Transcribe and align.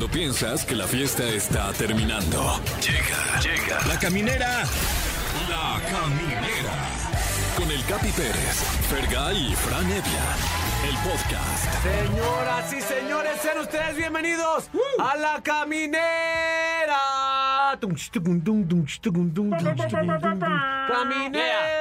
Cuando 0.00 0.16
piensas 0.16 0.64
que 0.64 0.74
la 0.74 0.86
fiesta 0.86 1.24
está 1.24 1.70
terminando. 1.74 2.58
Llega, 2.80 3.38
llega. 3.42 3.86
La 3.86 3.98
caminera. 3.98 4.64
La 5.46 5.78
caminera. 5.90 6.72
Con 7.54 7.70
el 7.70 7.84
Capi 7.84 8.08
Pérez, 8.12 8.64
Fergay 8.88 9.52
y 9.52 9.54
Fran 9.54 9.84
Evia. 9.84 10.24
El 10.88 10.96
podcast. 11.06 11.82
Señoras 11.82 12.72
y 12.72 12.80
señores, 12.80 13.42
sean 13.42 13.58
ustedes 13.58 13.94
bienvenidos 13.94 14.70
a 14.98 15.16
la 15.18 15.42
caminera. 15.42 16.96
Caminera. 20.88 21.79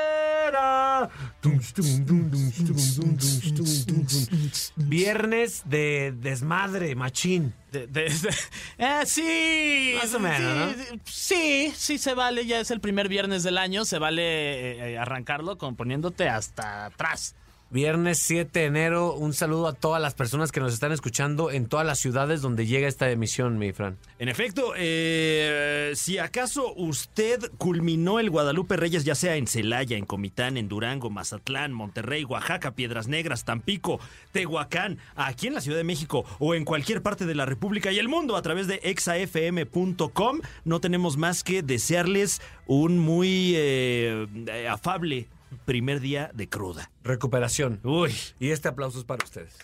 Viernes 4.75 5.63
de 5.65 6.13
desmadre, 6.19 6.95
machín. 6.95 7.53
De- 7.71 7.87
de- 7.87 8.09
de- 8.09 8.35
eh, 8.77 9.01
sí. 9.05 9.93
Más 10.01 10.13
o 10.13 10.19
menos, 10.19 10.75
sí, 11.05 11.67
sí, 11.69 11.73
sí 11.75 11.97
se 11.97 12.13
vale. 12.13 12.45
Ya 12.45 12.59
es 12.59 12.71
el 12.71 12.79
primer 12.81 13.07
viernes 13.09 13.43
del 13.43 13.57
año. 13.57 13.85
Se 13.85 13.99
vale 13.99 14.21
eh, 14.23 14.91
eh, 14.93 14.97
arrancarlo 14.97 15.57
con 15.57 15.75
poniéndote 15.75 16.27
hasta 16.27 16.85
atrás. 16.87 17.35
Viernes 17.71 18.17
7 18.23 18.61
de 18.61 18.65
enero, 18.65 19.13
un 19.13 19.31
saludo 19.31 19.67
a 19.67 19.73
todas 19.73 20.01
las 20.01 20.15
personas 20.15 20.51
que 20.51 20.59
nos 20.59 20.73
están 20.73 20.91
escuchando 20.91 21.51
en 21.51 21.67
todas 21.67 21.85
las 21.85 21.99
ciudades 21.99 22.41
donde 22.41 22.65
llega 22.65 22.87
esta 22.87 23.11
emisión, 23.11 23.59
mi 23.59 23.73
Fran. 23.73 23.95
En 24.17 24.27
efecto, 24.27 24.73
eh, 24.75 25.91
si 25.93 26.17
acaso 26.17 26.73
usted 26.73 27.39
culminó 27.59 28.19
el 28.19 28.31
Guadalupe 28.31 28.75
Reyes, 28.75 29.05
ya 29.05 29.13
sea 29.13 29.35
en 29.35 29.45
Celaya, 29.45 29.97
en 29.97 30.07
Comitán, 30.07 30.57
en 30.57 30.67
Durango, 30.67 31.11
Mazatlán, 31.11 31.71
Monterrey, 31.71 32.23
Oaxaca, 32.23 32.71
Piedras 32.71 33.07
Negras, 33.07 33.45
Tampico, 33.45 33.99
Tehuacán, 34.31 34.97
aquí 35.15 35.45
en 35.45 35.53
la 35.53 35.61
Ciudad 35.61 35.77
de 35.77 35.83
México 35.83 36.25
o 36.39 36.55
en 36.55 36.65
cualquier 36.65 37.03
parte 37.03 37.27
de 37.27 37.35
la 37.35 37.45
República 37.45 37.91
y 37.91 37.99
el 37.99 38.07
mundo 38.07 38.35
a 38.35 38.41
través 38.41 38.65
de 38.65 38.79
exafm.com, 38.81 40.39
no 40.65 40.79
tenemos 40.79 41.17
más 41.17 41.43
que 41.43 41.61
desearles 41.61 42.41
un 42.65 42.97
muy 42.97 43.53
eh, 43.55 44.67
afable 44.67 45.27
primer 45.65 45.99
día 45.99 46.31
de 46.33 46.49
cruda. 46.49 46.91
Recuperación. 47.03 47.79
Uy, 47.83 48.15
Y 48.39 48.51
este 48.51 48.67
aplauso 48.67 48.99
es 48.99 49.05
para 49.05 49.23
ustedes. 49.23 49.57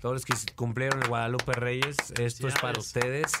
Todos 0.00 0.14
los 0.14 0.24
que 0.24 0.34
cumplieron 0.54 1.02
el 1.02 1.08
Guadalupe 1.08 1.52
Reyes, 1.52 1.96
esto 2.18 2.48
es 2.48 2.54
para 2.54 2.78
ustedes. 2.78 3.32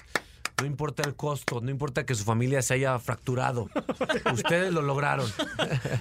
No 0.60 0.66
importa 0.66 1.02
el 1.04 1.14
costo, 1.14 1.60
no 1.60 1.70
importa 1.70 2.04
que 2.04 2.14
su 2.14 2.24
familia 2.24 2.62
se 2.62 2.74
haya 2.74 2.98
fracturado. 2.98 3.68
ustedes 4.32 4.72
lo 4.72 4.82
lograron. 4.82 5.30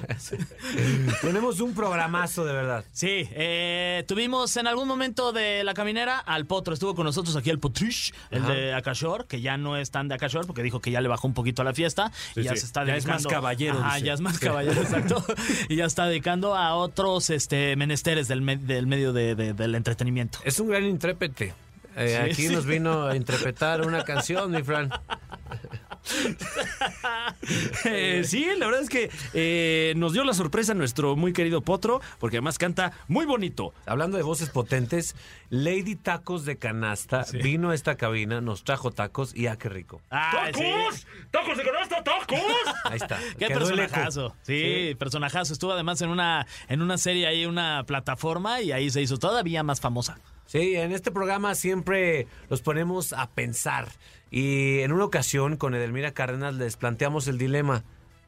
Tenemos 1.21 1.59
un 1.59 1.73
programazo 1.73 2.45
de 2.45 2.53
verdad. 2.53 2.85
Sí, 2.91 3.27
eh, 3.31 4.03
tuvimos 4.07 4.55
en 4.57 4.67
algún 4.67 4.87
momento 4.87 5.31
de 5.31 5.63
la 5.63 5.73
caminera 5.73 6.19
al 6.19 6.45
Potro. 6.45 6.73
Estuvo 6.73 6.95
con 6.95 7.05
nosotros 7.05 7.35
aquí 7.35 7.49
el 7.49 7.59
Potrish, 7.59 8.13
el 8.31 8.43
Ajá. 8.43 8.53
de 8.53 8.73
Akashor, 8.73 9.25
que 9.27 9.41
ya 9.41 9.57
no 9.57 9.77
es 9.77 9.91
tan 9.91 10.07
de 10.07 10.15
Akashor 10.15 10.45
porque 10.45 10.63
dijo 10.63 10.79
que 10.81 10.91
ya 10.91 11.01
le 11.01 11.07
bajó 11.07 11.27
un 11.27 11.33
poquito 11.33 11.61
a 11.61 11.65
la 11.65 11.73
fiesta 11.73 12.11
y 12.35 12.43
ya 12.43 12.51
sí. 12.53 12.59
se 12.61 12.65
está 12.65 12.85
Ya 12.85 12.95
es 12.95 13.05
más 13.05 13.17
dedicando. 13.17 13.29
caballero, 13.29 13.79
Ajá, 13.79 13.95
dice. 13.95 14.07
ya 14.07 14.13
es 14.13 14.21
más 14.21 14.39
caballero, 14.39 14.81
exacto. 14.81 15.23
y 15.69 15.75
ya 15.75 15.85
está 15.85 16.05
dedicando 16.07 16.55
a 16.55 16.75
otros 16.75 17.29
este, 17.29 17.75
menesteres 17.75 18.27
del, 18.27 18.41
me- 18.41 18.57
del 18.57 18.87
medio 18.87 19.13
de- 19.13 19.35
de- 19.35 19.53
del 19.53 19.75
entretenimiento. 19.75 20.39
Es 20.43 20.59
un 20.59 20.67
gran 20.69 20.83
intérprete. 20.85 21.53
Eh, 21.99 22.07
Sí, 22.09 22.15
aquí 22.31 22.47
sí. 22.47 22.55
nos 22.55 22.65
vino 22.65 23.05
a 23.07 23.15
interpretar 23.15 23.85
una 23.85 24.03
canción, 24.03 24.51
mi 24.51 24.63
Fran. 24.63 24.89
Eh, 27.85 28.23
sí, 28.25 28.47
la 28.57 28.65
verdad 28.65 28.81
es 28.81 28.89
que 28.89 29.09
eh, 29.33 29.93
nos 29.97 30.13
dio 30.13 30.23
la 30.23 30.33
sorpresa 30.33 30.73
nuestro 30.73 31.15
muy 31.15 31.33
querido 31.33 31.61
Potro, 31.61 32.01
porque 32.19 32.37
además 32.37 32.57
canta 32.57 32.93
muy 33.07 33.25
bonito. 33.25 33.73
Hablando 33.85 34.17
de 34.17 34.23
voces 34.23 34.49
potentes, 34.49 35.15
Lady 35.49 35.95
Tacos 35.95 36.45
de 36.45 36.57
Canasta 36.57 37.25
vino 37.33 37.71
a 37.71 37.75
esta 37.75 37.95
cabina, 37.95 38.41
nos 38.41 38.63
trajo 38.63 38.91
tacos 38.91 39.35
y 39.35 39.47
ah, 39.47 39.57
qué 39.57 39.69
rico. 39.69 40.01
Ah, 40.09 40.49
sí. 40.53 40.63
¡Tacos 41.31 41.57
de 41.57 41.63
canasta, 41.63 42.03
tacos! 42.03 42.39
Ahí 42.85 42.97
está. 42.97 43.19
Qué 43.37 43.47
Quedó 43.47 43.59
personajazo. 43.59 44.35
Sí, 44.43 44.95
personajazo. 44.97 45.53
Estuvo 45.53 45.73
además 45.73 46.01
en 46.01 46.09
una, 46.09 46.47
en 46.69 46.81
una 46.81 46.97
serie 46.97 47.27
ahí, 47.27 47.45
una 47.45 47.83
plataforma, 47.85 48.61
y 48.61 48.71
ahí 48.71 48.89
se 48.89 49.01
hizo 49.01 49.17
todavía 49.17 49.63
más 49.63 49.81
famosa. 49.81 50.17
Sí, 50.49 50.75
en 50.75 50.93
este 50.93 51.11
programa 51.11 51.53
siempre 51.53 52.25
los 52.49 52.63
ponemos 52.63 53.13
a 53.13 53.29
pensar. 53.29 53.87
Y 54.31 54.79
en 54.79 54.91
una 54.91 55.05
ocasión 55.05 55.57
con 55.57 55.75
Edelmira 55.75 56.11
Cárdenas 56.11 56.55
les 56.55 56.75
planteamos 56.75 57.27
el 57.27 57.37
dilema: 57.37 57.83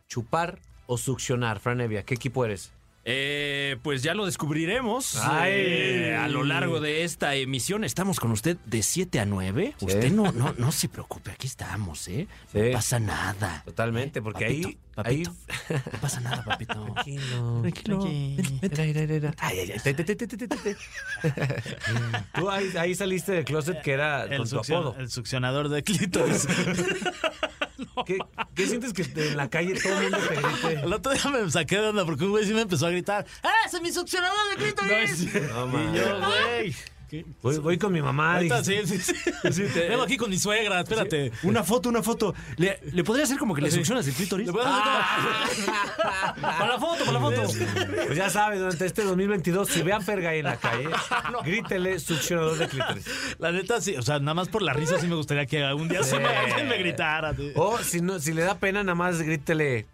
chupar 0.07 0.59
o 0.85 0.99
succionar. 0.99 1.59
Fran 1.59 1.81
Evia, 1.81 2.03
¿qué 2.03 2.13
equipo 2.13 2.45
eres? 2.45 2.73
Eh, 3.03 3.77
pues 3.81 4.03
ya 4.03 4.13
lo 4.13 4.25
descubriremos 4.27 5.15
Ay. 5.15 5.51
eh, 5.55 6.15
a 6.15 6.27
lo 6.27 6.43
largo 6.43 6.79
de 6.79 7.03
esta 7.03 7.33
emisión. 7.35 7.83
Estamos 7.83 8.19
con 8.19 8.31
usted 8.31 8.57
de 8.65 8.83
7 8.83 9.19
a 9.19 9.25
9. 9.25 9.73
Usted 9.81 10.11
no, 10.11 10.31
no, 10.31 10.53
no 10.57 10.71
se 10.71 10.87
preocupe, 10.87 11.31
aquí 11.31 11.47
estamos, 11.47 12.07
¿eh? 12.07 12.27
Sí. 12.51 12.59
No 12.59 12.71
pasa 12.73 12.99
nada. 12.99 13.63
Totalmente, 13.65 14.21
porque 14.21 14.45
Papito, 14.45 14.67
ahí. 14.67 14.77
papito. 14.93 15.31
ahí... 15.69 15.81
No 15.93 15.99
pasa 15.99 16.19
nada, 16.19 16.43
papito. 16.43 16.93
Tranquilo. 17.61 18.03
Te. 18.03 18.35
Tú 22.33 22.49
ahí, 22.49 22.69
ahí 22.77 22.95
saliste 22.95 23.31
del 23.31 23.45
closet 23.45 23.81
que 23.81 23.91
era 23.93 24.23
El, 24.25 24.37
con 24.37 24.49
tu 24.49 24.59
apodo. 24.59 24.95
el 24.99 25.09
succionador 25.09 25.69
de 25.69 25.83
clítoris. 25.83 26.47
¿Qué, 28.05 28.17
qué 28.55 28.67
sientes 28.67 28.93
que 28.93 29.03
en 29.03 29.37
la 29.37 29.49
calle 29.49 29.73
todo 29.81 29.99
el 29.99 30.11
mundo 30.11 30.17
te 30.27 30.35
grite? 30.35 30.85
El 30.85 30.93
otro 30.93 31.11
día 31.11 31.29
me 31.29 31.51
saqué 31.51 31.77
de 31.77 31.87
onda 31.89 32.05
porque 32.05 32.23
un 32.23 32.31
güey 32.31 32.45
sí 32.45 32.53
me 32.53 32.61
empezó 32.61 32.87
a 32.87 32.89
gritar: 32.89 33.25
¡Ah, 33.43 33.53
es 33.65 33.81
mi 33.81 33.91
succionador 33.91 34.37
de 34.51 34.63
clítoris! 34.63 35.33
No, 35.53 35.65
y 35.65 35.69
man. 35.69 35.93
yo, 35.93 36.19
güey. 36.19 36.75
Voy, 37.41 37.57
voy 37.57 37.77
con 37.77 37.91
mi 37.91 38.01
mamá. 38.01 38.35
Ahorita 38.35 38.61
dijiste. 38.61 38.99
sí, 38.99 39.13
sí, 39.51 39.67
sí. 39.67 39.79
Vengo 39.79 40.03
aquí 40.03 40.17
con 40.17 40.29
mi 40.29 40.37
suegra, 40.37 40.79
espérate. 40.81 41.31
Una 41.43 41.63
foto, 41.63 41.89
una 41.89 42.01
foto. 42.03 42.33
¿Le, 42.57 42.79
le 42.93 43.03
podría 43.03 43.25
hacer 43.25 43.37
como 43.37 43.53
que 43.53 43.61
le 43.61 43.69
succionas 43.71 44.07
el 44.07 44.13
clítoris? 44.13 44.47
¿Le 44.47 44.53
como- 44.53 44.63
Para 46.41 46.67
la 46.67 46.79
foto, 46.79 47.05
para 47.05 47.11
la 47.13 47.19
foto. 47.19 47.43
Pues 48.07 48.15
ya 48.17 48.29
sabes, 48.29 48.59
durante 48.59 48.85
este 48.85 49.03
2022, 49.03 49.67
si 49.67 49.81
ve 49.83 49.93
a 49.93 49.99
Fergay 50.01 50.39
en 50.39 50.45
la 50.45 50.57
calle, 50.57 50.89
grítele 51.45 51.99
succionador 51.99 52.57
de 52.57 52.67
clítoris. 52.67 53.05
La 53.39 53.51
neta, 53.51 53.81
sí, 53.81 53.95
o 53.95 54.01
sea, 54.01 54.19
nada 54.19 54.33
más 54.33 54.47
por 54.49 54.61
la 54.61 54.73
risa 54.73 54.99
sí 54.99 55.07
me 55.07 55.15
gustaría 55.15 55.45
que 55.45 55.63
algún 55.63 55.87
día 55.89 56.03
se 56.03 56.17
me, 56.19 56.63
me 56.63 56.77
gritara. 56.77 57.35
sí. 57.35 57.51
O 57.55 57.77
si 57.79 58.01
no, 58.01 58.19
si 58.19 58.33
le 58.33 58.43
da 58.43 58.55
pena, 58.55 58.83
nada 58.83 58.95
más 58.95 59.21
grítele. 59.21 59.85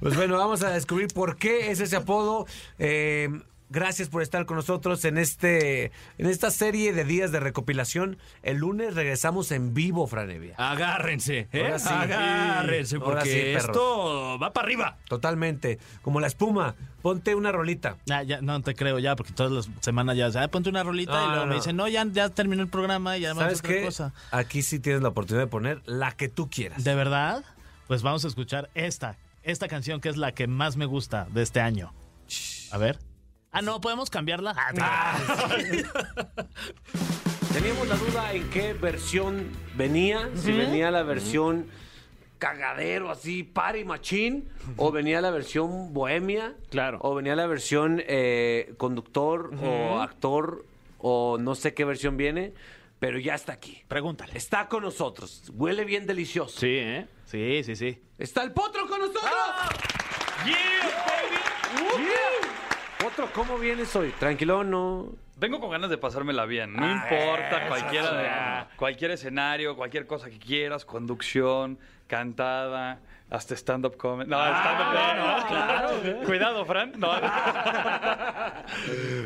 Pues 0.00 0.16
bueno, 0.16 0.36
vamos 0.38 0.62
a 0.62 0.70
descubrir 0.70 1.08
por 1.08 1.36
qué 1.36 1.70
es 1.70 1.80
ese 1.80 1.96
apodo. 1.96 2.46
Eh, 2.78 3.28
gracias 3.70 4.08
por 4.08 4.22
estar 4.22 4.46
con 4.46 4.56
nosotros 4.56 5.04
en 5.04 5.18
este 5.18 5.92
en 6.18 6.26
esta 6.26 6.50
serie 6.50 6.92
de 6.92 7.04
días 7.04 7.32
de 7.32 7.40
recopilación. 7.40 8.18
El 8.42 8.58
lunes 8.58 8.94
regresamos 8.94 9.50
en 9.52 9.74
vivo, 9.74 10.06
Franevia. 10.06 10.54
Agárrense, 10.56 11.48
¿eh? 11.52 11.62
Ahora 11.62 11.78
sí. 11.78 11.88
Agárrense, 11.90 12.96
Ahora 12.96 13.06
porque 13.06 13.30
sí, 13.30 13.38
perros. 13.38 13.64
esto 13.64 14.38
va 14.40 14.52
para 14.52 14.66
arriba. 14.66 14.96
Totalmente. 15.08 15.78
Como 16.02 16.20
la 16.20 16.26
espuma. 16.26 16.74
Ponte 17.02 17.34
una 17.34 17.52
rolita. 17.52 17.98
Ya, 18.06 18.22
ya, 18.22 18.40
no 18.40 18.62
te 18.62 18.74
creo 18.74 18.98
ya, 18.98 19.14
porque 19.14 19.34
todas 19.34 19.52
las 19.52 19.68
semanas 19.80 20.16
ya, 20.16 20.30
ah, 20.42 20.48
ponte 20.48 20.70
una 20.70 20.82
rolita 20.82 21.12
No, 21.12 21.24
y 21.24 21.28
luego 21.28 21.44
no, 21.44 21.50
me 21.50 21.56
dicen, 21.56 21.76
no, 21.76 21.86
ya, 21.86 22.06
ya 22.10 22.30
terminó 22.30 22.62
el 22.62 22.68
programa 22.68 23.18
y 23.18 23.20
ya 23.20 23.34
¿Sabes 23.34 23.58
otra 23.58 23.74
qué? 23.74 23.84
cosa. 23.84 24.14
Aquí 24.30 24.62
sí 24.62 24.78
tienes 24.78 25.02
la 25.02 25.08
oportunidad 25.10 25.44
de 25.44 25.50
poner 25.50 25.82
la 25.84 26.12
que 26.12 26.30
tú 26.30 26.48
quieras. 26.48 26.82
¿De 26.82 26.94
verdad? 26.94 27.44
Pues 27.88 28.00
vamos 28.00 28.24
a 28.24 28.28
escuchar 28.28 28.70
esta, 28.74 29.18
esta 29.42 29.68
canción 29.68 30.00
que 30.00 30.08
es 30.08 30.16
la 30.16 30.32
que 30.32 30.46
más 30.46 30.78
me 30.78 30.86
gusta 30.86 31.26
de 31.30 31.42
este 31.42 31.60
año. 31.60 31.92
A 32.70 32.78
ver. 32.78 32.98
Ah, 33.56 33.62
no, 33.62 33.80
¿podemos 33.80 34.10
cambiarla? 34.10 34.52
Ah, 34.56 35.16
Teníamos 37.52 37.86
la 37.86 37.94
duda 37.94 38.32
en 38.32 38.50
qué 38.50 38.72
versión 38.74 39.48
venía, 39.76 40.28
si 40.34 40.50
venía 40.50 40.90
la 40.90 41.04
versión 41.04 41.68
cagadero 42.38 43.12
así, 43.12 43.44
party 43.44 43.84
machín, 43.84 44.48
o 44.76 44.90
venía 44.90 45.20
la 45.20 45.30
versión 45.30 45.94
bohemia, 45.94 46.56
Claro. 46.70 46.98
o 47.02 47.14
venía 47.14 47.36
la 47.36 47.46
versión 47.46 48.02
eh, 48.08 48.74
conductor 48.76 49.52
o 49.62 50.00
actor, 50.00 50.64
o 50.98 51.38
no 51.38 51.54
sé 51.54 51.74
qué 51.74 51.84
versión 51.84 52.16
viene, 52.16 52.54
pero 52.98 53.20
ya 53.20 53.36
está 53.36 53.52
aquí. 53.52 53.84
Pregúntale. 53.86 54.32
Está 54.36 54.66
con 54.68 54.82
nosotros, 54.82 55.44
huele 55.54 55.84
bien 55.84 56.06
delicioso. 56.06 56.58
Sí, 56.58 56.74
¿eh? 56.76 57.06
Sí, 57.26 57.62
sí, 57.62 57.76
sí. 57.76 58.02
Está 58.18 58.42
el 58.42 58.50
potro 58.50 58.88
con 58.88 58.98
nosotros. 58.98 59.30
Potro, 63.04 63.28
¿cómo 63.34 63.58
vienes 63.58 63.94
hoy? 63.96 64.12
Tranquilo, 64.18 64.64
no. 64.64 65.10
Vengo 65.36 65.60
con 65.60 65.70
ganas 65.70 65.90
de 65.90 65.98
pasármela 65.98 66.46
bien. 66.46 66.72
No 66.74 66.90
importa 66.90 67.66
cualquiera 67.68 68.12
de- 68.14 68.76
cualquier 68.76 69.10
escenario, 69.10 69.76
cualquier 69.76 70.06
cosa 70.06 70.30
que 70.30 70.38
quieras, 70.38 70.86
conducción, 70.86 71.78
cantada, 72.06 73.00
hasta 73.30 73.54
stand-up 73.56 73.96
comedy. 73.96 74.30
No, 74.30 74.36
stand-up 74.36 75.16
no, 75.16 75.46
claro. 75.48 75.90
Cuidado, 76.26 76.64
Fran. 76.64 76.92
No, 76.96 77.10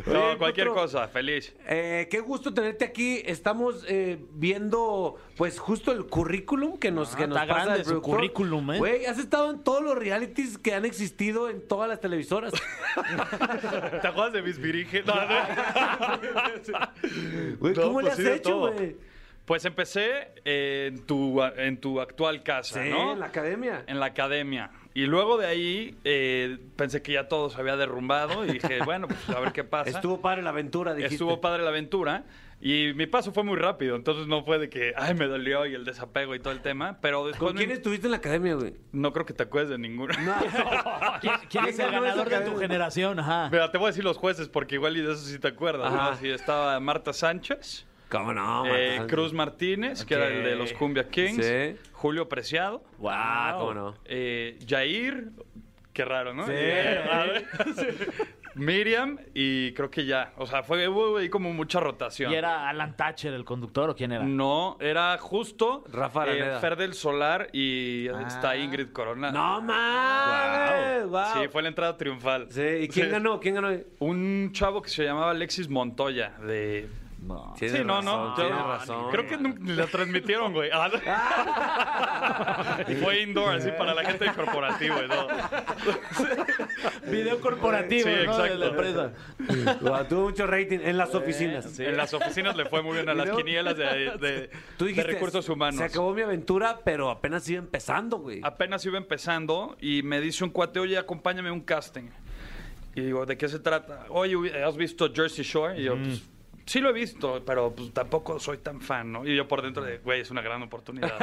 No, 0.06 0.38
cualquier 0.38 0.68
cosa, 0.68 1.08
feliz. 1.08 1.54
Eh, 1.66 2.08
qué 2.10 2.20
gusto 2.20 2.54
tenerte 2.54 2.84
aquí. 2.84 3.22
Estamos 3.26 3.84
eh, 3.88 4.18
viendo, 4.32 5.16
pues, 5.36 5.58
justo 5.58 5.92
el 5.92 6.06
currículum 6.06 6.78
que 6.78 6.90
nos, 6.90 7.14
Ah, 7.14 7.18
que 7.18 7.26
nos 7.26 7.36
está 7.40 7.54
pasa 7.54 7.64
grande 7.66 7.92
el 7.92 8.00
currículum, 8.00 8.72
¿eh? 8.72 8.78
Güey, 8.78 9.06
has 9.06 9.18
estado 9.18 9.50
en 9.50 9.62
todos 9.62 9.82
los 9.82 9.96
realities 9.96 10.58
que 10.58 10.74
han 10.74 10.84
existido 10.84 11.50
en 11.50 11.66
todas 11.66 11.88
las 11.88 12.00
televisoras. 12.00 12.52
¿Te 14.00 14.06
acuerdas 14.06 14.32
de 14.32 14.42
mis 14.42 14.58
viriges? 14.58 15.04
No, 15.04 15.14
no. 15.14 15.20
Güey, 17.58 17.74
No, 17.74 17.82
¿cómo 17.82 18.00
le 18.00 18.08
pues 18.08 18.12
has 18.12 18.16
sí, 18.16 18.22
de 18.22 18.34
hecho, 18.36 18.58
güey? 18.58 18.96
Pues 19.48 19.64
empecé 19.64 20.28
en 20.44 21.04
tu, 21.06 21.42
en 21.42 21.80
tu 21.80 22.00
actual 22.00 22.42
casa, 22.44 22.82
Sí, 22.84 22.90
¿no? 22.90 23.14
en 23.14 23.18
la 23.20 23.26
academia. 23.26 23.82
en 23.88 23.98
la 23.98 24.06
academia. 24.06 24.70
Y 24.94 25.06
luego 25.06 25.38
de 25.38 25.46
ahí 25.46 25.96
eh, 26.04 26.58
pensé 26.76 27.02
que 27.02 27.12
ya 27.12 27.28
todo 27.28 27.50
se 27.50 27.58
había 27.60 27.76
derrumbado 27.76 28.44
y 28.44 28.52
dije, 28.52 28.78
bueno, 28.84 29.08
pues 29.08 29.28
a 29.30 29.40
ver 29.40 29.52
qué 29.52 29.64
pasa. 29.64 29.90
Estuvo 29.90 30.20
padre 30.20 30.42
la 30.42 30.50
aventura, 30.50 30.94
dijiste. 30.94 31.14
Estuvo 31.14 31.40
padre 31.40 31.62
la 31.62 31.70
aventura 31.70 32.24
y 32.60 32.92
mi 32.94 33.06
paso 33.06 33.32
fue 33.32 33.44
muy 33.44 33.56
rápido, 33.56 33.94
entonces 33.96 34.26
no 34.26 34.42
fue 34.44 34.58
de 34.58 34.68
que, 34.68 34.92
ay, 34.96 35.14
me 35.14 35.26
dolió 35.28 35.64
y 35.64 35.74
el 35.74 35.84
desapego 35.84 36.34
y 36.34 36.40
todo 36.40 36.52
el 36.52 36.60
tema, 36.60 36.98
pero 37.00 37.24
después 37.26 37.50
¿Con 37.50 37.56
quién 37.56 37.68
me- 37.68 37.74
estuviste 37.76 38.08
en 38.08 38.10
la 38.10 38.16
academia, 38.16 38.54
güey? 38.54 38.74
no 38.92 39.12
creo 39.12 39.24
que 39.24 39.32
te 39.32 39.44
acuerdes 39.44 39.70
de 39.70 39.78
ninguno. 39.78 40.12
¿Quién, 41.20 41.34
quién 41.48 41.64
es 41.66 41.78
el 41.78 41.90
ganador 41.90 42.28
de 42.28 42.40
tu 42.40 42.56
generación? 42.58 43.18
Ajá. 43.20 43.48
Mira, 43.50 43.70
te 43.70 43.78
voy 43.78 43.86
a 43.86 43.88
decir 43.90 44.04
los 44.04 44.16
jueces 44.18 44.48
porque 44.48 44.74
igual 44.74 44.96
y 44.96 45.00
de 45.02 45.12
eso 45.12 45.22
sí 45.24 45.38
te 45.38 45.48
acuerdas. 45.48 45.92
¿no? 45.92 46.00
Ajá. 46.00 46.16
Sí, 46.16 46.28
estaba 46.28 46.78
Marta 46.80 47.12
Sánchez, 47.12 47.86
¿Cómo 48.10 48.32
no? 48.32 48.64
eh? 48.66 49.02
Cruz 49.08 49.32
Martínez, 49.32 50.04
que 50.04 50.14
era 50.14 50.28
el 50.28 50.42
de 50.42 50.56
los 50.56 50.72
Cumbia 50.72 51.08
Kings, 51.08 51.44
Sí. 51.44 51.76
Julio 51.92 52.28
Preciado, 52.28 52.82
Ah, 53.04 53.56
¿cómo 53.58 53.74
no? 53.74 53.94
eh, 54.06 54.58
Jair, 54.66 55.30
qué 55.92 56.04
raro, 56.04 56.32
¿no? 56.32 56.46
Sí. 56.46 56.52
Eh, 56.54 57.02
raro. 57.06 57.32
Miriam 58.54 59.18
y 59.34 59.72
creo 59.74 59.88
que 59.90 60.04
ya. 60.04 60.32
O 60.36 60.46
sea, 60.46 60.62
fue 60.64 60.88
hubo 60.88 61.18
ahí 61.18 61.28
como 61.28 61.52
mucha 61.52 61.78
rotación. 61.78 62.32
¿Y 62.32 62.34
era 62.34 62.68
Alan 62.68 62.96
Thatcher 62.96 63.32
el 63.32 63.44
conductor 63.44 63.90
o 63.90 63.94
quién 63.94 64.10
era? 64.10 64.24
No, 64.24 64.76
era 64.80 65.16
justo 65.18 65.84
Rafa 65.92 66.26
eh. 66.28 66.58
Fer 66.60 66.74
del 66.76 66.94
Solar 66.94 67.50
y 67.52 68.08
Ah. 68.08 68.24
está 68.26 68.56
Ingrid 68.56 68.88
Corona. 68.90 69.30
¡No 69.30 69.60
mames! 69.60 71.06
Wow. 71.08 71.24
Sí, 71.42 71.48
fue 71.52 71.62
la 71.62 71.68
entrada 71.68 71.96
triunfal. 71.96 72.48
Sí, 72.50 72.62
¿y 72.62 72.88
quién 72.88 73.06
Sí. 73.06 73.12
ganó? 73.12 73.38
¿Quién 73.38 73.54
ganó? 73.54 73.70
Un 74.00 74.50
chavo 74.52 74.82
que 74.82 74.88
se 74.90 75.04
llamaba 75.04 75.30
Alexis 75.30 75.68
Montoya 75.68 76.30
de 76.44 76.88
No. 77.28 77.54
Sí, 77.58 77.66
no, 77.84 77.96
razón, 77.96 78.04
no. 78.04 78.36
yo- 78.38 78.48
razón. 78.66 79.10
Creo 79.10 79.26
que 79.26 79.38
la 79.72 79.86
transmitieron, 79.86 80.52
güey. 80.52 80.70
Ah, 80.72 80.88
y 82.88 82.94
fue 83.02 83.20
indoor, 83.22 83.54
así 83.56 83.70
para 83.76 83.94
la 83.94 84.02
gente 84.04 84.24
del 84.24 84.34
corporativo 84.34 84.96
todo. 85.08 85.28
Video 87.10 87.40
corporativo, 87.40 88.08
Sí, 88.08 88.14
¿no? 88.24 88.32
exacto. 88.32 88.52
De 88.52 88.56
la 88.58 88.66
empresa. 88.66 89.12
Wow, 89.80 90.04
tuvo 90.08 90.22
mucho 90.24 90.46
rating 90.46 90.78
en 90.82 90.96
las 90.96 91.14
oficinas. 91.14 91.78
En 91.78 91.96
las 91.96 92.12
oficinas 92.14 92.56
le 92.56 92.64
fue 92.66 92.82
muy 92.82 92.94
bien 92.94 93.08
a 93.08 93.14
las 93.14 93.30
quinielas 93.30 93.76
de, 93.76 93.84
de- 94.18 94.50
Tú 94.78 94.84
de 94.84 94.90
dijiste, 94.92 95.12
recursos 95.12 95.48
humanos. 95.48 95.76
Se 95.78 95.84
acabó 95.84 96.14
mi 96.14 96.22
aventura, 96.22 96.80
pero 96.84 97.10
apenas 97.10 97.48
iba 97.48 97.58
empezando, 97.58 98.18
güey. 98.18 98.40
Apenas 98.42 98.84
iba 98.86 98.98
empezando 98.98 99.76
y 99.80 100.02
me 100.02 100.20
dice 100.20 100.44
un 100.44 100.50
cuate, 100.50 100.80
oye, 100.80 100.96
acompáñame 100.98 101.48
a 101.48 101.52
un 101.52 101.60
casting. 101.60 102.08
Y 102.94 103.02
digo, 103.02 103.26
¿de 103.26 103.36
qué 103.36 103.48
se 103.48 103.58
trata? 103.58 104.06
Oye, 104.08 104.34
¿has 104.64 104.76
visto 104.76 105.12
Jersey 105.14 105.44
Shore? 105.44 105.78
Y 105.80 105.84
yo, 105.84 105.96
pues, 105.96 106.22
sí 106.68 106.80
lo 106.80 106.90
he 106.90 106.92
visto, 106.92 107.42
pero 107.46 107.74
pues 107.74 107.92
tampoco 107.92 108.38
soy 108.38 108.58
tan 108.58 108.80
fan, 108.80 109.10
¿no? 109.10 109.26
Y 109.26 109.34
yo 109.34 109.48
por 109.48 109.62
dentro 109.62 109.82
de, 109.82 109.98
güey, 109.98 110.20
es 110.20 110.30
una 110.30 110.42
gran 110.42 110.62
oportunidad. 110.62 111.14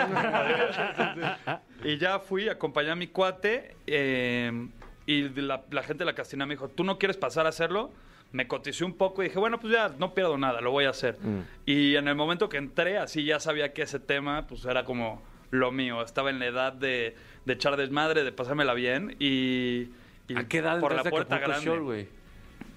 y 1.83 1.97
ya 1.97 2.19
fui, 2.19 2.49
acompañé 2.49 2.89
a 2.89 2.95
mi 2.95 3.07
cuate 3.07 3.75
eh, 3.85 4.67
y 5.05 5.29
la, 5.29 5.63
la 5.69 5.83
gente 5.83 5.99
de 5.99 6.05
la 6.05 6.15
castina 6.15 6.47
me 6.47 6.55
dijo, 6.55 6.69
¿tú 6.69 6.83
no 6.83 6.97
quieres 6.97 7.17
pasar 7.17 7.45
a 7.45 7.49
hacerlo? 7.49 7.91
Me 8.31 8.47
coticé 8.47 8.83
un 8.85 8.93
poco 8.97 9.21
y 9.21 9.27
dije, 9.27 9.37
bueno, 9.37 9.59
pues 9.59 9.71
ya 9.71 9.93
no 9.99 10.15
pierdo 10.15 10.37
nada, 10.37 10.61
lo 10.61 10.71
voy 10.71 10.85
a 10.85 10.89
hacer. 10.89 11.17
Y 11.65 11.95
en 11.95 12.07
el 12.07 12.15
momento 12.15 12.49
que 12.49 12.57
entré, 12.57 12.97
así 12.97 13.23
ya 13.23 13.39
sabía 13.39 13.71
que 13.71 13.83
ese 13.83 13.99
tema, 13.99 14.47
pues 14.47 14.65
era 14.65 14.83
como 14.83 15.21
lo 15.51 15.71
mío. 15.71 16.01
Estaba 16.01 16.31
en 16.31 16.39
la 16.39 16.47
edad 16.47 16.73
de, 16.73 17.15
de 17.45 17.53
echar 17.53 17.77
desmadre, 17.77 18.23
de 18.23 18.31
pasármela 18.31 18.73
bien 18.73 19.15
y... 19.19 19.89
y 20.27 20.35
¿A 20.35 20.47
qué 20.47 20.57
edad 20.57 20.79
por 20.79 20.95
la 20.95 21.03
puerta 21.03 21.37
grande. 21.37 21.77
Güey? 21.77 22.24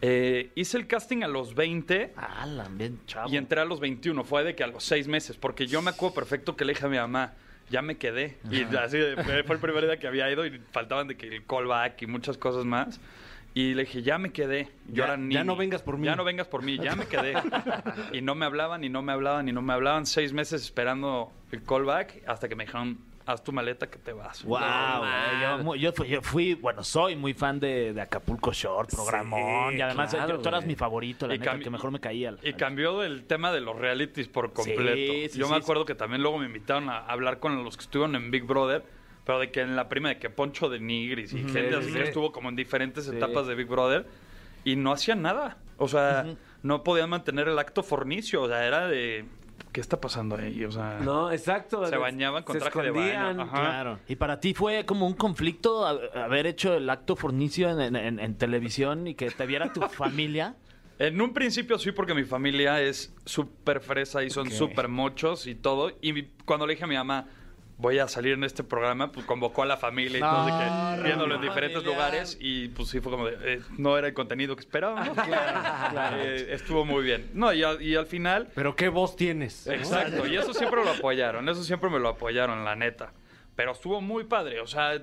Eh, 0.01 0.51
hice 0.55 0.77
el 0.79 0.87
casting 0.87 1.23
a 1.25 1.29
los 1.29 1.55
20 1.55 2.13
Alan, 2.17 2.79
bien 2.79 3.01
chavo. 3.07 3.29
y 3.31 3.37
entré 3.37 3.61
a 3.61 3.65
los 3.65 3.81
21. 3.81 4.23
Fue 4.25 4.45
de 4.45 4.55
que 4.55 4.63
a 4.63 4.69
los 4.69 4.85
6 4.85 5.09
meses, 5.09 5.37
porque 5.37 5.67
yo 5.67 5.83
me 5.83 5.91
acuerdo 5.91 6.15
perfecto 6.15 6.57
que 6.57 6.65
le 6.65 6.73
dije 6.75 6.87
a 6.87 6.89
mi 6.89 6.97
mamá, 6.99 7.33
ya 7.69 7.83
me 7.83 7.97
quedé. 7.97 8.39
Y 8.51 8.63
así 8.77 8.99
fue 9.25 9.55
el 9.57 9.61
primer 9.61 9.85
día 9.87 9.99
que 9.99 10.07
había 10.07 10.31
ido 10.31 10.47
y 10.47 10.59
faltaban 10.73 11.09
de 11.09 11.17
que 11.17 11.27
el 11.29 11.45
callback 11.45 12.01
y 12.03 12.07
muchas 12.07 12.39
cosas 12.39 12.65
más. 12.65 13.01
Y 13.55 13.75
le 13.75 13.85
dije, 13.87 14.03
ya 14.03 14.19
me 14.19 14.31
quedé. 14.31 14.69
Yo 14.87 14.95
Ya- 14.99 15.05
era 15.05 15.15
ya 15.15 15.19
niño. 15.21 15.45
no 15.45 15.57
vengas 15.57 15.83
por 15.83 15.99
mí. 15.99 16.07
Ya 16.07 16.15
no 16.15 16.23
vengas 16.23 16.47
por 16.47 16.63
mí, 16.63 16.79
ya 16.79 16.95
me 16.95 17.07
quedé. 17.07 17.35
y 18.13 18.21
no 18.21 18.35
me 18.37 18.47
hablaban, 18.47 18.85
y 18.85 18.89
no 18.89 19.03
me 19.03 19.13
hablaban, 19.13 19.49
y 19.49 19.53
no 19.53 19.63
me 19.63 19.73
hablaban. 19.73 20.07
Seis 20.07 20.33
meses 20.33 20.63
esperando 20.63 21.33
el 21.51 21.63
callback 21.65 22.23
hasta 22.29 22.49
que 22.49 22.55
me 22.55 22.67
dijeron, 22.67 22.99
haz 23.29 23.45
tu 23.45 23.53
maleta 23.53 23.89
que 23.91 23.99
te 23.99 24.13
vas. 24.13 24.43
Wow, 24.45 24.59
No, 24.61 25.75
yo, 25.75 25.77
yo 25.77 25.93
fui, 25.93 26.09
yo 26.09 26.23
fui- 26.23 26.55
bueno, 26.55 26.83
soy 26.83 27.15
muy 27.15 27.35
fan 27.35 27.61
de, 27.61 27.93
de 27.93 28.01
Acapulco 28.01 28.53
Short, 28.53 28.91
programón. 28.91 29.73
Sí, 29.73 29.79
y 29.79 29.81
además, 29.83 30.15
claro, 30.15 30.37
yo- 30.37 30.41
tú 30.41 30.49
eras 30.49 30.65
mi 30.65 30.75
favorito, 30.75 31.27
la 31.27 31.35
Y 31.35 31.39
neta, 31.39 31.59
que 31.59 31.71
mejor 31.71 31.91
me 31.91 32.01
caía. 32.01 32.35
Y 32.43 32.55
cambió 32.55 33.03
el 33.03 33.25
tema 33.25 33.53
de 33.53 33.61
los 33.61 33.77
realities 33.77 34.29
por 34.29 34.53
completo. 34.53 35.13
Sí, 35.13 35.29
sí, 35.31 35.39
Yo 35.39 35.49
me 35.49 35.57
sí, 35.57 35.61
acuerdo 35.63 35.85
que 35.85 35.95
también 35.95 36.23
luego 36.23 36.39
me 36.39 36.47
invitaron 36.47 36.89
a 36.89 36.99
hablar 37.07 37.39
con 37.39 37.63
los 37.65 37.77
que 37.77 37.83
estuvieron 37.83 38.17
en 38.17 38.31
Big 38.31 38.45
Brother, 38.45 38.83
pero 39.25 39.39
de 39.39 39.51
que 39.51 39.61
en 39.61 39.77
la 39.77 39.89
prima 39.91 40.09
de 40.09 40.19
que 40.19 40.31
Poncho 40.31 40.69
de 40.71 40.81
Nigris 40.81 41.33
y 41.35 41.43
gente 41.45 41.75
así 41.77 41.89
sí, 41.89 41.93
que 41.95 42.03
estuvo 42.05 42.33
como 42.33 42.49
en 42.49 42.57
diferentes 42.57 43.07
etapas 43.09 43.47
de 43.47 43.55
Big 43.55 43.67
Brother 43.67 44.07
y 44.65 44.77
no 44.77 44.91
hacían 44.93 45.21
nada. 45.23 45.59
O 45.77 45.87
sea, 45.87 46.25
no 46.63 46.83
podían 46.83 47.11
mantener 47.11 47.47
el 47.47 47.59
acto 47.59 47.83
fornicio. 47.83 48.43
O 48.43 48.49
sea, 48.49 48.67
era 48.67 48.89
de. 48.89 49.27
¿Qué 49.73 49.81
está 49.81 50.01
pasando 50.01 50.37
ahí? 50.37 50.65
O 50.65 50.71
sea. 50.73 50.99
No, 51.03 51.31
exacto. 51.31 51.87
Se 51.87 51.97
bañaban 51.97 52.43
con 52.43 52.55
Se 52.55 52.61
traje 52.61 52.83
de 52.83 52.91
baño. 52.91 53.43
Ajá. 53.43 53.61
Claro. 53.61 53.99
Y 54.09 54.17
para 54.17 54.41
ti 54.41 54.55
fue 54.55 54.85
como 54.87 55.07
un 55.07 55.15
conflicto 55.15 55.87
a- 55.87 56.25
haber 56.25 56.47
hecho 56.47 56.75
el 56.75 56.89
acto 56.89 57.17
fornicio 57.17 57.69
en, 57.79 57.95
en- 57.97 58.19
en 58.19 58.35
televisión 58.39 59.07
y 59.07 59.15
que 59.15 59.31
te 59.31 59.47
viera 59.47 59.73
tu 59.73 59.81
familia. 59.89 60.57
En 60.99 61.21
un 61.21 61.33
principio 61.33 61.79
sí, 61.79 61.93
porque 61.93 62.13
mi 62.15 62.25
familia 62.25 62.81
es 62.81 63.15
súper 63.25 63.81
fresa 63.81 64.25
y 64.25 64.31
son 64.31 64.49
Ok. 64.49 64.53
súper 64.53 64.89
mochos 64.89 65.47
y 65.47 65.55
todo. 65.55 65.93
Y 66.01 66.13
mi- 66.13 66.29
cuando 66.45 66.67
le 66.67 66.73
dije 66.73 66.85
a 66.85 66.89
mi 66.89 66.97
mamá, 66.97 67.27
voy 67.79 68.01
a 68.01 68.09
salir 68.09 68.35
en 68.35 68.45
este 68.45 68.65
programa, 68.65 69.11
pues 69.13 69.25
convocó 69.25 69.63
a 69.63 69.67
la 69.67 69.77
familia 69.77 70.19
y 70.19 70.21
todo, 70.21 70.45
de 70.45 70.51
que, 70.51 70.65
No, 70.99 71.03
viéndolo 71.05 71.29
no, 71.29 71.35
en 71.37 71.49
diferentes 71.49 71.83
lugares. 71.85 72.37
Y 72.41 72.69
pues 72.69 72.89
sí 72.89 73.01
fue 73.01 73.13
como 73.13 73.27
de, 73.27 73.37
eh, 73.55 73.61
no 73.79 73.97
era 73.97 74.09
el 74.09 74.15
contenido 74.15 74.55
que 74.57 74.61
esperábamos. 74.61 75.17
Eh, 76.19 76.49
estuvo 76.51 76.85
muy 76.85 77.03
bien. 77.05 77.31
No, 77.35 77.53
y 77.53 77.63
al, 77.63 77.81
y 77.81 77.95
al 77.95 78.07
final, 78.07 78.49
Pero 78.55 78.75
qué 78.77 78.89
voz 78.89 79.17
tienes. 79.17 79.67
exacto, 79.67 80.27
y 80.27 80.37
eso 80.37 80.53
siempre 80.53 80.85
lo 80.85 80.91
apoyaron, 80.91 81.49
eso 81.49 81.63
siempre 81.63 81.89
me 81.91 81.99
lo 81.99 82.09
apoyaron, 82.09 82.65
la 82.65 82.75
neta. 82.77 83.13
Pero 83.55 83.73
estuvo 83.73 84.01
muy 84.01 84.25
padre, 84.25 84.61
o 84.61 84.67
sea, 84.67 85.01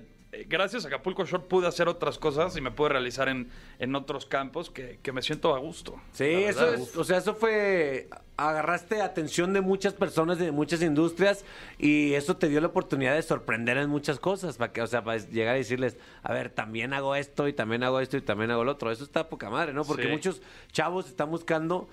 gracias 0.48 0.86
a 0.86 0.88
Acapulco 0.88 1.26
Short 1.26 1.48
pude 1.48 1.68
hacer 1.68 1.88
otras 1.88 2.18
cosas 2.18 2.56
y 2.58 2.62
me 2.62 2.72
pude 2.72 2.90
realizar 2.90 3.30
en, 3.30 3.50
en 3.80 3.96
otros 3.96 4.26
campos 4.26 4.70
que, 4.70 5.00
que 5.02 5.12
me 5.12 5.22
siento 5.22 5.56
a 5.56 5.60
gusto. 5.60 6.00
Sí, 6.12 6.26
eso 6.26 6.74
es, 6.74 6.96
o 6.96 7.04
sea, 7.04 7.18
eso 7.18 7.36
fue, 7.36 8.10
agarraste 8.38 9.02
atención 9.02 9.54
de 9.54 9.62
muchas 9.62 9.94
personas, 9.94 10.38
de 10.40 10.52
muchas 10.52 10.82
industrias, 10.82 11.46
y 11.80 12.14
eso 12.14 12.36
te 12.38 12.50
dio 12.50 12.60
la 12.62 12.68
oportunidad 12.68 13.16
de 13.16 13.22
sorprender 13.22 13.78
en 13.78 13.90
muchas 13.90 14.20
cosas, 14.20 14.58
para 14.58 14.74
que, 14.74 14.82
o 14.82 14.88
sea, 14.88 15.04
para 15.04 15.18
llegar 15.20 15.56
a 15.56 15.58
decirles, 15.58 15.98
a 16.22 16.34
ver, 16.34 16.50
también 16.50 16.94
hago 16.94 17.16
esto, 17.16 17.48
y 17.48 17.54
también 17.54 17.84
hago 17.84 18.00
esto, 18.00 18.18
y 18.18 18.22
también 18.22 18.52
hago 18.52 18.64
lo 18.64 18.74
otro. 18.74 18.92
Eso 18.92 19.04
está 19.04 19.30
poca 19.30 19.50
madre, 19.50 19.74
¿no? 19.74 19.86
Porque 19.86 20.04
Sí. 20.04 20.10
muchos 20.10 20.42
chavos 20.72 21.08
están 21.08 21.30
buscando 21.32 21.88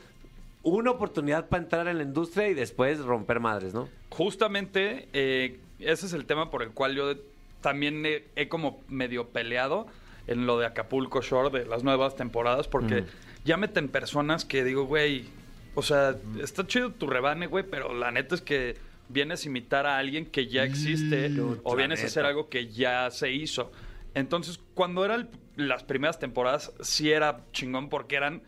una 0.64 0.90
oportunidad 0.92 1.48
para 1.48 1.62
entrar 1.62 1.88
en 1.88 1.98
la 1.98 2.04
industria 2.04 2.48
y 2.48 2.54
después 2.54 3.00
romper 3.00 3.40
madres, 3.40 3.74
¿no? 3.74 3.88
Justamente 4.10 5.08
eh, 5.12 5.58
ese 5.80 6.06
es 6.06 6.12
el 6.12 6.24
tema 6.24 6.50
por 6.50 6.62
el 6.62 6.70
cual 6.70 6.94
yo 6.94 7.14
también 7.60 8.04
he, 8.06 8.24
he 8.36 8.48
como 8.48 8.80
medio 8.88 9.28
peleado 9.28 9.86
en 10.28 10.46
lo 10.46 10.58
de 10.58 10.66
Acapulco 10.66 11.20
Shore 11.20 11.50
de 11.56 11.66
las 11.66 11.82
nuevas 11.82 12.14
temporadas 12.14 12.68
porque 12.68 13.04
ya 13.44 13.56
meten 13.56 13.88
personas 13.88 14.44
que 14.44 14.62
digo, 14.62 14.84
güey, 14.84 15.24
o 15.74 15.82
sea, 15.82 16.16
está 16.40 16.66
chido 16.66 16.90
tu 16.90 17.06
rebane, 17.06 17.46
güey, 17.46 17.64
pero 17.68 17.94
la 17.94 18.10
neta 18.10 18.34
es 18.34 18.42
que 18.42 18.76
vienes 19.08 19.44
a 19.44 19.48
imitar 19.48 19.86
a 19.86 19.98
alguien 19.98 20.26
que 20.26 20.46
ya 20.46 20.64
existe 20.64 21.30
o 21.40 21.70
la 21.70 21.76
vienes 21.76 22.02
a 22.02 22.06
hacer 22.06 22.24
algo 22.24 22.48
que 22.48 22.68
ya 22.68 23.10
se 23.10 23.30
hizo. 23.30 23.70
Entonces, 24.14 24.60
cuando 24.74 25.04
eran 25.04 25.30
las 25.56 25.84
primeras 25.84 26.18
temporadas, 26.18 26.72
sí 26.80 27.10
era 27.10 27.44
chingón 27.52 27.88
porque 27.88 28.16
eran 28.16 28.42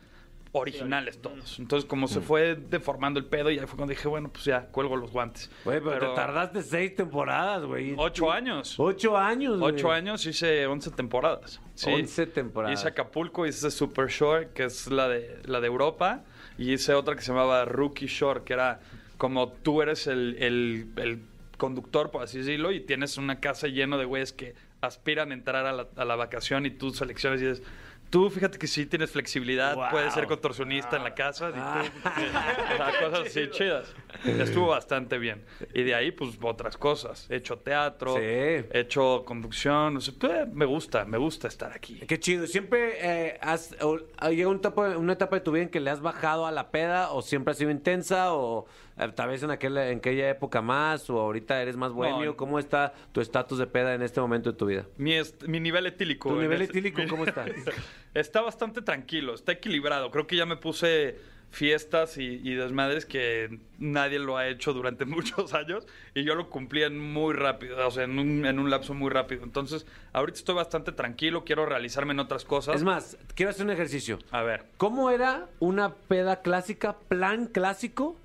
originales 0.52 1.20
todos. 1.20 1.58
Entonces, 1.58 1.88
como 1.88 2.06
se 2.06 2.20
fue 2.20 2.54
deformando 2.54 3.18
el 3.18 3.26
pedo, 3.26 3.50
y 3.50 3.58
ahí 3.58 3.66
fue 3.66 3.76
cuando 3.76 3.90
dije, 3.90 4.06
bueno, 4.06 4.30
pues 4.32 4.44
ya, 4.44 4.66
cuelgo 4.66 4.96
los 4.96 5.10
guantes. 5.10 5.50
Güey, 5.64 5.80
pero, 5.80 6.10
te 6.10 6.14
tardaste 6.14 6.62
seis 6.62 6.94
temporadas, 6.94 7.64
güey. 7.64 7.94
Ocho 7.96 8.30
años. 8.30 8.76
Ocho 8.78 9.18
años, 9.18 9.58
güey. 9.58 9.74
Ocho 9.74 9.90
años 9.90 10.24
hice 10.26 10.66
11 10.66 10.92
temporadas. 10.92 11.60
Sí. 11.74 11.90
11 11.90 12.26
temporadas. 12.28 12.78
Hice 12.78 12.88
Acapulco, 12.88 13.46
hice 13.46 13.70
Super 13.70 14.08
Shore, 14.08 14.50
que 14.54 14.64
es 14.64 14.86
la 14.86 15.08
de, 15.08 15.40
la 15.44 15.60
de 15.60 15.66
Europa, 15.66 16.22
y 16.58 16.72
hice 16.72 16.94
otra 16.94 17.14
que 17.16 17.22
se 17.22 17.28
llamaba 17.32 17.64
Rookie 17.64 18.06
Shore, 18.06 18.42
que 18.44 18.52
era 18.52 18.80
como 19.18 19.48
tú 19.52 19.82
eres 19.82 20.06
el, 20.06 20.36
el- 20.40 20.86
el 20.96 21.20
conductor, 21.56 22.10
por 22.10 22.22
así 22.22 22.38
decirlo, 22.38 22.72
y 22.72 22.80
tienes 22.80 23.16
una 23.16 23.40
casa 23.40 23.68
lleno 23.68 23.96
de 23.98 24.04
güeyes 24.04 24.32
que 24.32 24.54
aspiran 24.80 25.30
a 25.30 25.34
entrar 25.34 25.66
a 25.66 25.72
la, 25.72 25.86
a 25.96 26.04
la 26.04 26.16
vacación 26.16 26.66
y 26.66 26.70
tú 26.70 26.90
seleccionas 26.90 27.40
y 27.40 27.46
dices, 27.46 27.62
tú 28.10 28.28
fíjate 28.28 28.58
que 28.58 28.66
sí 28.66 28.86
tienes 28.86 29.10
flexibilidad, 29.12 29.74
Wow. 29.76 29.86
puedes 29.90 30.12
ser 30.14 30.26
contorsionista 30.26 30.96
en 30.96 31.04
la 31.04 31.14
casa, 31.14 31.50
y 31.50 31.52
tú- 31.52 32.10
sea, 32.76 32.92
cosas 33.00 33.26
así 33.28 33.48
chidas. 33.50 33.94
Estuvo 34.24 34.68
bastante 34.68 35.18
bien. 35.18 35.44
Y 35.72 35.82
de 35.82 35.94
ahí, 35.94 36.10
pues, 36.12 36.38
otras 36.42 36.76
cosas. 36.76 37.30
He 37.30 37.36
hecho 37.36 37.58
teatro, 37.58 38.14
Sí. 38.14 38.20
he 38.22 38.68
hecho 38.72 39.24
conducción, 39.24 39.96
o 39.96 40.00
sea, 40.00 40.14
me 40.52 40.64
gusta, 40.64 41.04
me 41.04 41.18
gusta 41.18 41.48
estar 41.48 41.72
aquí. 41.72 42.00
Qué 42.06 42.18
chido. 42.20 42.46
¿Siempre 42.46 42.94
eh, 43.00 43.38
has, 43.40 43.74
o- 43.80 43.98
ha 44.18 44.30
llegado 44.30 44.50
una 44.50 44.58
etapa, 44.58 44.96
una 44.98 45.12
etapa 45.14 45.36
de 45.36 45.40
tu 45.40 45.52
vida 45.52 45.64
en 45.64 45.68
que 45.68 45.80
le 45.80 45.90
has 45.90 46.00
bajado 46.00 46.46
a 46.46 46.52
la 46.52 46.70
peda 46.70 47.10
o 47.12 47.22
siempre 47.22 47.52
ha 47.52 47.54
sido 47.54 47.70
intensa 47.70 48.34
o 48.34 48.66
eh, 48.96 49.10
tal 49.14 49.28
vez 49.28 49.42
en, 49.42 49.50
aquella, 49.50 49.90
en 49.90 49.98
aquella 49.98 50.30
época 50.30 50.62
más 50.62 51.10
o 51.10 51.18
ahorita 51.20 51.60
eres 51.60 51.76
más 51.76 51.92
bohemio? 51.92 52.26
No. 52.26 52.36
¿Cómo 52.36 52.58
está 52.58 52.92
tu 53.12 53.20
estatus 53.20 53.58
de 53.58 53.66
peda 53.66 53.94
en 53.94 54.02
este 54.02 54.20
momento 54.20 54.52
de 54.52 54.58
tu 54.58 54.66
vida? 54.66 54.86
Mi, 54.96 55.14
nivel 55.60 55.86
etílico. 55.86 56.28
¿Tu 56.30 56.40
nivel 56.40 56.62
etílico 56.62 57.02
cómo 57.08 57.24
está? 57.24 57.44
Está 58.14 58.42
bastante 58.42 58.80
tranquilo, 58.80 59.34
está 59.34 59.50
equilibrado. 59.50 60.12
Creo 60.12 60.28
que 60.28 60.36
ya 60.36 60.46
me 60.46 60.56
puse 60.56 61.16
fiestas 61.54 62.18
y, 62.18 62.40
y 62.42 62.54
desmadres 62.54 63.06
que 63.06 63.58
nadie 63.78 64.18
lo 64.18 64.36
ha 64.36 64.48
hecho 64.48 64.72
durante 64.72 65.04
muchos 65.06 65.54
años 65.54 65.86
y 66.14 66.24
yo 66.24 66.34
lo 66.34 66.50
cumplí 66.50 66.82
en 66.82 66.98
muy 66.98 67.34
rápido, 67.34 67.86
o 67.86 67.90
sea, 67.90 68.04
en 68.04 68.18
un, 68.18 68.44
en 68.44 68.58
un 68.58 68.70
lapso 68.70 68.94
muy 68.94 69.10
rápido. 69.10 69.44
Entonces, 69.44 69.86
ahorita 70.12 70.38
estoy 70.38 70.54
bastante 70.54 70.92
tranquilo, 70.92 71.44
quiero 71.44 71.66
realizarme 71.66 72.12
en 72.12 72.20
otras 72.20 72.44
cosas. 72.44 72.76
Es 72.76 72.82
más, 72.82 73.16
quiero 73.34 73.50
hacer 73.50 73.64
un 73.64 73.72
ejercicio. 73.72 74.18
A 74.30 74.42
ver, 74.42 74.64
¿Cómo 74.76 75.10
era 75.10 75.48
una 75.60 75.94
peda 75.94 76.42
clásica, 76.42 76.96
plan 77.08 77.46
clásico 77.46 78.16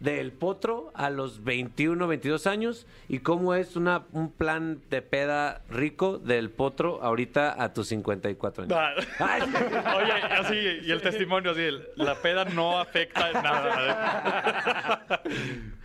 del 0.00 0.32
potro 0.32 0.90
a 0.94 1.10
los 1.10 1.44
21, 1.44 2.06
22 2.06 2.46
años? 2.46 2.86
¿Y 3.08 3.20
cómo 3.20 3.54
es 3.54 3.76
una, 3.76 4.04
un 4.12 4.30
plan 4.30 4.80
de 4.90 5.02
peda 5.02 5.62
rico 5.68 6.18
del 6.18 6.50
potro 6.50 7.02
ahorita 7.02 7.62
a 7.62 7.72
tus 7.72 7.88
54 7.88 8.64
años? 8.64 8.78
Ay. 9.18 9.42
Oye, 9.42 10.12
así, 10.12 10.54
y 10.84 10.90
el 10.90 11.00
testimonio 11.02 11.50
así, 11.52 11.68
la 11.96 12.14
peda 12.16 12.44
no 12.44 12.78
afecta 12.78 13.28
en 13.28 13.42
nada. 13.42 15.22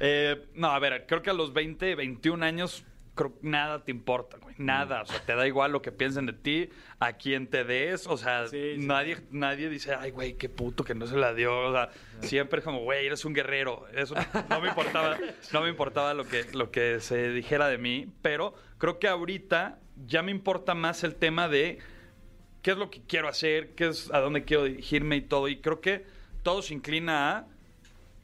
Eh, 0.05 0.47
no, 0.55 0.67
a 0.67 0.79
ver, 0.79 1.05
creo 1.07 1.21
que 1.21 1.29
a 1.29 1.33
los 1.33 1.53
20, 1.53 1.95
21 1.95 2.43
años, 2.43 2.83
creo 3.15 3.33
que 3.39 3.47
nada 3.47 3.83
te 3.83 3.91
importa, 3.91 4.37
güey. 4.37 4.55
Nada. 4.57 5.01
O 5.01 5.05
sea, 5.05 5.19
te 5.25 5.35
da 5.35 5.45
igual 5.47 5.71
lo 5.71 5.81
que 5.81 5.91
piensen 5.91 6.25
de 6.25 6.33
ti, 6.33 6.69
a 6.99 7.13
quién 7.13 7.47
te 7.47 7.63
des. 7.63 8.07
O 8.07 8.17
sea, 8.17 8.47
Sí, 8.47 8.75
sí. 8.75 8.85
nadie, 8.85 9.17
nadie 9.31 9.69
dice, 9.69 9.93
ay, 9.95 10.11
güey, 10.11 10.33
qué 10.33 10.49
puto 10.49 10.83
que 10.83 10.95
no 10.95 11.05
se 11.07 11.15
la 11.15 11.33
dio. 11.33 11.57
O 11.69 11.71
sea, 11.73 11.89
siempre 12.21 12.59
es 12.59 12.65
como, 12.65 12.79
güey, 12.81 13.05
eres 13.05 13.23
un 13.25 13.33
guerrero. 13.33 13.85
Eso 13.93 14.15
no 14.49 14.61
me 14.61 14.69
importaba, 14.69 15.17
no 15.53 15.61
me 15.61 15.69
importaba 15.69 16.13
lo 16.13 16.25
que, 16.27 16.45
lo 16.53 16.71
que 16.71 16.99
se 16.99 17.29
dijera 17.31 17.67
de 17.67 17.77
mí. 17.77 18.07
Pero 18.21 18.53
creo 18.77 18.99
que 18.99 19.07
ahorita 19.07 19.79
ya 20.07 20.21
me 20.23 20.31
importa 20.31 20.73
más 20.73 21.03
el 21.03 21.15
tema 21.15 21.47
de 21.47 21.79
qué 22.61 22.71
es 22.71 22.77
lo 22.77 22.89
que 22.89 23.01
quiero 23.01 23.27
hacer, 23.27 23.75
qué 23.75 23.89
es 23.89 24.09
a 24.11 24.19
dónde 24.19 24.43
quiero 24.43 24.63
dirigirme 24.63 25.17
y 25.17 25.21
todo. 25.21 25.47
Y 25.49 25.57
creo 25.61 25.81
que 25.81 26.05
todo 26.41 26.61
se 26.61 26.73
inclina 26.73 27.37
a 27.37 27.47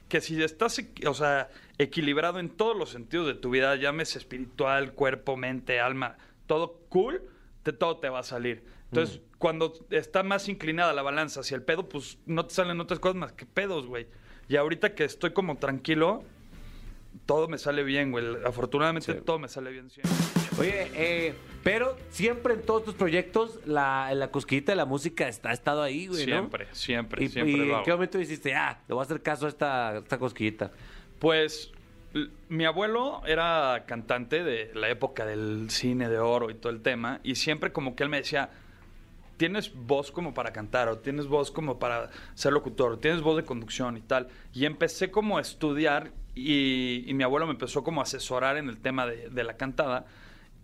que 0.08 0.22
si 0.22 0.42
estás, 0.42 0.82
o 1.06 1.14
sea, 1.14 1.50
equilibrado 1.80 2.40
en 2.40 2.50
todos 2.50 2.78
los 2.78 2.90
sentidos 2.92 3.26
de 3.26 3.34
tu 3.34 3.50
vida, 3.50 3.76
llámese 3.78 4.20
espiritual, 4.20 4.94
cuerpo, 4.94 5.38
mente, 5.38 5.80
alma, 5.80 6.18
todo 6.46 6.82
cool, 6.90 7.24
te, 7.64 7.74
todo 7.74 7.98
te 7.98 8.10
va 8.10 8.20
a 8.20 8.24
salir. 8.24 8.64
Entonces, 8.92 9.22
cuando 9.38 9.74
está 9.90 10.22
más 10.24 10.50
inclinada 10.50 10.94
la 10.94 11.02
balanza 11.02 11.40
hacia 11.40 11.56
el 11.56 11.64
pedo, 11.64 11.88
pues 11.88 12.18
no 12.26 12.46
te 12.46 12.54
salen 12.54 12.80
otras 12.82 13.00
cosas 13.00 13.16
más 13.16 13.32
que 13.32 13.46
pedos, 13.46 13.88
güey. 13.88 14.08
Y 14.50 14.58
ahorita 14.58 14.94
que 14.94 15.06
estoy 15.06 15.32
como 15.32 15.58
tranquilo, 15.58 16.24
todo 17.26 17.48
me 17.48 17.58
sale 17.58 17.84
bien, 17.84 18.12
güey. 18.12 18.26
Afortunadamente 18.46 19.14
Sí. 19.14 19.20
todo 19.24 19.40
me 19.40 19.48
sale 19.48 19.72
bien 19.72 19.90
siempre. 19.90 20.14
Oye, 20.60 20.92
eh, 20.96 21.34
pero 21.64 21.96
siempre 22.10 22.56
en 22.56 22.64
todos 22.64 22.84
tus 22.84 22.96
proyectos 22.96 23.60
la, 23.66 24.12
la 24.16 24.32
cosquillita 24.32 24.72
de 24.74 24.76
la 24.76 24.86
música 24.86 25.28
está, 25.28 25.52
ha 25.52 25.54
estado 25.54 25.82
ahí, 25.82 26.08
güey, 26.08 26.26
¿no? 26.26 26.36
Siempre, 26.36 26.68
siempre, 26.74 27.24
¿Y, 27.24 27.30
siempre 27.30 27.54
y 27.68 27.72
en 27.72 27.84
qué 27.84 27.92
momento 27.92 28.18
dijiste, 28.18 28.54
ah, 28.56 28.82
le 28.88 28.94
voy 28.96 29.02
a 29.02 29.06
hacer 29.06 29.22
caso 29.22 29.46
a 29.46 29.50
esta, 29.50 29.98
esta 30.00 30.18
cosquillita? 30.18 30.72
Pues 31.20 31.72
mi 32.48 32.66
abuelo 32.66 33.22
era 33.28 33.84
cantante 33.86 34.44
de 34.44 34.72
la 34.74 34.90
época 34.90 35.26
del 35.26 35.70
cine 35.70 36.10
de 36.10 36.18
oro 36.18 36.50
y 36.50 36.56
todo 36.56 36.72
el 36.72 36.82
tema, 36.82 37.20
y 37.24 37.36
siempre 37.36 37.72
como 37.72 37.96
que 37.96 38.04
él 38.04 38.10
me 38.10 38.18
decía, 38.18 38.50
tienes 39.38 39.74
voz 39.74 40.12
como 40.12 40.34
para 40.34 40.52
cantar, 40.52 40.90
o 40.90 40.98
tienes 40.98 41.28
voz 41.28 41.52
como 41.52 41.78
para 41.78 42.10
ser 42.34 42.52
locutor, 42.54 42.94
o 42.94 43.00
tienes 43.00 43.22
voz 43.22 43.38
de 43.38 43.46
conducción 43.46 43.96
y 43.96 44.02
tal. 44.02 44.28
Y 44.54 44.66
empecé 44.66 45.12
como 45.12 45.38
a 45.38 45.42
estudiar, 45.42 46.12
y, 46.36 47.04
y 47.06 47.14
mi 47.14 47.24
abuelo 47.24 47.46
me 47.46 47.54
empezó 47.54 47.84
como 47.84 48.02
a 48.02 48.04
asesorar 48.04 48.58
en 48.58 48.68
el 48.70 48.80
tema 48.80 49.06
de, 49.06 49.30
de 49.30 49.44
la 49.44 49.56
cantada. 49.56 50.06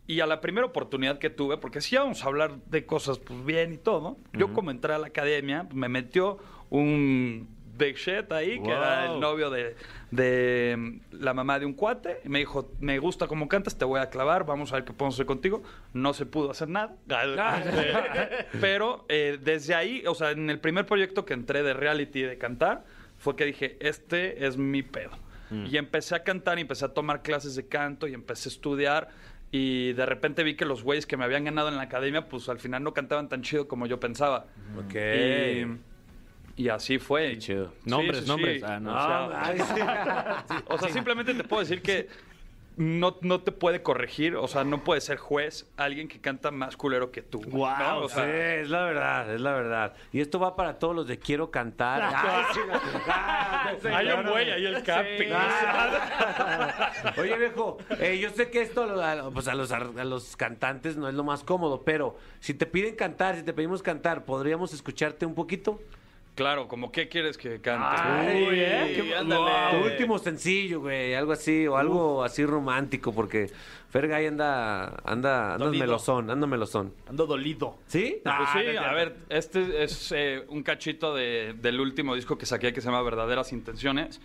Y 0.07 0.19
a 0.19 0.27
la 0.27 0.41
primera 0.41 0.67
oportunidad 0.67 1.19
que 1.19 1.29
tuve, 1.29 1.57
porque 1.57 1.81
si 1.81 1.95
íbamos 1.95 2.23
a 2.23 2.27
hablar 2.27 2.57
de 2.65 2.85
cosas 2.85 3.17
pues 3.17 3.43
bien 3.43 3.73
y 3.73 3.77
todo, 3.77 4.17
yo 4.33 4.53
como 4.53 4.71
entré 4.71 4.93
a 4.93 4.99
la 4.99 5.07
academia, 5.07 5.67
me 5.73 5.89
metió 5.89 6.37
un 6.69 7.54
big 7.77 7.95
shit 7.95 8.31
ahí, 8.31 8.59
que 8.61 8.69
era 8.69 9.05
el 9.05 9.11
Wow. 9.11 9.19
novio 9.19 9.49
de, 9.49 9.75
de 10.11 10.75
mm, 10.77 10.99
la 11.23 11.33
mamá 11.33 11.59
de 11.59 11.65
un 11.65 11.73
cuate, 11.73 12.21
y 12.23 12.29
me 12.29 12.39
dijo, 12.39 12.71
me 12.79 12.97
gusta 12.99 13.27
cómo 13.27 13.47
cantas, 13.47 13.77
te 13.77 13.85
voy 13.85 13.99
a 13.99 14.09
clavar, 14.09 14.45
vamos 14.45 14.71
a 14.71 14.75
ver 14.75 14.85
qué 14.85 14.93
podemos 14.93 15.15
hacer 15.15 15.25
contigo. 15.25 15.63
No 15.93 16.13
se 16.13 16.25
pudo 16.25 16.51
hacer 16.51 16.69
nada. 16.69 16.95
Pero 18.61 19.05
eh, 19.09 19.37
desde 19.41 19.75
ahí, 19.75 20.03
o 20.07 20.15
sea, 20.15 20.31
en 20.31 20.49
el 20.49 20.59
primer 20.59 20.85
proyecto 20.85 21.25
que 21.25 21.33
entré 21.33 21.63
de 21.63 21.73
reality 21.73 22.21
de 22.21 22.37
cantar, 22.37 22.83
fue 23.17 23.35
que 23.35 23.45
dije, 23.45 23.77
este 23.79 24.45
es 24.45 24.57
mi 24.57 24.83
pedo. 24.83 25.11
Y 25.51 25.77
empecé 25.77 26.15
a 26.15 26.23
cantar 26.23 26.57
y 26.57 26.61
empecé 26.61 26.83
a 26.85 26.89
tomar 26.89 27.21
clases 27.21 27.55
de 27.55 27.67
canto 27.67 28.07
y 28.07 28.13
empecé 28.13 28.49
a 28.49 28.51
estudiar. 28.51 29.09
Y 29.51 29.93
de 29.93 30.05
repente 30.05 30.43
vi 30.43 30.55
que 30.55 30.65
los 30.65 30.83
güeyes 30.83 31.05
que 31.05 31.15
me 31.17 31.23
habían 31.23 31.45
ganado 31.45 31.69
en 31.69 31.77
la 31.77 31.83
academia, 31.83 32.27
pues 32.27 32.49
al 32.49 32.59
final 32.59 32.83
no 32.83 32.93
cantaban 32.93 33.29
tan 33.29 33.41
chido 33.41 33.67
como 33.67 33.85
yo 33.85 33.99
pensaba. 33.99 34.47
Ok. 34.77 34.95
Y, 34.95 35.65
y 36.55 36.69
así 36.69 36.99
fue. 36.99 37.31
Qué 37.31 37.37
chido. 37.39 37.73
Nombres, 37.85 38.25
nombres. 38.27 38.63
Ah, 38.63 38.79
no. 38.79 38.91
O 38.91 39.01
sea, 39.01 39.41
ay, 39.43 39.57
sí. 40.47 40.55
o 40.67 40.77
sea, 40.77 40.89
simplemente 40.89 41.33
te 41.33 41.43
puedo 41.43 41.61
decir 41.61 41.81
que 41.81 42.07
no, 42.77 43.15
no 43.21 43.39
te 43.39 43.53
puede 43.53 43.81
corregir, 43.81 44.35
o 44.35 44.49
sea, 44.49 44.65
no 44.65 44.83
puede 44.83 44.99
ser 44.99 45.17
juez 45.17 45.65
alguien 45.77 46.09
que 46.09 46.19
canta 46.19 46.51
más 46.51 46.75
culero 46.75 47.09
que 47.09 47.21
tú. 47.21 47.41
O 47.57 48.09
Sí, 48.09 48.19
es 48.19 48.69
la 48.69 48.83
verdad, 48.83 49.33
es 49.33 49.39
la 49.39 49.53
verdad. 49.53 49.93
Y 50.11 50.19
esto 50.19 50.39
va 50.41 50.57
para 50.57 50.77
todos 50.77 50.93
los 50.93 51.07
de 51.07 51.17
quiero 51.17 51.51
cantar. 51.51 52.01
Ay, 52.13 52.43
sí, 52.53 52.59
ah, 53.07 53.71
sí, 53.81 53.87
hay 53.87 54.07
un 54.09 54.27
güey 54.27 54.51
ahí 54.51 54.65
el 54.65 54.83
capi. 54.83 55.25
Ah. 55.31 56.91
Oye, 57.17 57.37
viejo, 57.37 57.77
eh, 57.99 58.19
yo 58.19 58.29
sé 58.31 58.49
que 58.49 58.61
esto 58.61 58.83
a, 59.01 59.29
pues 59.31 59.47
a, 59.47 59.55
los, 59.55 59.71
ar- 59.71 59.97
a 59.97 60.03
los 60.03 60.35
cantantes 60.35 60.97
no 60.97 61.07
es 61.07 61.15
lo 61.15 61.23
más 61.23 61.43
cómodo, 61.43 61.83
pero 61.83 62.17
si 62.41 62.53
te 62.53 62.65
piden 62.65 62.95
cantar, 62.95 63.35
si 63.37 63.43
te 63.43 63.53
pedimos 63.53 63.81
cantar, 63.83 64.25
¿podríamos 64.25 64.73
escucharte 64.73 65.25
un 65.25 65.33
poquito? 65.35 65.79
Claro, 66.35 66.67
como 66.67 66.91
qué 66.91 67.07
quieres 67.07 67.37
que 67.37 67.61
cante. 67.61 67.87
Ay, 67.97 68.43
Uy, 68.43 68.59
¿eh? 68.59 68.93
qué- 68.95 69.03
Tu 69.03 69.15
ándale. 69.15 69.83
último 69.83 70.19
sencillo, 70.19 70.81
güey, 70.81 71.13
algo 71.13 71.31
así, 71.31 71.65
o 71.65 71.77
algo 71.77 72.23
así 72.23 72.45
romántico, 72.45 73.13
porque 73.13 73.49
Fergay 73.89 74.27
anda, 74.27 74.97
anda, 75.05 75.53
anda 75.53 75.65
Dolido. 75.65 75.85
melosón, 75.85 76.29
anda 76.29 76.45
melosón. 76.45 76.93
Ando 77.07 77.25
dolido. 77.25 77.77
¿Sí? 77.87 78.19
Pues 78.21 78.35
Ah, 78.37 78.49
sí, 78.51 78.59
no 78.65 78.71
es 78.71 78.77
a 78.79 78.93
ver, 78.93 79.15
este 79.29 79.83
es 79.83 80.11
eh, 80.13 80.43
un 80.49 80.61
cachito 80.61 81.15
de- 81.15 81.53
del 81.57 81.79
último 81.79 82.13
disco 82.15 82.37
que 82.37 82.45
saqué 82.45 82.73
que 82.73 82.81
se 82.81 82.87
llama 82.87 83.01
Verdaderas 83.01 83.53
Intenciones. 83.53 84.19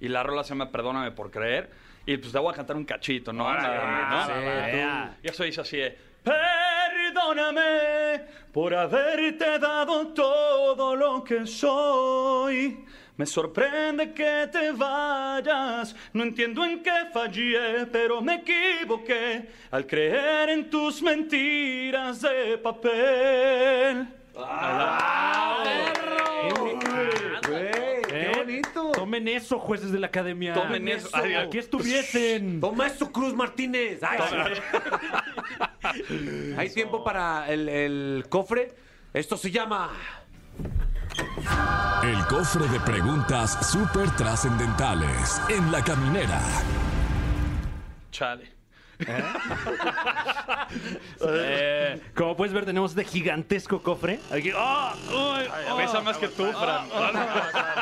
Y 0.00 0.08
la 0.08 0.24
rola 0.24 0.42
se 0.42 0.48
llama 0.50 0.72
Perdóname 0.72 1.12
por 1.12 1.30
creer. 1.30 1.70
Y 2.06 2.16
pues 2.16 2.32
te 2.32 2.38
voy 2.40 2.52
a 2.52 2.56
cantar 2.56 2.74
un 2.74 2.84
cachito, 2.84 3.32
¿no? 3.32 3.44
Nada 3.44 4.08
más, 4.10 4.28
¿no? 4.28 4.34
sí. 5.14 5.16
Y 5.22 5.28
eso 5.28 5.44
dice 5.44 5.60
así 5.60 5.76
de, 5.76 5.96
Perdóname 6.22 7.62
por 8.52 8.74
haberte 8.74 9.58
dado 9.58 10.08
todo 10.08 10.94
lo 10.94 11.24
que 11.24 11.46
soy. 11.46 12.84
Me 13.16 13.26
sorprende 13.26 14.12
que 14.14 14.48
te 14.50 14.72
vayas, 14.72 15.94
no 16.12 16.22
entiendo 16.22 16.64
en 16.64 16.82
qué 16.82 17.06
fallé, 17.12 17.86
pero 17.86 18.22
me 18.22 18.36
equivoqué 18.36 19.50
al 19.70 19.86
creer 19.86 20.48
en 20.48 20.70
tus 20.70 21.02
mentiras 21.02 22.22
de 22.22 22.58
papel. 22.58 24.08
Güey, 26.54 26.78
qué 26.80 27.81
bonito. 28.44 28.92
Tomen 28.92 29.28
eso, 29.28 29.58
jueces 29.58 29.92
de 29.92 29.98
la 29.98 30.06
academia. 30.08 30.54
Tomen 30.54 30.88
eso. 30.88 31.08
Ay, 31.12 31.34
Aquí 31.34 31.58
estuviesen. 31.58 32.60
Toma 32.60 32.86
eso, 32.86 33.10
Cruz 33.10 33.34
Martínez. 33.34 34.00
Ay, 34.02 34.18
Hay 36.56 36.70
tiempo 36.70 37.02
para 37.04 37.48
el, 37.50 37.68
el 37.68 38.24
cofre. 38.28 38.74
Esto 39.12 39.36
se 39.36 39.50
llama. 39.50 39.90
El 42.02 42.26
cofre 42.26 42.66
de 42.68 42.80
preguntas 42.80 43.70
súper 43.70 44.10
trascendentales 44.16 45.40
en 45.48 45.70
la 45.70 45.82
caminera. 45.84 46.40
Chale. 48.10 48.52
Eh, 51.20 51.51
como 52.32 52.38
puedes 52.38 52.54
ver, 52.54 52.64
tenemos 52.64 52.92
este 52.92 53.04
gigantesco 53.04 53.82
cofre. 53.82 54.18
Aquí, 54.30 54.50
¡ah! 54.56 54.94
¡Uy! 55.10 55.46
¡ah! 55.50 55.76
Pesa 55.76 56.00
más 56.00 56.16
que 56.16 56.28
tú, 56.28 56.46
Fran. 56.46 56.86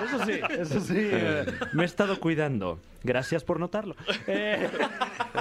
Eso 0.05 0.25
sí, 0.25 0.41
eso 0.59 0.81
sí. 0.81 0.95
eh, 0.99 1.47
me 1.73 1.85
he 1.85 1.87
estado 1.87 2.19
cuidando. 2.19 2.81
Gracias 3.05 3.45
por 3.45 3.61
notarlo. 3.61 3.95
Eh, 4.27 4.69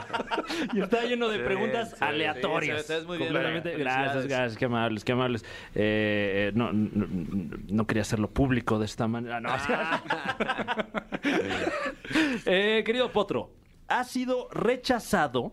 y 0.74 0.82
está 0.82 1.04
lleno 1.06 1.28
de 1.28 1.40
preguntas 1.40 2.00
aleatorias. 2.00 2.86
sí, 2.86 2.94
muy 3.08 3.18
bien, 3.18 3.30
completamente. 3.34 3.78
Gracias, 3.78 3.96
Felicidades. 4.14 4.28
gracias. 4.28 4.58
Qué 4.60 4.66
amables, 4.66 5.04
qué 5.04 5.12
amables. 5.12 5.44
Eh, 5.44 5.48
eh, 5.74 6.52
no, 6.54 6.72
no, 6.72 7.08
no 7.68 7.88
quería 7.88 8.04
hacerlo 8.04 8.30
público 8.30 8.78
de 8.78 8.86
esta 8.86 9.08
manera. 9.08 9.42
No. 9.42 9.50
Eh, 12.46 12.84
querido 12.86 13.12
Potro, 13.12 13.52
¿has 13.88 14.10
sido 14.10 14.50
rechazado 14.52 15.52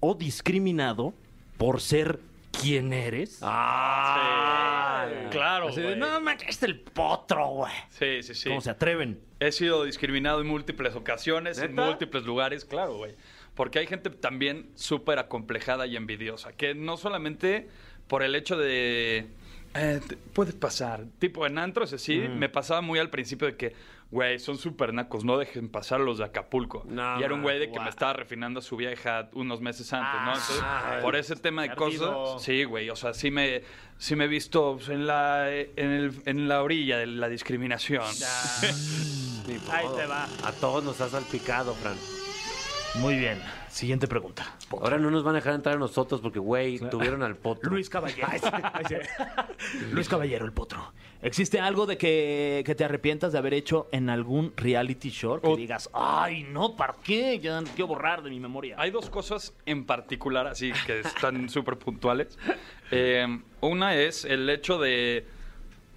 o 0.00 0.14
discriminado 0.14 1.14
por 1.58 1.80
ser 1.80 2.18
quien 2.52 2.92
eres? 2.92 3.40
Ah, 3.42 5.06
Claro, 5.30 5.68
Así 5.68 5.80
de, 5.80 5.96
no 5.96 6.20
manches, 6.20 6.48
es 6.50 6.62
el 6.62 6.78
Potro, 6.80 7.48
güey. 7.48 7.72
Sí, 7.90 8.22
sí, 8.22 8.34
sí. 8.34 8.48
¿Cómo 8.48 8.60
se 8.60 8.70
atreven? 8.70 9.20
He 9.40 9.50
sido 9.52 9.84
discriminado 9.84 10.40
en 10.40 10.46
múltiples 10.46 10.94
ocasiones, 10.94 11.58
en 11.58 11.74
¿Neta? 11.74 11.86
múltiples 11.88 12.24
lugares, 12.24 12.64
claro, 12.64 12.96
güey. 12.98 13.14
Porque 13.54 13.78
hay 13.78 13.86
gente 13.86 14.10
también 14.10 14.70
súper 14.74 15.18
acomplejada 15.18 15.86
y 15.86 15.96
envidiosa, 15.96 16.52
que 16.52 16.74
no 16.74 16.96
solamente 16.96 17.68
por 18.08 18.22
el 18.22 18.34
hecho 18.34 18.56
de... 18.56 19.26
eh, 19.74 20.00
te- 20.06 20.16
puede 20.16 20.52
pasar. 20.52 21.04
Tipo, 21.18 21.46
en 21.46 21.58
antros 21.58 21.92
así, 21.92 22.18
me 22.18 22.48
pasaba 22.48 22.80
muy 22.82 22.98
al 22.98 23.10
principio 23.10 23.46
de 23.46 23.56
que, 23.56 23.74
güey, 24.12 24.38
son 24.38 24.56
súper 24.58 24.94
nacos, 24.94 25.24
no 25.24 25.36
dejen 25.38 25.68
pasar 25.68 25.98
los 26.00 26.18
de 26.18 26.24
Acapulco. 26.24 26.84
No, 26.86 27.18
y 27.18 27.24
era 27.24 27.34
un 27.34 27.42
güey 27.42 27.58
de 27.58 27.72
que 27.72 27.80
me 27.80 27.88
estaba 27.88 28.12
refinando 28.12 28.60
a 28.60 28.62
su 28.62 28.76
vieja 28.76 29.28
unos 29.32 29.60
meses 29.60 29.92
antes, 29.92 30.20
¿no? 30.22 30.28
Entonces, 30.34 30.60
Ah, 30.62 30.98
por 31.02 31.16
ese 31.16 31.34
tema 31.34 31.62
de 31.62 31.70
perdido. 31.70 32.12
cosas, 32.14 32.42
sí, 32.44 32.62
güey, 32.64 32.88
o 32.90 32.94
sea, 32.96 33.14
sí 33.14 33.30
me, 33.32 33.62
sí 33.98 34.14
me 34.14 34.24
he 34.26 34.28
visto 34.28 34.74
pues, 34.76 34.90
en 34.90 35.06
la, 35.08 35.50
en, 35.50 35.72
el- 35.90 36.22
en 36.26 36.46
la 36.48 36.62
orilla 36.62 36.98
de 36.98 37.06
la 37.06 37.28
discriminación. 37.28 38.04
Ahí 39.70 39.86
te 39.96 40.06
va. 40.06 40.28
A 40.44 40.52
todos 40.52 40.84
nos 40.84 41.00
has 41.00 41.10
salpicado, 41.10 41.74
Fran. 41.74 41.96
Muy 42.96 43.16
bien. 43.18 43.40
Siguiente 43.68 44.06
pregunta. 44.06 44.44
Ahora 44.70 44.98
no 44.98 45.10
nos 45.10 45.24
van 45.24 45.34
a 45.34 45.38
dejar 45.38 45.54
entrar 45.54 45.76
a 45.76 45.78
nosotros 45.78 46.20
porque, 46.20 46.38
güey, 46.38 46.78
tuvieron 46.90 47.22
al 47.22 47.36
potro. 47.36 47.70
Luis 47.70 47.88
Caballero. 47.88 48.28
Luis 49.92 50.08
Caballero, 50.08 50.44
el 50.44 50.52
potro. 50.52 50.92
¿Existe 51.22 51.60
algo 51.60 51.86
de 51.86 51.96
que, 51.96 52.64
que 52.66 52.74
te 52.74 52.84
arrepientas 52.84 53.32
de 53.32 53.38
haber 53.38 53.54
hecho 53.54 53.88
en 53.92 54.10
algún 54.10 54.52
reality 54.56 55.10
show? 55.10 55.40
Que 55.40 55.56
digas, 55.56 55.88
ay, 55.92 56.42
no, 56.42 56.74
¿para 56.74 56.96
qué? 57.04 57.38
Ya 57.38 57.60
no 57.60 57.68
quiero 57.68 57.86
borrar 57.86 58.24
de 58.24 58.30
mi 58.30 58.40
memoria. 58.40 58.74
Hay 58.76 58.90
dos 58.90 59.08
cosas 59.08 59.54
en 59.64 59.84
particular, 59.84 60.48
así 60.48 60.72
que 60.84 60.98
están 60.98 61.48
súper 61.48 61.78
puntuales. 61.78 62.36
Eh, 62.90 63.24
una 63.60 63.94
es 63.94 64.24
el 64.24 64.50
hecho 64.50 64.78
de 64.80 65.24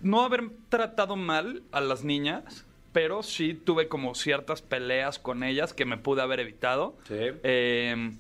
no 0.02 0.22
haber 0.22 0.44
tratado 0.70 1.16
mal 1.16 1.64
a 1.72 1.82
las 1.82 2.04
niñas, 2.04 2.68
pero 2.92 3.24
sí 3.24 3.56
tuve 3.56 3.88
como 3.88 4.14
ciertas 4.14 4.62
peleas 4.62 5.18
con 5.18 5.44
ellas 5.44 5.74
que 5.74 5.86
me 5.86 5.98
pude 5.98 6.22
haber 6.22 6.40
evitado. 6.40 6.96
Sí. 7.08 7.16
Eh, 7.18 8.12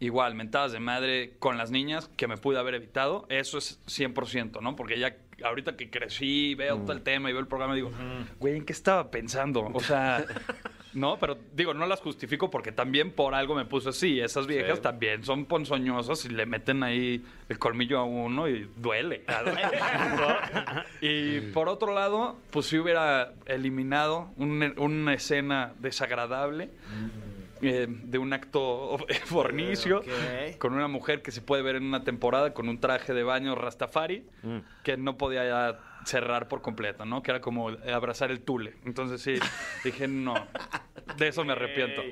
igual, 0.00 0.34
mentadas 0.34 0.72
de 0.72 0.80
madre 0.80 1.34
con 1.38 1.58
las 1.58 1.70
niñas 1.70 2.10
que 2.16 2.26
me 2.26 2.36
pude 2.36 2.58
haber 2.58 2.74
evitado. 2.74 3.26
Eso 3.28 3.58
es 3.58 3.80
100%, 3.86 4.60
¿no? 4.60 4.76
Porque 4.76 4.98
ya 4.98 5.16
ahorita 5.42 5.76
que 5.76 5.90
crecí, 5.90 6.54
veo 6.54 6.78
todo 6.78 6.92
el 6.92 7.02
tema 7.02 7.30
y 7.30 7.32
veo 7.32 7.40
el 7.40 7.46
programa, 7.48 7.74
digo, 7.74 7.90
güey, 8.38 8.56
¿en 8.56 8.64
qué 8.64 8.72
estaba 8.72 9.10
pensando? 9.10 9.62
O 9.72 9.80
sea, 9.80 10.24
no, 10.94 11.16
pero 11.18 11.36
digo, 11.54 11.74
no 11.74 11.86
las 11.86 12.00
justifico 12.00 12.50
porque 12.50 12.70
también 12.72 13.10
por 13.10 13.34
algo 13.34 13.54
me 13.54 13.64
puse 13.64 13.88
así. 13.88 14.20
Esas 14.20 14.46
viejas 14.46 14.80
también 14.80 15.24
son 15.24 15.44
ponzoñosas 15.46 16.24
y 16.24 16.28
le 16.28 16.46
meten 16.46 16.82
ahí 16.82 17.24
el 17.48 17.58
colmillo 17.58 17.98
a 17.98 18.04
uno 18.04 18.48
y 18.48 18.68
duele. 18.76 19.24
¿no? 19.26 20.76
y 21.00 21.40
por 21.52 21.68
otro 21.68 21.92
lado, 21.94 22.36
pues 22.50 22.66
si 22.66 22.78
hubiera 22.78 23.32
eliminado 23.46 24.30
un- 24.36 24.74
una 24.78 25.14
escena 25.14 25.72
desagradable 25.78 26.70
eh, 27.66 27.86
de 27.88 28.18
un 28.18 28.32
acto 28.32 28.98
fornicio 29.24 30.02
con 30.58 30.74
una 30.74 30.88
mujer 30.88 31.22
que 31.22 31.30
se 31.30 31.40
puede 31.40 31.62
ver 31.62 31.76
en 31.76 31.84
una 31.84 32.04
temporada 32.04 32.54
con 32.54 32.68
un 32.68 32.78
traje 32.78 33.14
de 33.14 33.22
baño 33.22 33.54
Rastafari 33.54 34.24
que 34.82 34.96
no 34.96 35.16
podía 35.16 35.44
ya 35.44 35.78
cerrar 36.04 36.48
por 36.48 36.60
completo, 36.60 37.04
¿no? 37.04 37.22
Que 37.22 37.30
era 37.30 37.40
como 37.40 37.70
abrazar 37.70 38.30
el 38.30 38.40
tule. 38.40 38.74
Entonces 38.84 39.22
sí, 39.22 39.34
dije, 39.84 40.06
no, 40.06 40.34
de 41.16 41.28
eso 41.28 41.44
me 41.44 41.52
arrepiento. 41.52 42.02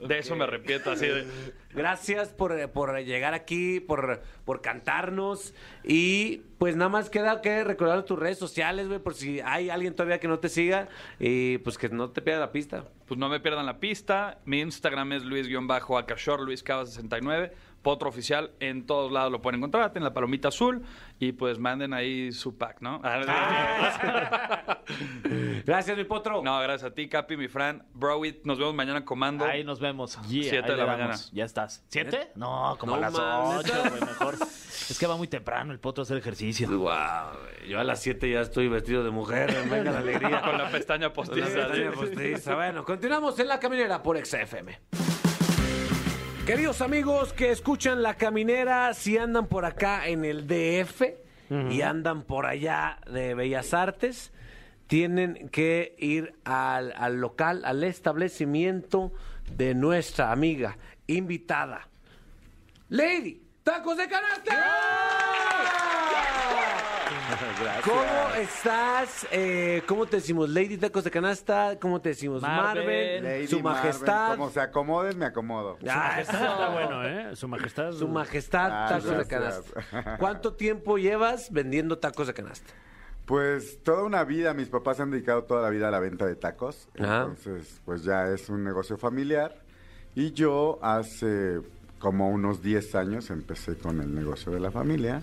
De 0.00 0.18
eso 0.18 0.36
me 0.36 0.44
arrepiento, 0.44 0.90
así 0.90 1.06
de... 1.06 1.26
Gracias 1.74 2.28
por, 2.28 2.70
por 2.70 2.96
llegar 3.00 3.34
aquí, 3.34 3.80
por, 3.80 4.22
por 4.44 4.60
cantarnos. 4.60 5.54
Y 5.84 6.38
pues 6.58 6.76
nada 6.76 6.88
más 6.88 7.10
queda 7.10 7.40
que 7.42 7.64
recordar 7.64 8.04
tus 8.04 8.18
redes 8.18 8.38
sociales, 8.38 8.88
güey, 8.88 9.00
por 9.00 9.14
si 9.14 9.40
hay 9.40 9.70
alguien 9.70 9.94
todavía 9.94 10.18
que 10.18 10.28
no 10.28 10.38
te 10.38 10.48
siga. 10.48 10.88
Y 11.18 11.58
pues 11.58 11.76
que 11.76 11.88
no 11.88 12.10
te 12.10 12.22
pierda 12.22 12.40
la 12.40 12.52
pista. 12.52 12.84
Pues 13.06 13.18
no 13.18 13.28
me 13.28 13.40
pierdan 13.40 13.66
la 13.66 13.80
pista. 13.80 14.38
Mi 14.44 14.60
Instagram 14.60 15.12
es 15.12 15.24
luis-acashor, 15.24 16.40
luiscava69. 16.40 17.50
Potro 17.82 18.08
oficial, 18.08 18.50
en 18.60 18.86
todos 18.86 19.10
lados 19.12 19.30
lo 19.32 19.40
pueden 19.40 19.58
encontrar. 19.60 19.92
En 19.94 20.04
la 20.04 20.12
palomita 20.12 20.48
azul. 20.48 20.82
Y 21.20 21.32
pues 21.32 21.58
manden 21.58 21.94
ahí 21.94 22.30
su 22.32 22.56
pack, 22.56 22.80
¿no? 22.80 23.00
Gracias, 25.64 25.96
mi 25.96 26.04
potro. 26.04 26.42
No, 26.42 26.60
gracias 26.60 26.92
a 26.92 26.94
ti, 26.94 27.08
Capi, 27.08 27.36
mi 27.36 27.48
Fran. 27.48 27.84
Browit, 27.92 28.44
nos 28.44 28.58
vemos 28.58 28.74
mañana 28.74 29.04
comando. 29.04 29.44
Ahí 29.44 29.64
nos 29.64 29.80
vemos. 29.80 30.18
Siete 30.28 30.58
Ahí 30.58 30.62
de 30.70 30.76
la 30.76 30.86
mañana. 30.86 31.14
Ya 31.32 31.44
estás. 31.44 31.84
¿Siete? 31.88 32.30
No, 32.36 32.76
como 32.78 32.92
No 32.92 32.98
a 32.98 33.00
las 33.00 33.12
mames. 33.12 33.64
ocho, 33.64 33.72
güey, 33.90 34.00
mejor. 34.06 34.34
Es 34.34 34.96
que 34.98 35.06
va 35.06 35.16
muy 35.16 35.28
temprano 35.28 35.72
el 35.72 35.80
potro 35.80 36.02
a 36.02 36.04
hacer 36.04 36.16
ejercicio. 36.18 36.68
Guau, 36.78 37.30
güey, 37.38 37.68
yo 37.68 37.80
a 37.80 37.84
las 37.84 38.00
7 38.00 38.30
ya 38.30 38.40
estoy 38.40 38.68
vestido 38.68 39.02
de 39.04 39.10
mujer. 39.10 39.54
Venga 39.68 39.90
la 39.92 39.98
alegría. 39.98 40.40
Con 40.40 40.56
la 40.58 40.70
pestaña 40.70 41.12
Con 41.12 41.26
la 41.26 41.32
postiza. 41.34 41.66
pestaña 41.68 41.90
postiza. 41.92 42.54
Bueno, 42.54 42.84
continuamos 42.84 43.38
en 43.38 43.48
La 43.48 43.58
Caminera 43.58 44.02
por 44.02 44.16
XFM. 44.24 44.78
Queridos 46.48 46.80
amigos 46.80 47.34
que 47.34 47.50
escuchan 47.50 48.02
La 48.02 48.14
Caminera, 48.14 48.94
si 48.94 49.18
andan 49.18 49.48
por 49.48 49.66
acá 49.66 50.08
en 50.08 50.24
el 50.24 50.46
DF 50.46 51.02
y 51.50 51.82
andan 51.82 52.22
por 52.22 52.46
allá 52.46 53.00
de 53.06 53.34
Bellas 53.34 53.74
Artes, 53.74 54.32
tienen 54.86 55.50
que 55.50 55.94
ir 55.98 56.32
al, 56.44 56.94
al 56.96 57.20
local, 57.20 57.66
al 57.66 57.84
establecimiento 57.84 59.12
de 59.58 59.74
nuestra 59.74 60.32
amiga 60.32 60.78
invitada, 61.06 61.86
Lady 62.88 63.42
Tacos 63.62 63.98
de 63.98 64.08
Canasta. 64.08 64.54
¿Cómo 67.84 68.02
estás? 68.40 69.26
Eh, 69.30 69.82
¿Cómo 69.86 70.06
te 70.06 70.16
decimos? 70.16 70.48
Lady 70.48 70.78
Tacos 70.78 71.04
de 71.04 71.10
Canasta. 71.10 71.78
¿Cómo 71.80 72.00
te 72.00 72.10
decimos? 72.10 72.40
Marvel, 72.42 72.84
Marvel. 72.84 73.24
Lady 73.24 73.46
su 73.46 73.60
Marvel, 73.60 73.82
majestad. 73.84 74.30
Como 74.36 74.50
se 74.50 74.60
acomoden, 74.60 75.18
me 75.18 75.26
acomodo. 75.26 75.78
Ah, 75.88 76.20
Está 76.20 76.38
eso. 76.44 76.72
bueno, 76.72 77.04
¿eh? 77.04 77.36
Su 77.36 77.48
majestad. 77.48 77.92
Su 77.92 78.08
majestad, 78.08 78.70
Ah, 78.72 78.86
tacos 78.88 79.04
de 79.04 79.24
gracias. 79.24 79.64
canasta. 79.74 80.16
¿Cuánto 80.18 80.54
tiempo 80.54 80.96
llevas 80.98 81.52
vendiendo 81.52 81.98
tacos 81.98 82.26
de 82.28 82.34
canasta? 82.34 82.72
Pues 83.26 83.82
toda 83.82 84.04
una 84.04 84.24
vida, 84.24 84.54
mis 84.54 84.68
papás 84.68 84.96
se 84.96 85.02
han 85.02 85.10
dedicado 85.10 85.44
toda 85.44 85.60
la 85.62 85.68
vida 85.68 85.88
a 85.88 85.90
la 85.90 85.98
venta 86.00 86.24
de 86.24 86.34
tacos. 86.34 86.88
Ah. 86.98 87.26
Entonces, 87.28 87.80
pues 87.84 88.04
ya 88.04 88.26
es 88.28 88.48
un 88.48 88.64
negocio 88.64 88.96
familiar. 88.96 89.54
Y 90.14 90.32
yo 90.32 90.78
hace 90.82 91.60
como 91.98 92.30
unos 92.30 92.62
10 92.62 92.94
años 92.94 93.28
empecé 93.30 93.76
con 93.76 94.00
el 94.00 94.14
negocio 94.14 94.50
de 94.50 94.60
la 94.60 94.70
familia. 94.70 95.22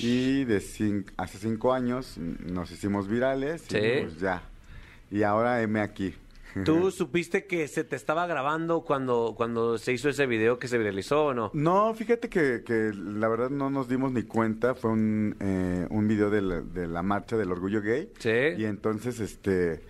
Y 0.00 0.44
de 0.44 0.56
hace 1.16 1.38
5 1.38 1.72
años 1.72 2.18
nos 2.18 2.70
hicimos 2.70 3.08
virales. 3.08 3.64
Sí. 3.68 3.78
Y 3.78 4.00
pues 4.02 4.20
ya. 4.20 4.42
Y 5.10 5.22
ahora 5.22 5.62
heme 5.62 5.80
aquí. 5.80 6.14
¿Tú 6.64 6.90
supiste 6.90 7.46
que 7.46 7.66
se 7.68 7.84
te 7.84 7.96
estaba 7.96 8.26
grabando 8.26 8.82
cuando, 8.82 9.34
cuando 9.36 9.78
se 9.78 9.92
hizo 9.92 10.08
ese 10.08 10.26
video 10.26 10.58
que 10.58 10.68
se 10.68 10.78
viralizó 10.78 11.26
o 11.26 11.34
no? 11.34 11.50
No, 11.54 11.94
fíjate 11.94 12.28
que, 12.28 12.62
que 12.64 12.92
la 12.94 13.28
verdad 13.28 13.50
no 13.50 13.70
nos 13.70 13.88
dimos 13.88 14.12
ni 14.12 14.22
cuenta. 14.22 14.74
Fue 14.74 14.90
un, 14.90 15.36
eh, 15.40 15.86
un 15.90 16.08
video 16.08 16.30
de 16.30 16.42
la, 16.42 16.60
de 16.60 16.86
la 16.86 17.02
marcha 17.02 17.36
del 17.36 17.50
orgullo 17.50 17.80
gay. 17.80 18.10
Sí. 18.18 18.30
Y 18.58 18.64
entonces, 18.64 19.20
este, 19.20 19.80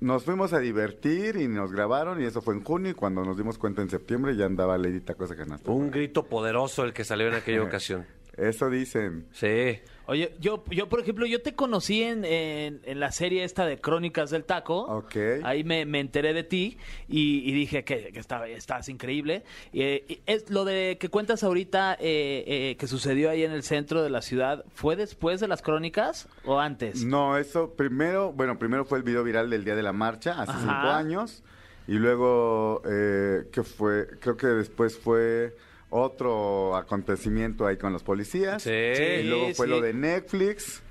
nos 0.00 0.24
fuimos 0.24 0.52
a 0.52 0.60
divertir 0.60 1.36
y 1.36 1.48
nos 1.48 1.72
grabaron 1.72 2.22
y 2.22 2.24
eso 2.24 2.40
fue 2.40 2.54
en 2.54 2.62
junio 2.62 2.92
y 2.92 2.94
cuando 2.94 3.24
nos 3.24 3.36
dimos 3.36 3.58
cuenta 3.58 3.82
en 3.82 3.90
septiembre 3.90 4.36
ya 4.36 4.46
andaba 4.46 4.78
Lady 4.78 5.00
Tacos 5.00 5.30
de 5.30 5.36
Canasta. 5.36 5.70
Un 5.70 5.90
grito 5.90 6.24
poderoso 6.24 6.84
el 6.84 6.92
que 6.92 7.04
salió 7.04 7.28
en 7.28 7.34
aquella 7.34 7.62
ocasión. 7.64 8.06
Eso 8.38 8.70
dicen. 8.70 9.26
Sí. 9.32 9.80
Oye, 10.06 10.34
yo, 10.40 10.64
yo, 10.70 10.88
por 10.88 11.00
ejemplo, 11.00 11.26
yo 11.26 11.42
te 11.42 11.54
conocí 11.54 12.02
en, 12.02 12.24
en, 12.24 12.80
en 12.84 13.00
la 13.00 13.12
serie 13.12 13.44
esta 13.44 13.66
de 13.66 13.78
Crónicas 13.78 14.30
del 14.30 14.44
Taco. 14.44 14.86
Ok. 14.86 15.16
Ahí 15.42 15.64
me, 15.64 15.84
me 15.84 16.00
enteré 16.00 16.32
de 16.32 16.44
ti 16.44 16.78
y, 17.08 17.40
y 17.46 17.52
dije 17.52 17.84
que, 17.84 18.10
que 18.12 18.18
estaba, 18.18 18.48
estás 18.48 18.88
increíble. 18.88 19.42
Eh, 19.74 20.04
y 20.08 20.20
es 20.24 20.48
lo 20.50 20.64
de 20.64 20.96
que 20.98 21.10
cuentas 21.10 21.42
ahorita 21.44 21.94
eh, 22.00 22.44
eh, 22.46 22.76
que 22.78 22.86
sucedió 22.86 23.28
ahí 23.28 23.42
en 23.42 23.52
el 23.52 23.62
centro 23.62 24.02
de 24.02 24.08
la 24.08 24.22
ciudad, 24.22 24.64
¿fue 24.72 24.96
después 24.96 25.40
de 25.40 25.48
las 25.48 25.60
Crónicas 25.60 26.26
o 26.46 26.58
antes? 26.58 27.04
No, 27.04 27.36
eso 27.36 27.74
primero, 27.74 28.32
bueno, 28.32 28.58
primero 28.58 28.86
fue 28.86 28.96
el 28.98 29.04
video 29.04 29.24
viral 29.24 29.50
del 29.50 29.64
día 29.64 29.76
de 29.76 29.82
la 29.82 29.92
marcha, 29.92 30.40
hace 30.40 30.52
Ajá. 30.52 30.60
cinco 30.60 30.94
años. 30.94 31.42
Y 31.86 31.94
luego, 31.94 32.82
eh, 32.86 33.48
¿qué 33.52 33.62
fue? 33.62 34.06
Creo 34.20 34.36
que 34.36 34.46
después 34.46 34.96
fue 34.98 35.54
otro 35.90 36.76
acontecimiento 36.76 37.66
ahí 37.66 37.76
con 37.76 37.92
los 37.92 38.02
policías. 38.02 38.62
Sí. 38.62 38.70
Y 38.70 39.22
luego 39.24 39.54
fue 39.54 39.66
sí. 39.66 39.70
lo 39.70 39.80
de 39.80 39.94
Netflix. 39.94 40.82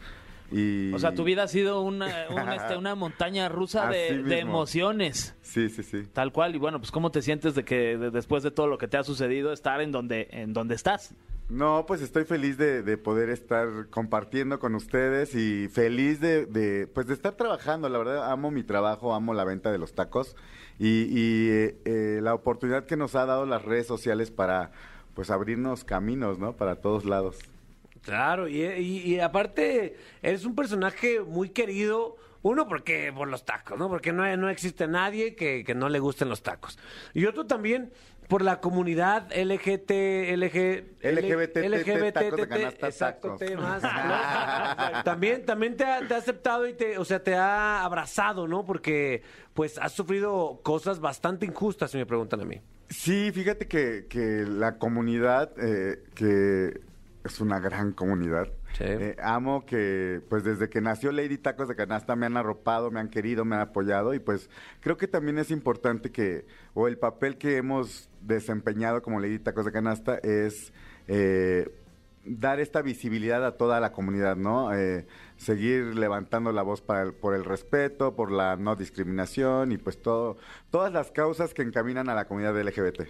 Y... 0.51 0.93
O 0.93 0.99
sea, 0.99 1.13
tu 1.13 1.23
vida 1.23 1.43
ha 1.43 1.47
sido 1.47 1.81
una, 1.81 2.27
un, 2.29 2.49
este, 2.49 2.77
una 2.77 2.95
montaña 2.95 3.49
rusa 3.49 3.89
de, 3.89 4.39
emociones. 4.39 5.35
Sí, 5.41 5.69
sí, 5.69 5.83
sí. 5.83 6.03
Tal 6.13 6.31
cual. 6.31 6.55
Y 6.55 6.57
bueno, 6.57 6.79
pues 6.79 6.91
¿cómo 6.91 7.11
te 7.11 7.21
sientes 7.21 7.53
de 7.53 7.63
que 7.65 7.97
de- 7.97 8.11
después 8.11 8.43
de 8.43 8.51
todo 8.51 8.67
lo 8.67 8.77
que 8.77 8.87
te 8.87 8.97
ha 8.97 9.03
sucedido, 9.03 9.51
estar 9.51 9.81
en 9.81 9.91
donde, 9.91 10.27
en 10.31 10.53
donde 10.53 10.75
estás? 10.75 11.13
No, 11.49 11.85
pues 11.87 12.01
estoy 12.01 12.25
feliz 12.25 12.57
de, 12.57 12.83
de 12.83 12.97
poder 12.97 13.29
estar 13.29 13.87
compartiendo 13.89 14.59
con 14.59 14.75
ustedes 14.75 15.33
y 15.33 15.69
feliz 15.69 16.19
de, 16.19 16.45
de, 16.45 16.87
pues 16.87 17.07
de 17.07 17.13
estar 17.13 17.35
trabajando. 17.35 17.87
La 17.87 17.97
verdad, 17.99 18.29
amo 18.31 18.51
mi 18.51 18.63
trabajo, 18.63 19.13
amo 19.13 19.33
la 19.33 19.45
venta 19.45 19.71
de 19.71 19.77
los 19.77 19.93
tacos 19.93 20.35
y, 20.77 21.47
eh, 21.49 21.77
eh, 21.85 22.19
la 22.21 22.33
oportunidad 22.33 22.85
que 22.85 22.97
nos 22.97 23.15
ha 23.15 23.25
dado 23.25 23.45
las 23.45 23.63
redes 23.63 23.87
sociales 23.87 24.29
para 24.29 24.71
pues 25.13 25.29
abrirnos 25.29 25.85
caminos, 25.85 26.37
¿no? 26.37 26.57
Para 26.57 26.81
todos 26.81 27.05
lados. 27.05 27.37
Claro, 28.01 28.49
y, 28.49 28.61
y- 28.63 29.15
y 29.15 29.19
aparte 29.21 29.95
eres 30.21 30.43
un 30.45 30.53
personaje 30.53 31.21
muy 31.21 31.49
querido. 31.49 32.17
Uno, 32.43 32.67
porque 32.67 33.11
por 33.13 33.27
los 33.27 33.45
tacos, 33.45 33.79
¿no? 33.79 33.89
Porque 33.89 34.13
no, 34.13 34.37
no 34.37 34.49
existe 34.49 34.87
nadie 34.87 35.35
que, 35.35 35.63
que 35.65 35.73
no 35.73 35.89
le 35.89 35.99
gusten 35.99 36.29
los 36.29 36.43
tacos. 36.43 36.77
Y 37.13 37.25
otro 37.25 37.45
también 37.47 37.91
por 38.27 38.41
la 38.41 38.59
comunidad 38.59 39.31
LGT, 39.31 39.91
LG, 40.35 40.83
LGBT, 41.01 42.47
canasta, 42.47 42.87
exacto, 42.87 43.37
también, 45.05 45.45
también 45.45 45.77
te 45.77 45.85
ha, 45.85 46.05
te 46.05 46.13
ha 46.13 46.17
aceptado 46.17 46.67
y 46.67 46.73
te, 46.73 46.97
o 46.97 47.05
sea, 47.05 47.23
te 47.23 47.35
ha 47.35 47.83
abrazado, 47.83 48.47
¿no? 48.47 48.65
Porque, 48.65 49.23
pues, 49.53 49.77
has 49.77 49.93
sufrido 49.93 50.59
cosas 50.61 50.99
bastante 50.99 51.45
injustas, 51.45 51.91
si 51.91 51.97
me 51.97 52.05
preguntan 52.05 52.41
a 52.41 52.45
mí. 52.45 52.61
Sí, 52.89 53.31
fíjate 53.33 53.67
que, 53.67 54.07
que 54.09 54.45
la 54.47 54.77
comunidad, 54.77 55.51
eh, 55.57 56.03
que 56.13 56.81
es 57.27 57.39
una 57.39 57.59
gran 57.59 57.91
comunidad, 57.93 58.47
Sí. 58.73 58.83
eh, 58.85 59.15
amo 59.21 59.65
que 59.65 60.21
pues 60.29 60.43
desde 60.43 60.69
que 60.69 60.81
nació 60.81 61.11
Lady 61.11 61.37
Tacos 61.37 61.67
de 61.67 61.75
Canasta 61.75 62.15
me 62.15 62.25
han 62.25 62.35
arropado, 62.37 62.91
me 62.91 62.99
han 62.99 63.09
querido, 63.09 63.45
me 63.45 63.55
han 63.55 63.61
apoyado 63.61 64.13
y 64.13 64.19
pues 64.19 64.49
creo 64.81 64.97
que 64.97 65.07
también 65.07 65.37
es 65.37 65.51
importante 65.51 66.11
que, 66.11 66.45
o 66.73 66.87
el 66.87 66.97
papel 66.97 67.37
que 67.37 67.57
hemos 67.57 68.09
desempeñado 68.21 69.01
como 69.01 69.19
Lady 69.19 69.39
Tacos 69.39 69.65
de 69.65 69.71
Canasta 69.71 70.17
es... 70.23 70.73
eh, 71.07 71.69
dar 72.29 72.59
esta 72.59 72.81
visibilidad 72.81 73.45
a 73.45 73.55
toda 73.55 73.79
la 73.79 73.93
comunidad, 73.93 74.35
¿no? 74.35 74.73
Eh, 74.75 75.05
seguir 75.37 75.95
levantando 75.95 76.51
la 76.51 76.61
voz 76.61 76.81
para 76.81 77.03
el- 77.03 77.13
por 77.13 77.33
el 77.33 77.45
respeto, 77.45 78.17
por 78.17 78.33
la 78.33 78.57
no 78.57 78.75
discriminación 78.75 79.71
y 79.71 79.77
pues 79.77 80.01
todo, 80.01 80.35
todas 80.69 80.91
las 80.91 81.09
causas 81.11 81.53
que 81.53 81.61
encaminan 81.61 82.09
a 82.09 82.15
la 82.15 82.25
comunidad 82.25 82.59
LGBT. 82.59 83.07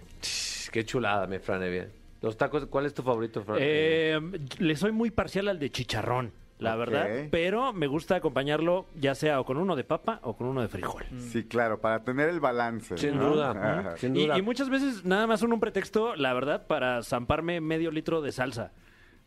Qué 0.71 0.85
chulada, 0.85 1.25
mi 1.25 1.39
Fran 1.39 1.63
Evia. 1.63 1.87
Los 2.21 2.37
tacos, 2.37 2.65
¿cuál 2.67 2.85
es 2.85 2.93
tu 2.93 3.03
favorito, 3.03 3.43
Fran? 3.43 3.57
Eh, 3.61 4.19
le 4.59 4.75
soy 4.75 4.91
muy 4.91 5.11
parcial 5.11 5.47
al 5.47 5.59
de 5.59 5.69
chicharrón, 5.69 6.31
la 6.59 6.75
verdad, 6.75 7.07
pero 7.29 7.73
me 7.73 7.85
gusta 7.85 8.15
acompañarlo 8.15 8.87
ya 8.99 9.13
sea 9.13 9.39
o 9.39 9.45
con 9.45 9.57
uno 9.57 9.75
de 9.75 9.83
papa 9.83 10.19
o 10.23 10.35
con 10.35 10.47
uno 10.47 10.61
de 10.61 10.67
frijol. 10.67 11.03
Sí, 11.19 11.43
claro, 11.43 11.79
para 11.79 12.03
tener 12.03 12.29
el 12.29 12.39
balance. 12.39 12.97
Sin 12.97 13.17
¿no? 13.17 13.29
duda, 13.33 13.95
sin 13.97 14.15
Y, 14.15 14.25
duda. 14.25 14.37
y 14.37 14.41
muchas 14.41 14.69
veces 14.69 15.05
nada 15.05 15.27
más 15.27 15.39
son 15.39 15.53
un 15.53 15.59
pretexto, 15.59 16.15
la 16.15 16.33
verdad, 16.33 16.65
para 16.65 17.03
zamparme 17.03 17.61
medio 17.61 17.91
litro 17.91 18.21
de 18.21 18.31
salsa. 18.31 18.71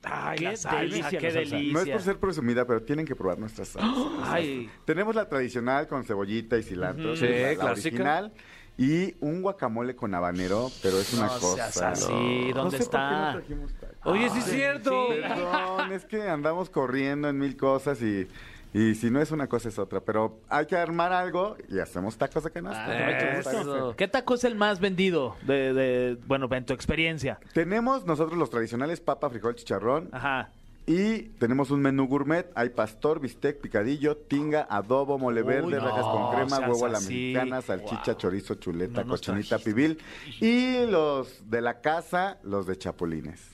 Ay, 0.03 0.39
Qué 0.39 0.45
la 0.47 0.57
salsa, 0.57 0.81
delicia 0.81 1.19
qué 1.19 1.27
la 1.27 1.33
salsa. 1.35 1.57
delicia. 1.57 1.73
No 1.75 1.81
es 1.83 1.89
por 1.91 2.01
ser 2.01 2.19
presumida, 2.19 2.67
pero 2.67 2.83
tienen 2.83 3.05
que 3.07 3.15
probar 3.15 3.39
nuestras 3.39 3.69
salsas. 3.69 3.95
Ay, 4.25 4.69
Tenemos 4.87 5.15
la 5.15 5.29
tradicional 5.29 5.87
con 5.89 6.03
cebollita 6.05 6.57
y 6.59 6.63
cilantro, 6.63 7.15
Sí, 7.17 7.27
la, 7.29 7.49
la 7.53 7.55
clásica. 7.55 7.69
original, 7.69 8.33
y 8.79 9.15
un 9.21 9.43
guacamole 9.43 9.95
con 9.95 10.15
habanero, 10.15 10.71
pero 10.83 10.99
es 10.99 11.13
una 11.15 11.27
No 11.27 11.39
cosa. 11.39 11.71
seas 11.71 11.83
así, 12.03 12.51
No 12.55 12.63
¿dónde 12.63 12.79
sé 12.79 12.85
por 12.85 12.93
qué 12.93 12.97
está? 13.07 13.33
no 13.35 13.67
tacos. 13.69 13.97
Oye, 14.05 14.31
sí 14.31 14.39
es 14.39 14.45
cierto. 14.45 15.09
Perdón, 15.09 15.93
es 15.93 16.05
que 16.07 16.23
andamos 16.29 16.71
corriendo 16.71 17.29
en 17.29 17.39
mil 17.39 17.57
cosas 17.59 18.01
y, 18.01 18.27
y 18.73 18.95
si 18.95 19.11
no 19.11 19.21
es 19.21 19.31
una 19.33 19.47
cosa 19.49 19.69
es 19.69 19.79
otra. 19.79 20.01
Pero 20.01 20.41
hay 20.49 20.65
que 20.67 20.77
armar 20.77 21.13
algo 21.13 21.57
y 21.69 21.79
hacemos 21.79 22.17
tacos 22.17 22.45
de 22.45 22.51
canasta. 22.51 22.87
Ah. 22.89 23.93
¿Qué 23.97 24.09
taco 24.09 24.35
es 24.35 24.45
el 24.45 24.55
más 24.55 24.81
vendido 24.81 25.37
de, 25.43 25.75
de- 25.75 26.19
bueno, 26.27 26.49
en 26.51 26.65
tu 26.65 26.73
experiencia? 26.73 27.39
Tenemos 27.53 28.07
nosotros 28.07 28.39
los 28.39 28.49
tradicionales 28.49 29.01
papa, 29.01 29.29
frijol, 29.29 29.55
chicharrón. 29.57 30.09
Ajá. 30.13 30.51
Y 30.93 31.29
tenemos 31.39 31.71
un 31.71 31.81
menú 31.83 32.09
gourmet. 32.09 32.51
Hay 32.57 32.71
pastor, 32.71 33.21
bistec, 33.21 33.61
picadillo, 33.61 34.17
tinga, 34.17 34.67
adobo, 34.69 35.19
mole 35.21 35.43
verde, 35.45 35.67
Uy, 35.69 35.75
no, 35.75 35.81
rajas 35.85 36.03
con 36.05 36.35
crema, 36.35 36.59
huevo 36.69 36.87
a 36.87 36.89
la 36.89 36.99
así. 36.99 37.15
mexicana, 37.35 37.63
salchicha, 37.63 38.17
chorizo, 38.17 38.57
chuleta, 38.57 39.05
No 39.05 39.11
cochinita, 39.11 39.51
trajiste. 39.59 39.71
pibil. 39.73 39.99
Y 40.41 40.85
los 40.91 41.49
de 41.49 41.61
la 41.61 41.81
casa, 41.81 42.39
los 42.43 42.67
de 42.67 42.77
chapulines. 42.77 43.51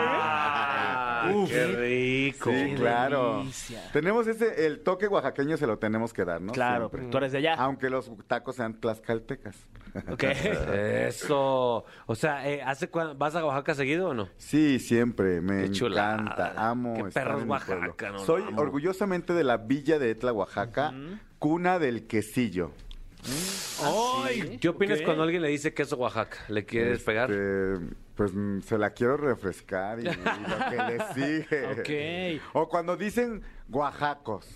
Ah, 0.00 1.30
Uf. 1.32 1.48
qué 1.48 1.66
rico. 1.66 2.50
Sí, 2.50 2.56
Qué 2.56 2.74
claro. 2.74 3.38
delicia. 3.38 3.90
Tenemos 3.92 4.26
ese, 4.26 4.66
el 4.66 4.80
toque 4.80 5.06
oaxaqueño 5.06 5.56
se 5.56 5.66
lo 5.68 5.78
tenemos 5.78 6.12
que 6.12 6.24
dar, 6.24 6.40
¿no? 6.40 6.52
Claro, 6.52 6.88
Siempre. 6.88 7.10
tú 7.10 7.18
eres 7.18 7.30
de 7.32 7.38
allá. 7.38 7.54
Aunque 7.54 7.88
los 7.90 8.10
tacos 8.26 8.56
sean 8.56 8.80
tlaxcaltecas. 8.80 9.56
Ok. 10.10 10.22
Eso. 10.74 11.84
O 12.06 12.14
sea, 12.14 12.48
eh, 12.48 12.62
¿hace 12.62 12.90
¿vas 13.16 13.34
a 13.34 13.44
Oaxaca 13.44 13.74
seguido 13.74 14.08
o 14.10 14.14
no? 14.14 14.28
Sí, 14.36 14.78
siempre, 14.78 15.40
me 15.40 15.62
Qué 15.64 15.70
chulada. 15.70 16.47
Amo 16.56 16.94
Qué 16.94 17.08
estar 17.08 17.24
perros 17.24 17.42
en 17.42 17.48
mi 17.48 17.54
pueblo. 17.58 17.80
Oaxaca, 17.88 18.10
no, 18.10 18.18
Soy 18.20 18.42
amo. 18.42 18.60
orgullosamente 18.60 19.32
de 19.32 19.44
la 19.44 19.56
villa 19.58 19.98
de 19.98 20.10
Etla, 20.10 20.32
Oaxaca, 20.32 20.92
cuna 21.38 21.78
del 21.78 22.06
quesillo. 22.06 22.72
Ay, 23.82 24.58
¿Qué 24.60 24.68
opinas 24.68 24.98
Ok. 25.00 25.04
cuando 25.04 25.22
alguien 25.24 25.42
le 25.42 25.48
dice 25.48 25.74
queso 25.74 25.96
Oaxaca? 25.96 26.38
¿Le 26.48 26.64
quieres 26.64 27.02
pegar? 27.02 27.30
Este, 27.30 27.94
pues 28.14 28.32
mm, 28.34 28.60
se 28.60 28.78
la 28.78 28.90
quiero 28.90 29.16
refrescar 29.16 29.98
y, 30.00 30.02
y 30.02 30.04
lo 30.06 30.70
que 30.70 30.76
le 30.76 31.14
sigue. 31.14 32.38
Ok. 32.38 32.42
O 32.54 32.68
cuando 32.68 32.96
dicen 32.96 33.42
oaxacos. 33.70 34.46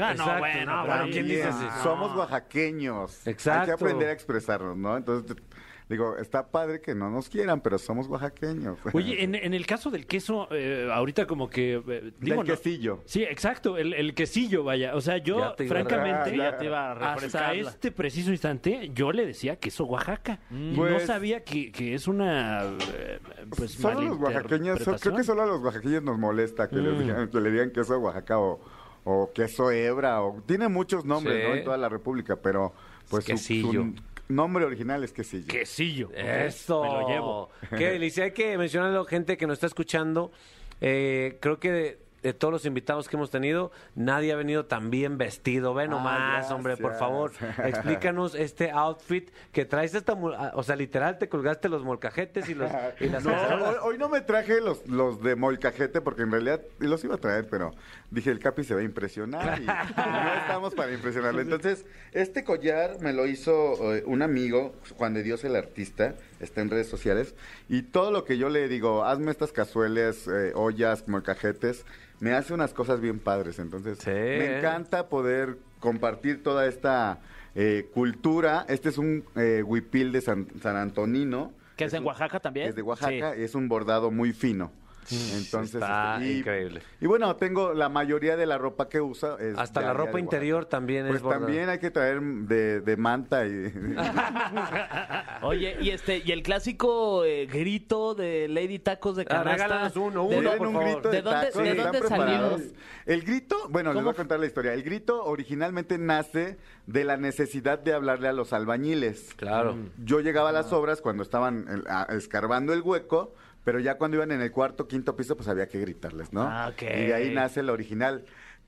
Ah, 0.00 0.14
no, 0.14 0.38
bueno, 0.38 0.76
no, 0.76 0.86
bueno, 0.86 1.04
¿quién 1.10 1.26
dice 1.26 1.48
eso? 1.48 1.68
Somos 1.82 2.14
oaxaqueños. 2.16 3.26
Hay 3.26 3.32
Exacto. 3.32 3.66
que 3.66 3.72
aprender 3.72 4.08
a 4.08 4.12
expresarnos, 4.12 4.76
¿no? 4.76 4.96
Entonces, 4.96 5.34
te- 5.34 5.42
digo, 5.90 6.16
está 6.16 6.46
padre 6.50 6.80
que 6.80 6.94
no 6.94 7.10
nos 7.10 7.28
quieran, 7.28 7.60
pero 7.60 7.76
somos 7.78 8.06
oaxaqueños. 8.06 8.78
Oye, 8.94 9.22
en, 9.22 9.34
en 9.34 9.52
el 9.52 9.66
caso 9.66 9.90
del 9.90 10.06
queso, 10.06 10.48
eh, 10.52 10.88
ahorita 10.90 11.26
como 11.26 11.50
que... 11.50 11.74
eh, 11.86 12.12
digo, 12.20 12.36
Del 12.36 12.36
no- 12.36 12.44
quesillo. 12.44 13.00
Sí, 13.04 13.22
exacto, 13.24 13.76
el, 13.76 13.92
el 13.92 14.14
quesillo, 14.14 14.64
vaya. 14.64 14.94
O 14.94 15.00
sea, 15.00 15.18
yo, 15.18 15.40
Ya 15.40 15.56
te 15.56 15.64
iba 15.64 15.80
a- 15.80 15.84
francamente, 15.84 16.36
ya 16.36 16.56
te 16.56 16.64
iba 16.66 16.92
a 16.92 17.14
hasta 17.14 17.52
este 17.54 17.90
preciso 17.92 18.30
instante, 18.30 18.90
yo 18.94 19.12
le 19.12 19.26
decía 19.26 19.56
queso 19.56 19.84
Oaxaca. 19.84 20.38
Y 20.50 20.54
no 20.70 20.76
Pues- 20.76 21.06
sabía 21.06 21.44
que, 21.44 21.72
que 21.72 21.94
es 21.94 22.06
una, 22.08 22.62
eh, 22.94 23.18
pues, 23.56 23.72
solo 23.72 24.00
los 24.00 24.18
oaxaqueños, 24.18 24.78
so- 24.80 24.96
creo 24.96 25.16
que 25.16 25.24
solo 25.24 25.42
a 25.42 25.46
los 25.46 25.60
oaxaqueños 25.60 26.02
nos 26.02 26.18
molesta 26.18 26.68
que, 26.68 26.76
les 26.76 26.94
Mm. 26.94 26.98
digan, 27.00 27.28
que 27.30 27.40
le 27.40 27.50
digan 27.50 27.70
queso 27.72 27.98
Oaxaca 27.98 28.38
o, 28.38 28.60
o 29.02 29.30
queso 29.34 29.70
hebra, 29.72 30.22
o 30.22 30.40
tiene 30.46 30.68
muchos 30.68 31.04
nombres, 31.04 31.42
Sí. 31.42 31.48
¿no? 31.48 31.54
En 31.56 31.64
toda 31.64 31.76
la 31.78 31.88
república, 31.88 32.36
pero 32.36 32.72
pues 33.08 33.24
su, 33.24 33.92
nombre 34.30 34.64
original 34.64 35.04
es 35.04 35.12
quesillo. 35.12 35.46
Quesillo. 35.46 36.10
Eso. 36.12 36.82
Me 36.82 36.88
lo 36.88 37.08
llevo. 37.08 37.50
Qué 37.76 37.90
delicia. 37.90 38.24
Hay 38.24 38.32
que 38.32 38.56
mencionarlo, 38.56 39.04
gente 39.04 39.36
que 39.36 39.46
nos 39.46 39.54
está 39.54 39.66
escuchando. 39.66 40.32
Eh, 40.80 41.38
creo 41.40 41.58
que 41.58 41.98
de, 42.22 42.32
todos 42.32 42.52
los 42.52 42.66
invitados 42.66 43.08
que 43.08 43.16
hemos 43.16 43.30
tenido, 43.30 43.70
nadie 43.94 44.32
ha 44.32 44.36
venido 44.36 44.66
tan 44.66 44.90
bien 44.90 45.18
vestido. 45.18 45.74
Ve 45.74 45.88
nomás, 45.88 46.50
Ah, 46.50 46.54
hombre, 46.54 46.76
por 46.76 46.94
favor. 46.96 47.32
Explícanos 47.64 48.34
este 48.34 48.70
outfit 48.70 49.30
que 49.52 49.64
traes 49.64 49.94
esta... 49.94 50.14
ah, 50.36 50.52
O 50.54 50.62
sea, 50.62 50.76
literal, 50.76 51.18
te 51.18 51.28
colgaste 51.28 51.68
los 51.68 51.84
molcajetes 51.84 52.48
y, 52.48 52.54
los, 52.54 52.70
y 53.00 53.08
las 53.08 53.24
No, 53.30 53.32
hoy, 53.32 53.76
hoy 53.82 53.98
no 53.98 54.08
me 54.08 54.20
traje 54.20 54.60
los, 54.60 54.86
los 54.86 55.22
de 55.22 55.36
molcajete 55.36 56.00
porque 56.00 56.22
en 56.22 56.32
realidad 56.32 56.60
los 56.78 57.02
iba 57.04 57.14
a 57.14 57.18
traer, 57.18 57.48
pero 57.48 57.72
dije 58.10 58.30
el 58.30 58.38
Capi 58.38 58.64
se 58.64 58.74
va 58.74 58.80
a 58.80 58.84
impresionar 58.84 59.60
y, 59.60 59.66
no 59.66 60.34
estamos 60.40 60.74
para 60.74 60.92
impresionarle. 60.92 61.42
Entonces, 61.42 61.84
este 62.12 62.44
collar 62.44 63.00
me 63.00 63.12
lo 63.12 63.26
hizo 63.26 63.94
eh, 63.94 64.02
un 64.06 64.22
amigo, 64.22 64.74
Juan 64.96 65.14
de 65.14 65.22
Dios 65.22 65.44
el 65.44 65.56
artista, 65.56 66.14
está 66.40 66.60
en 66.60 66.70
redes 66.70 66.88
sociales, 66.88 67.34
y 67.68 67.82
todo 67.82 68.10
lo 68.10 68.24
que 68.24 68.38
yo 68.38 68.48
le 68.48 68.68
digo, 68.68 69.04
hazme 69.04 69.30
estas 69.30 69.52
cazuelas, 69.52 70.26
eh, 70.28 70.52
ollas, 70.54 71.06
molcajetes, 71.08 71.84
me 72.20 72.32
hace 72.32 72.54
unas 72.54 72.72
cosas 72.74 73.00
bien 73.00 73.18
padres. 73.18 73.58
Entonces, 73.58 73.98
Sí. 73.98 74.10
me 74.10 74.58
encanta 74.58 75.08
poder 75.08 75.58
compartir 75.78 76.42
toda 76.42 76.66
esta 76.66 77.18
eh, 77.56 77.90
cultura. 77.92 78.64
Este 78.68 78.90
es 78.90 78.98
un 78.98 79.24
eh, 79.34 79.62
huipil 79.66 80.12
de 80.12 80.20
San, 80.20 80.46
San 80.62 80.76
Antonino. 80.76 81.52
¿Que 81.76 81.84
es 81.86 81.94
en 81.94 82.00
un- 82.02 82.06
Oaxaca 82.06 82.38
también? 82.38 82.68
es 82.68 82.76
de 82.76 82.82
Oaxaca, 82.82 83.34
es 83.34 83.54
un 83.56 83.68
bordado 83.68 84.10
muy 84.12 84.32
fino. 84.32 84.70
Entonces, 85.10 85.74
Está 85.74 86.16
este, 86.18 86.32
y, 86.32 86.38
increíble. 86.38 86.82
Y 87.00 87.06
bueno, 87.06 87.34
tengo 87.36 87.72
la 87.74 87.88
mayoría 87.88 88.36
de 88.36 88.46
la 88.46 88.58
ropa 88.58 88.88
que 88.88 89.00
usa. 89.00 89.36
Es 89.40 89.58
Hasta 89.58 89.80
de 89.80 89.86
la 89.86 89.92
ropa 89.92 90.12
de 90.12 90.20
interior 90.20 90.66
también 90.66 91.06
Pues 91.06 91.16
es 91.16 91.22
bordada. 91.22 91.46
también 91.46 91.68
hay 91.68 91.78
que 91.78 91.90
traer 91.90 92.20
de, 92.20 92.80
de 92.80 92.96
manta 92.96 93.44
y... 93.46 93.72
Oye, 95.42 95.76
y 95.80 95.90
este, 95.90 96.22
y 96.24 96.32
el 96.32 96.42
clásico 96.42 97.24
eh, 97.24 97.46
grito 97.46 98.14
de 98.14 98.48
Lady 98.48 98.78
Tacos 98.78 99.16
de 99.16 99.22
Ah, 99.22 99.26
canasta. 99.26 99.52
regálanos 99.52 99.96
uno, 99.96 100.28
¿De 100.28 100.38
uno, 100.38 100.50
por 100.56 100.66
un 100.66 100.74
favor. 100.74 100.90
grito 100.92 101.08
de, 101.10 101.16
¿De 101.16 101.22
dónde- 101.22 101.46
tacos, 101.46 101.62
de 101.64 101.98
preparados? 102.00 102.62
El 103.06 103.22
grito, 103.22 103.56
bueno, 103.70 103.90
les 103.90 103.94
¿Cómo 103.96 104.04
voy 104.04 104.12
a 104.12 104.16
contar 104.16 104.38
la 104.40 104.46
historia. 104.46 104.74
El 104.74 104.82
grito 104.82 105.24
originalmente 105.24 105.98
nace 105.98 106.58
de 106.86 107.04
la 107.04 107.16
necesidad 107.16 107.78
de 107.78 107.94
hablarle 107.94 108.28
a 108.28 108.32
los 108.32 108.52
albañiles. 108.52 109.34
Claro. 109.36 109.76
Yo 110.04 110.20
llegaba 110.20 110.50
a 110.50 110.52
las 110.52 110.72
obras 110.72 111.00
cuando 111.00 111.22
estaban 111.22 111.66
eh, 111.68 112.14
escarbando 112.16 112.72
el 112.72 112.82
hueco, 112.82 113.34
pero 113.64 113.78
ya 113.80 113.96
cuando 113.98 114.16
iban 114.16 114.32
en 114.32 114.40
el 114.40 114.50
cuarto, 114.52 114.86
quinto 114.88 115.16
piso, 115.16 115.36
pues 115.36 115.48
había 115.48 115.68
que 115.68 115.78
gritarles, 115.80 116.32
¿no? 116.32 116.42
Ah, 116.42 116.70
ok. 116.72 116.82
Y 116.82 117.06
de 117.06 117.14
ahí 117.14 117.34
nace 117.34 117.60
el 117.60 117.70
original. 117.70 118.24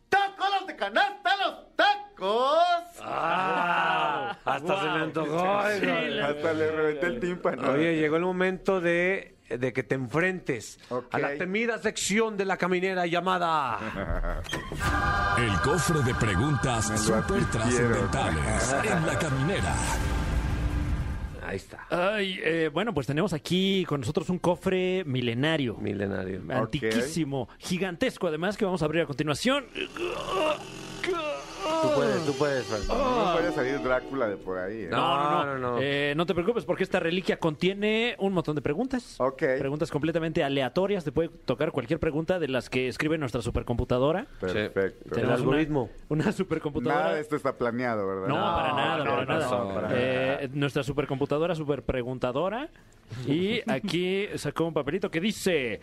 ¡Tacos 0.08 0.46
los 0.58 0.66
de 0.66 0.76
canasta, 0.76 1.30
los 1.44 1.76
tacos! 1.76 2.58
Ah, 3.00 4.36
hasta 4.44 4.80
se 4.80 4.86
me 4.90 5.04
antojó. 5.04 5.58
Hasta 5.58 6.52
le 6.52 6.70
reventé 6.70 7.06
el 7.06 7.20
tímpano. 7.20 7.70
Oye, 7.72 7.96
llegó 7.96 8.16
el 8.16 8.22
momento 8.22 8.80
de, 8.80 9.36
de 9.48 9.72
que 9.72 9.82
te 9.82 9.94
enfrentes 9.94 10.78
a 11.10 11.18
la 11.18 11.34
temida 11.36 11.78
sección 11.78 12.36
de 12.36 12.44
la 12.44 12.56
caminera 12.58 13.06
llamada 13.06 14.42
El 15.38 15.60
cofre 15.62 16.02
de 16.02 16.14
preguntas 16.14 16.86
súper 17.00 17.44
trascendentales 17.50 18.74
en 18.84 19.06
la 19.06 19.18
caminera. 19.18 19.74
Ahí 21.52 21.58
está, 21.58 21.86
Ay, 21.90 22.40
eh, 22.42 22.70
bueno, 22.72 22.94
pues 22.94 23.06
tenemos 23.06 23.34
aquí 23.34 23.84
con 23.86 24.00
nosotros 24.00 24.30
un 24.30 24.38
cofre 24.38 25.04
milenario. 25.04 25.76
milenario. 25.76 26.40
Antiquísimo, 26.48 27.46
gigantesco 27.58 28.26
además 28.26 28.56
que 28.56 28.64
vamos 28.64 28.80
a 28.80 28.86
abrir 28.86 29.02
a 29.02 29.06
continuación. 29.06 29.66
Tú 31.82 31.88
puedes, 31.94 32.26
tú 32.26 32.32
puedes. 32.34 32.64
Fran. 32.66 32.80
No 32.88 33.32
puede 33.34 33.52
salir 33.52 33.82
Drácula 33.82 34.28
de 34.28 34.36
por 34.36 34.58
ahí. 34.58 34.82
¿eh? 34.82 34.88
No. 34.90 34.96
No, 34.98 35.44
no, 35.46 35.58
no. 35.58 35.70
no. 35.72 35.78
Eh, 35.80 36.14
no 36.16 36.24
te 36.26 36.34
preocupes 36.34 36.64
porque 36.64 36.84
esta 36.84 37.00
reliquia 37.00 37.38
contiene 37.38 38.14
un 38.18 38.32
montón 38.32 38.54
de 38.54 38.62
preguntas. 38.62 39.16
Ok. 39.18 39.38
Preguntas 39.58 39.90
completamente 39.90 40.44
aleatorias. 40.44 41.04
Te 41.04 41.12
puede 41.12 41.28
tocar 41.28 41.72
cualquier 41.72 41.98
pregunta 41.98 42.38
de 42.38 42.48
las 42.48 42.70
que 42.70 42.88
escribe 42.88 43.18
nuestra 43.18 43.42
supercomputadora. 43.42 44.26
Perfecto. 44.40 44.80
El 44.80 44.92
Tenemos 45.10 45.24
una- 45.24 45.34
algoritmo. 45.34 45.90
Una, 46.08 46.30
supercomputadora. 46.32 47.02
Nada 47.02 47.14
de 47.16 47.20
esto 47.20 47.36
está 47.36 47.56
planeado, 47.58 48.06
¿verdad? 48.06 48.28
No, 48.28 48.34
para 48.34 48.72
nada, 48.74 48.98
no, 48.98 49.04
para 49.10 49.24
no, 49.24 49.38
nada. 49.38 49.50
no, 49.64 49.74
para 49.74 49.88
Eh, 49.92 50.48
Nuestra 50.52 50.82
supercomputadora, 50.82 51.54
superpreguntadora. 51.54 52.70
Y 53.26 53.60
aquí 53.70 54.26
sacó 54.36 54.64
un 54.66 54.74
papelito 54.74 55.10
que 55.10 55.20
dice: 55.20 55.80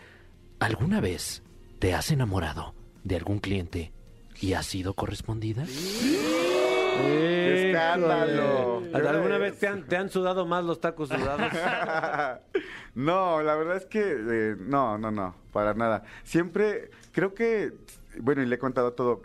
¿Alguna 0.58 1.00
vez 1.00 1.42
te 1.78 1.94
has 1.94 2.10
enamorado 2.10 2.74
de 3.04 3.16
algún 3.16 3.38
cliente 3.38 3.92
y 4.40 4.54
has 4.54 4.66
sido 4.66 4.94
correspondida? 4.94 5.64
¡Qué 5.64 7.70
escándalo! 7.70 8.82
¿Qué 8.90 8.96
hora 8.96 9.10
¿Alguna 9.10 9.38
vez 9.38 9.58
te 9.58 9.68
han, 9.68 9.84
te 9.84 9.96
han 9.96 10.10
sudado 10.10 10.46
más 10.46 10.64
los 10.64 10.80
tacos 10.80 11.08
sudados? 11.08 11.52
no, 12.94 13.42
la 13.42 13.54
verdad 13.54 13.76
es 13.76 13.86
que 13.86 14.02
eh, 14.02 14.56
no, 14.58 14.98
no, 14.98 15.10
no, 15.10 15.34
para 15.52 15.74
nada. 15.74 16.02
Siempre 16.24 16.90
creo 17.12 17.34
que, 17.34 17.72
bueno, 18.20 18.42
y 18.42 18.46
le 18.46 18.56
he 18.56 18.58
contado 18.58 18.92
todo. 18.92 19.22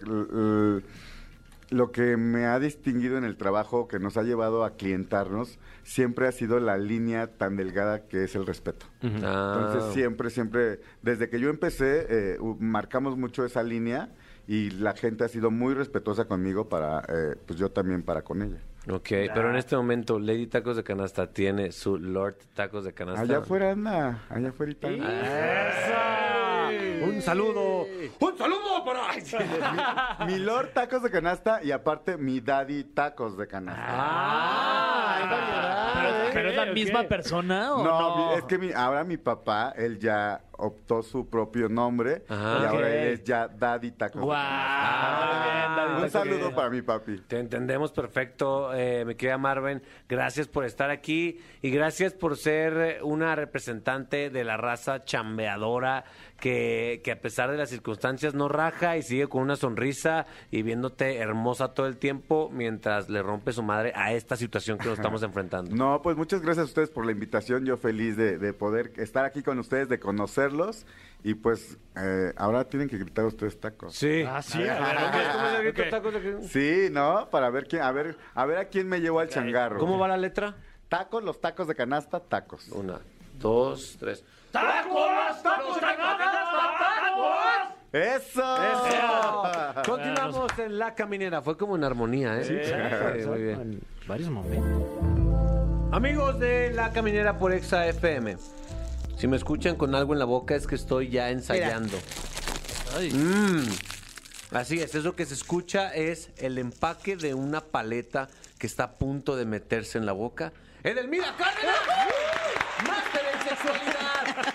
Lo 1.71 1.91
que 1.91 2.15
me 2.15 2.45
ha 2.45 2.59
distinguido 2.59 3.17
en 3.17 3.23
el 3.23 3.37
trabajo, 3.37 3.87
que 3.87 3.97
nos 3.97 4.17
ha 4.17 4.23
llevado 4.23 4.63
a 4.63 4.75
clientarnos, 4.75 5.57
siempre 5.83 6.27
ha 6.27 6.31
sido 6.31 6.59
la 6.59 6.77
línea 6.77 7.37
tan 7.37 7.55
delgada 7.55 8.07
que 8.07 8.25
es 8.25 8.35
el 8.35 8.45
respeto. 8.45 8.85
Ah. 9.23 9.57
Entonces 9.57 9.93
siempre, 9.95 10.29
siempre, 10.29 10.79
desde 11.01 11.27
que 11.27 11.39
yo 11.39 11.49
empecé, 11.49 12.05
eh, 12.07 12.37
marcamos 12.59 13.17
mucho 13.17 13.45
esa 13.45 13.63
línea 13.63 14.11
y 14.47 14.69
la 14.71 14.93
gente 14.93 15.23
ha 15.23 15.27
sido 15.27 15.51
muy 15.51 15.73
respetuosa 15.73 16.25
conmigo 16.25 16.69
para, 16.69 16.99
eh, 17.07 17.35
pues 17.45 17.57
yo 17.59 17.71
también 17.71 18.03
para 18.03 18.21
con 18.21 18.41
ella. 18.41 18.57
Ok, 18.87 19.09
pero 19.33 19.49
en 19.49 19.55
este 19.55 19.75
momento 19.75 20.19
Lady 20.19 20.45
Tacos 20.45 20.75
de 20.77 20.83
Canasta 20.83 21.27
tiene 21.27 21.71
su 21.71 21.97
Lord 21.97 22.35
Tacos 22.53 22.83
de 22.85 22.93
Canasta. 22.93 23.21
Allá 23.23 23.37
afuera 23.39 23.71
anda, 23.71 24.23
allá 24.29 24.49
afuera. 24.49 24.73
¡Eso! 25.79 27.05
Un 27.05 27.21
saludo. 27.21 27.85
Un 28.19 28.37
saludo 28.37 28.83
para... 28.85 30.25
Mi 30.25 30.37
Lord 30.39 30.69
tacos 30.73 31.03
de 31.03 31.09
canasta 31.11 31.63
y 31.63 31.71
aparte 31.71 32.17
mi 32.17 32.39
Daddy 32.41 32.83
tacos 32.85 33.37
de 33.37 33.47
canasta. 33.47 33.83
Ah, 33.87 35.19
variedad. 35.29 35.93
Pero, 35.95 36.33
pero 36.33 36.49
es 36.49 36.55
la 36.55 36.63
ok. 36.63 36.73
misma 36.73 37.03
persona 37.03 37.73
o 37.75 37.83
no, 37.83 37.99
no? 37.99 38.15
mi- 38.31 38.33
es 38.37 38.43
que 38.45 38.57
mi- 38.57 38.71
ahora 38.73 39.03
mi 39.03 39.17
papá, 39.17 39.73
él 39.77 39.99
ya 39.99 40.41
optó 40.57 41.01
su 41.03 41.29
propio 41.29 41.69
nombre 41.69 42.23
Ajá. 42.27 42.59
y 42.61 42.65
ahora 42.65 42.89
él 42.89 43.13
es 43.13 43.23
ya 43.23 43.47
Daddy. 43.47 43.93
Muy 44.15 44.25
bien, 44.25 45.75
Daddy 45.75 46.03
Un 46.03 46.09
saludo 46.09 46.55
para 46.55 46.69
mi 46.69 46.81
papi. 46.81 47.21
Te 47.27 47.39
entendemos 47.39 47.91
perfecto, 47.91 48.73
eh, 48.73 49.05
mi 49.05 49.15
querida 49.15 49.37
Marven. 49.37 49.81
Gracias 50.07 50.47
por 50.47 50.65
estar 50.65 50.89
aquí 50.89 51.39
y 51.61 51.69
gracias 51.69 52.13
por 52.13 52.37
ser 52.37 52.73
eh, 52.77 53.03
una 53.03 53.35
representante 53.35 54.29
de 54.29 54.43
la 54.43 54.57
raza 54.57 55.03
chambeadora 55.03 56.05
que, 56.39 57.01
que 57.03 57.11
a 57.11 57.21
pesar 57.21 57.49
de 57.51 57.57
las 57.57 57.69
circunstancias 57.69 58.33
no 58.33 58.47
raja 58.49 58.97
y 58.97 59.03
sigue 59.03 59.27
con 59.27 59.41
una 59.41 59.55
sonrisa 59.55 60.25
y 60.51 60.63
viéndote 60.63 61.17
hermosa 61.17 61.73
todo 61.73 61.87
el 61.87 61.97
tiempo 61.97 62.49
mientras 62.51 63.09
le 63.09 63.21
rompe 63.21 63.53
su 63.53 63.63
madre 63.63 63.93
a 63.95 64.13
esta 64.13 64.35
situación 64.35 64.77
que 64.77 64.85
nos 64.89 64.97
estamos 64.99 65.23
enfrentando. 65.23 65.75
No, 65.75 66.01
pues 66.01 66.17
muchas 66.17 66.41
gracias 66.41 66.63
a 66.63 66.67
ustedes 66.67 66.89
por 66.89 67.05
la 67.05 67.11
invitación. 67.11 67.65
Yo 67.65 67.77
feliz 67.77 68.17
de, 68.17 68.37
de 68.37 68.53
poder 68.53 68.91
estar 68.97 69.25
aquí 69.25 69.43
con 69.43 69.59
ustedes, 69.59 69.89
de 69.89 69.99
Y 71.23 71.33
pues 71.33 71.77
eh, 71.95 72.33
ahora 72.37 72.65
tienen 72.65 72.87
que 72.87 72.97
gritar 72.99 73.25
ustedes 73.25 73.59
tacos. 73.59 73.95
Sí. 73.95 74.23
Ah, 74.27 74.41
sí. 74.43 74.61
A 74.67 74.77
ver, 74.79 74.95
¿cómo 74.95 75.17
es- 75.21 75.27
cómo 75.29 75.47
es 75.47 75.53
el 75.55 75.63
grito 75.63 75.81
Ok. 75.81 75.89
tacos 75.89 76.13
de- 76.13 76.43
Sí, 76.47 76.89
¿no? 76.93 77.27
Para 77.31 77.49
ver 77.49 77.67
quién, 77.67 77.81
a 77.81 77.91
ver, 77.91 78.15
a 78.35 78.45
ver 78.45 78.57
a 78.59 78.65
quién 78.65 78.87
me 78.87 79.01
llevó 79.01 79.19
al 79.21 79.29
changarro. 79.29 79.79
¿Cómo 79.79 79.97
va 79.97 80.07
la 80.07 80.17
letra? 80.17 80.55
Tacos, 80.87 81.23
los 81.23 81.41
tacos 81.41 81.67
de 81.67 81.73
canasta, 81.73 82.19
tacos. 82.19 82.67
Una, 82.69 82.99
dos, 83.39 83.97
tres. 83.99 84.23
¡Eso! 87.91 88.43
Continuamos 89.85 90.51
en 90.59 90.77
La 90.77 90.93
Caminera. 90.93 91.41
Fue 91.41 91.57
como 91.57 91.75
en 91.75 91.83
armonía, 91.83 92.39
¿eh? 92.39 92.43
Sí, 92.43 93.25
muy 93.27 93.41
bien. 93.41 93.61
En 93.61 93.81
varios 94.07 94.29
momentos. 94.29 94.83
Amigos 95.93 96.37
de 96.39 96.71
La 96.71 96.91
Caminera 96.91 97.37
por 97.39 97.53
Exa 97.53 97.87
FM. 97.87 98.35
Si 99.17 99.27
me 99.27 99.37
escuchan 99.37 99.75
con 99.77 99.95
algo 99.95 100.13
en 100.13 100.19
la 100.19 100.25
boca 100.25 100.55
es 100.55 100.67
que 100.67 100.75
estoy 100.75 101.09
ya 101.09 101.29
ensayando. 101.29 101.97
Mm. 103.13 103.63
Así 104.51 104.79
es, 104.79 104.93
eso 104.93 105.15
que 105.15 105.25
se 105.25 105.33
escucha 105.33 105.93
es 105.93 106.29
el 106.37 106.57
empaque 106.57 107.15
de 107.15 107.33
una 107.33 107.61
paleta 107.61 108.27
que 108.57 108.67
está 108.67 108.83
a 108.83 108.91
punto 108.93 109.35
de 109.35 109.45
meterse 109.45 109.97
en 109.97 110.05
la 110.05 110.11
boca. 110.11 110.53
¡Edelmira 110.83 111.35
Cárdenas! 111.37 111.75
¡Máster 112.87 113.21
en 113.33 113.49
sexualidad! 113.49 114.53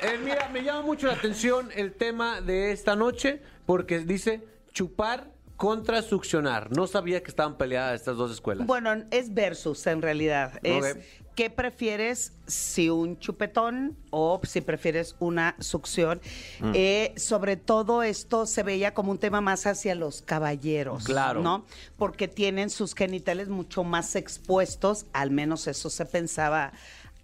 Edelmira, 0.00 0.48
me 0.48 0.62
llama 0.62 0.82
mucho 0.82 1.08
la 1.08 1.14
atención 1.14 1.68
el 1.74 1.92
tema 1.92 2.40
de 2.40 2.72
esta 2.72 2.96
noche 2.96 3.42
porque 3.66 3.98
dice 4.00 4.42
chupar 4.72 5.30
contra 5.56 6.00
succionar. 6.00 6.70
No 6.74 6.86
sabía 6.86 7.22
que 7.22 7.30
estaban 7.30 7.58
peleadas 7.58 8.00
estas 8.00 8.16
dos 8.16 8.32
escuelas. 8.32 8.66
Bueno, 8.66 8.94
es 9.10 9.34
versus 9.34 9.86
en 9.86 10.00
realidad. 10.00 10.58
Es. 10.62 10.96
Qué 11.40 11.48
prefieres, 11.48 12.34
si 12.46 12.90
un 12.90 13.18
chupetón 13.18 13.96
o 14.10 14.42
si 14.44 14.60
prefieres 14.60 15.16
una 15.20 15.56
succión. 15.58 16.20
Mm. 16.60 16.72
Eh, 16.74 17.14
sobre 17.16 17.56
todo 17.56 18.02
esto 18.02 18.44
se 18.44 18.62
veía 18.62 18.92
como 18.92 19.10
un 19.10 19.16
tema 19.16 19.40
más 19.40 19.66
hacia 19.66 19.94
los 19.94 20.20
caballeros, 20.20 21.04
Claro. 21.04 21.40
¿no? 21.40 21.64
Porque 21.96 22.28
tienen 22.28 22.68
sus 22.68 22.94
genitales 22.94 23.48
mucho 23.48 23.84
más 23.84 24.16
expuestos, 24.16 25.06
al 25.14 25.30
menos 25.30 25.66
eso 25.66 25.88
se 25.88 26.04
pensaba 26.04 26.74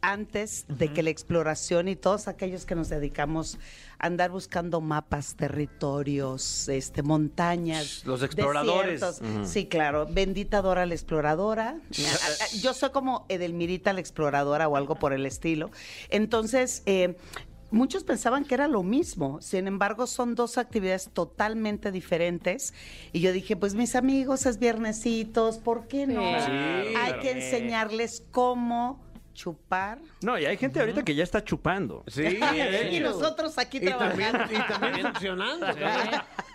antes 0.06 0.66
de 0.68 0.92
que 0.92 1.02
la 1.02 1.10
exploración 1.10 1.88
y 1.88 1.96
todos 1.96 2.28
aquellos 2.28 2.64
que 2.64 2.76
nos 2.76 2.88
dedicamos 2.88 3.58
a 3.98 4.06
andar 4.06 4.30
buscando 4.30 4.80
mapas, 4.80 5.34
territorios, 5.34 6.68
este, 6.68 7.02
montañas, 7.02 8.02
Los 8.04 8.22
exploradores. 8.22 9.00
desiertos. 9.00 9.48
Sí, 9.50 9.66
claro. 9.66 10.06
Bendita 10.08 10.62
Dora 10.62 10.86
la 10.86 10.94
exploradora. 10.94 11.78
Yo 12.60 12.72
soy 12.72 12.90
como 12.90 13.26
Edelmirita 13.28 13.92
la 13.92 14.00
exploradora 14.00 14.68
o 14.68 14.76
algo 14.76 14.94
por 14.94 15.12
el 15.12 15.26
estilo. 15.26 15.70
Entonces, 16.08 16.84
eh, 16.86 17.16
muchos 17.72 18.04
pensaban 18.04 18.44
que 18.44 18.54
era 18.54 18.68
lo 18.68 18.84
mismo. 18.84 19.40
Sin 19.42 19.66
embargo, 19.66 20.06
son 20.06 20.36
dos 20.36 20.56
actividades 20.56 21.10
totalmente 21.12 21.90
diferentes. 21.90 22.74
Y 23.12 23.20
yo 23.20 23.32
dije, 23.32 23.56
pues 23.56 23.74
mis 23.74 23.96
amigos, 23.96 24.46
es 24.46 24.60
viernesitos, 24.60 25.58
¿por 25.58 25.88
qué 25.88 26.06
no? 26.06 26.20
Sí, 26.20 26.52
Hay 26.52 26.92
claro. 26.92 27.22
que 27.22 27.30
enseñarles 27.32 28.22
cómo 28.30 29.04
chupar. 29.37 29.99
No, 30.22 30.38
y 30.38 30.46
hay 30.46 30.57
gente 30.57 30.81
ahorita 30.81 31.05
que 31.05 31.14
ya 31.14 31.22
está 31.22 31.44
chupando. 31.44 32.03
Sí, 32.09 32.40
y 32.90 33.01
nosotros 33.01 33.57
aquí 33.59 33.79
Y 33.79 33.87
también, 33.90 34.33
trabajando. 34.33 34.55
y 34.55 34.72
también 34.81 35.07
succionando. 35.07 35.66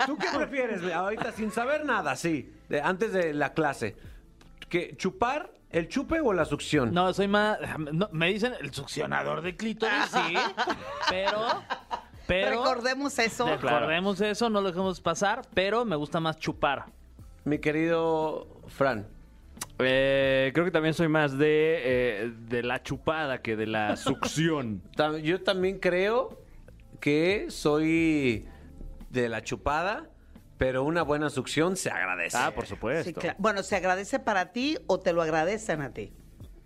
¿Tú 0.05 0.17
qué 0.17 0.27
prefieres? 0.35 0.83
Ahorita 0.91 1.31
sin 1.31 1.51
saber 1.51 1.85
nada, 1.85 2.15
sí. 2.15 2.51
de- 2.67 2.81
antes 2.81 3.13
de 3.13 3.33
la 3.33 3.53
clase. 3.53 3.95
¿Qué, 4.67 4.95
¿Chupar, 4.97 5.51
el 5.69 5.87
chupe 5.87 6.19
o 6.21 6.33
la 6.33 6.45
succión? 6.45 6.93
No, 6.93 7.13
soy 7.13 7.27
más. 7.27 7.59
no, 7.93 8.09
me 8.11 8.27
dicen 8.27 8.53
el 8.59 8.73
succionador 8.73 9.41
de 9.41 9.55
clítoris, 9.55 10.05
sí. 10.11 10.35
Pero. 11.09 11.45
Pero 12.27 12.49
Recordemos 12.51 13.19
eso. 13.19 13.45
recordemos 13.45 14.21
eso, 14.21 14.49
no 14.49 14.61
lo 14.61 14.69
dejemos 14.69 15.01
pasar, 15.01 15.41
pero 15.53 15.83
me 15.83 15.97
gusta 15.97 16.21
más 16.21 16.37
chupar. 16.37 16.85
Mi 17.43 17.59
querido 17.59 18.47
Fran. 18.67 19.05
Eh, 19.83 20.51
creo 20.53 20.65
que 20.65 20.71
también 20.71 20.93
soy 20.93 21.07
más 21.07 21.37
de, 21.37 21.79
eh, 21.83 22.33
de 22.47 22.63
la 22.63 22.81
chupada 22.83 23.41
que 23.41 23.55
de 23.55 23.67
la 23.67 23.95
succión. 23.97 24.81
Yo 25.23 25.41
también 25.43 25.79
creo 25.79 26.41
que 26.99 27.47
soy 27.49 28.45
de 29.09 29.29
la 29.29 29.41
chupada, 29.43 30.09
pero 30.57 30.83
una 30.83 31.01
buena 31.01 31.29
succión 31.29 31.75
se 31.75 31.89
agradece. 31.89 32.37
ah, 32.39 32.51
por 32.55 32.65
supuesto. 32.67 33.03
Sí, 33.09 33.13
claro. 33.13 33.35
Bueno, 33.39 33.63
¿se 33.63 33.75
agradece 33.75 34.19
para 34.19 34.51
ti 34.51 34.77
o 34.87 34.99
te 34.99 35.11
lo 35.13 35.21
agradecen 35.21 35.81
a 35.81 35.91
ti? 35.93 36.13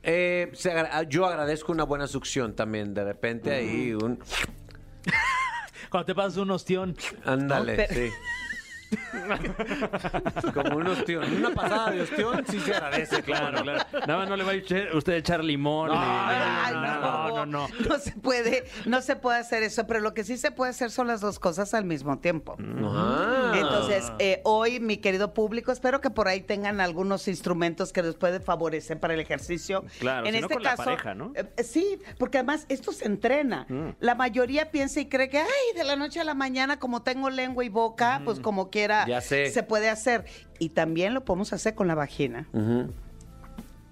Eh, 0.03 0.51
se 0.53 0.71
agra- 0.71 1.03
yo 1.03 1.25
agradezco 1.25 1.71
una 1.71 1.83
buena 1.83 2.05
succión 2.07 2.55
también. 2.55 2.93
De 2.93 3.03
repente 3.03 3.51
ahí 3.51 3.93
un... 3.93 4.19
Cuando 5.89 6.05
te 6.05 6.15
pasas 6.15 6.37
un 6.37 6.51
ostión. 6.51 6.95
Ándale, 7.23 7.71
No, 7.71 7.77
pero- 7.77 7.93
sí. 7.93 8.09
Como 10.53 10.77
un 10.77 10.87
ostión. 10.87 11.23
Una 11.35 11.49
pasada 11.51 11.91
de 11.91 12.01
ostión 12.01 12.43
sí 12.49 12.59
se 12.59 12.73
agradece, 12.73 13.21
Claro, 13.23 13.61
claro. 13.63 13.85
Nada 13.91 14.17
más 14.19 14.29
no 14.29 14.35
le 14.37 14.43
va 14.43 14.51
a 14.51 14.55
echar- 14.55 14.93
usted 14.95 15.13
a 15.13 15.17
echar 15.17 15.43
limón. 15.43 15.89
ni- 15.89 15.95
no, 15.95 16.99
no, 16.99 17.27
no, 17.29 17.45
no. 17.45 17.67
No 17.89 17.99
se 17.99 18.11
puede, 18.11 18.65
no 18.85 19.01
se 19.01 19.15
puede 19.15 19.39
hacer 19.39 19.63
eso, 19.63 19.87
pero 19.87 19.99
lo 19.99 20.13
que 20.13 20.23
sí 20.23 20.37
se 20.37 20.51
puede 20.51 20.71
hacer 20.71 20.91
son 20.91 21.07
las 21.07 21.21
dos 21.21 21.39
cosas 21.39 21.73
al 21.73 21.85
mismo 21.85 22.19
tiempo. 22.19 22.57
Ah. 22.59 23.53
Entonces, 23.55 24.11
eh, 24.19 24.41
hoy, 24.43 24.79
mi 24.79 24.97
querido 24.97 25.33
público, 25.33 25.71
espero 25.71 26.01
que 26.01 26.09
por 26.09 26.27
ahí 26.27 26.41
tengan 26.41 26.81
algunos 26.81 27.27
instrumentos 27.27 27.91
que 27.93 28.01
les 28.03 28.15
pueden 28.15 28.41
favorecer 28.41 28.99
para 28.99 29.13
el 29.13 29.19
ejercicio. 29.19 29.83
Claro, 29.99 30.25
en 30.27 30.33
si 30.33 30.39
este 30.39 30.53
con 30.53 30.63
la 30.63 30.71
caso, 30.71 30.83
pareja, 30.85 31.13
¿no? 31.15 31.31
eh, 31.35 31.63
sí, 31.63 31.99
porque 32.17 32.37
además 32.39 32.65
esto 32.69 32.91
se 32.91 33.05
entrena. 33.05 33.65
La 33.99 34.15
mayoría 34.15 34.71
piensa 34.71 34.99
y 34.99 35.07
cree 35.07 35.29
que, 35.29 35.39
ay, 35.39 35.47
de 35.75 35.83
la 35.83 35.95
noche 35.95 36.19
a 36.19 36.23
la 36.23 36.33
mañana, 36.33 36.77
como 36.79 37.01
tengo 37.03 37.29
lengua 37.29 37.63
y 37.63 37.69
boca, 37.69 38.21
pues 38.25 38.39
como 38.39 38.69
quiera, 38.75 39.05
Ya 39.07 39.21
sé. 39.21 39.49
se 39.51 39.63
puede 39.63 39.89
hacer. 39.89 40.25
Y 40.59 40.69
también 40.69 41.13
lo 41.13 41.23
podemos 41.23 41.53
hacer 41.53 41.75
con 41.75 41.87
la 41.87 41.95
vagina. 41.95 42.47
Ujú. 42.53 42.91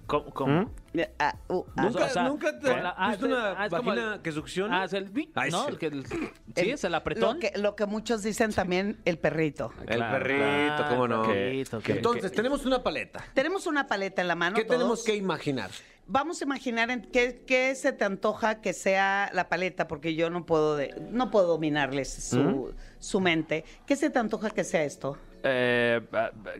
¿Cómo? 0.06 0.30
cómo? 0.34 0.70
Eh, 0.92 1.10
ah, 1.18 1.34
uh, 1.48 1.64
ah. 1.76 1.82
¿Nunca, 1.82 2.04
O 2.04 2.08
sea, 2.10 2.22
nunca 2.28 2.60
te 2.60 2.68
con 2.68 2.82
la- 2.82 2.90
ah, 2.90 3.16
una 3.22 3.50
ah, 3.52 3.68
vagina 3.70 4.14
el- 4.16 4.20
que 4.20 4.32
succiona? 4.32 4.82
Ah, 4.82 4.84
es 4.84 4.92
el... 4.92 5.10
¿No? 5.50 5.64
sí. 5.64 5.70
El 5.70 5.78
que... 5.78 5.86
el- 5.86 6.06
sí, 6.06 6.30
es 6.70 6.84
el 6.84 6.94
apretón. 6.94 7.34
Lo 7.36 7.40
que, 7.40 7.52
lo 7.58 7.74
que 7.74 7.86
muchos 7.86 8.22
dicen 8.22 8.52
también 8.52 9.00
el 9.06 9.18
perrito. 9.18 9.72
El 9.80 9.96
Claro, 9.96 10.18
perrito, 10.18 10.44
claro, 10.76 10.88
cómo 10.90 11.08
no. 11.08 11.22
perrito, 11.22 11.80
que- 11.80 11.92
Entonces, 11.92 12.32
tenemos 12.32 12.66
una 12.66 12.82
paleta. 12.82 13.24
Tenemos 13.32 13.66
una 13.66 13.86
paleta 13.86 14.20
en 14.20 14.28
la 14.28 14.34
mano. 14.34 14.54
¿Qué 14.56 14.64
tenemos 14.64 14.98
todos. 14.98 15.04
que 15.04 15.16
imaginar? 15.16 15.70
Vamos 16.06 16.40
a 16.42 16.44
imaginar 16.44 16.90
en 16.90 17.00
qué, 17.02 17.42
qué 17.46 17.74
se 17.74 17.92
te 17.92 18.04
antoja 18.04 18.60
que 18.60 18.74
sea 18.74 19.30
la 19.32 19.48
paleta, 19.48 19.88
porque 19.88 20.14
yo 20.14 20.28
no 20.28 20.44
puedo 20.44 20.76
de- 20.76 20.94
no 21.10 21.30
puedo 21.30 21.46
dominarles 21.46 22.12
su, 22.12 22.74
su 22.98 23.20
mente. 23.20 23.64
¿Qué 23.86 23.96
se 23.96 24.10
te 24.10 24.18
antoja 24.18 24.50
que 24.50 24.64
sea 24.64 24.84
esto? 24.84 25.18
Eh. 25.42 26.00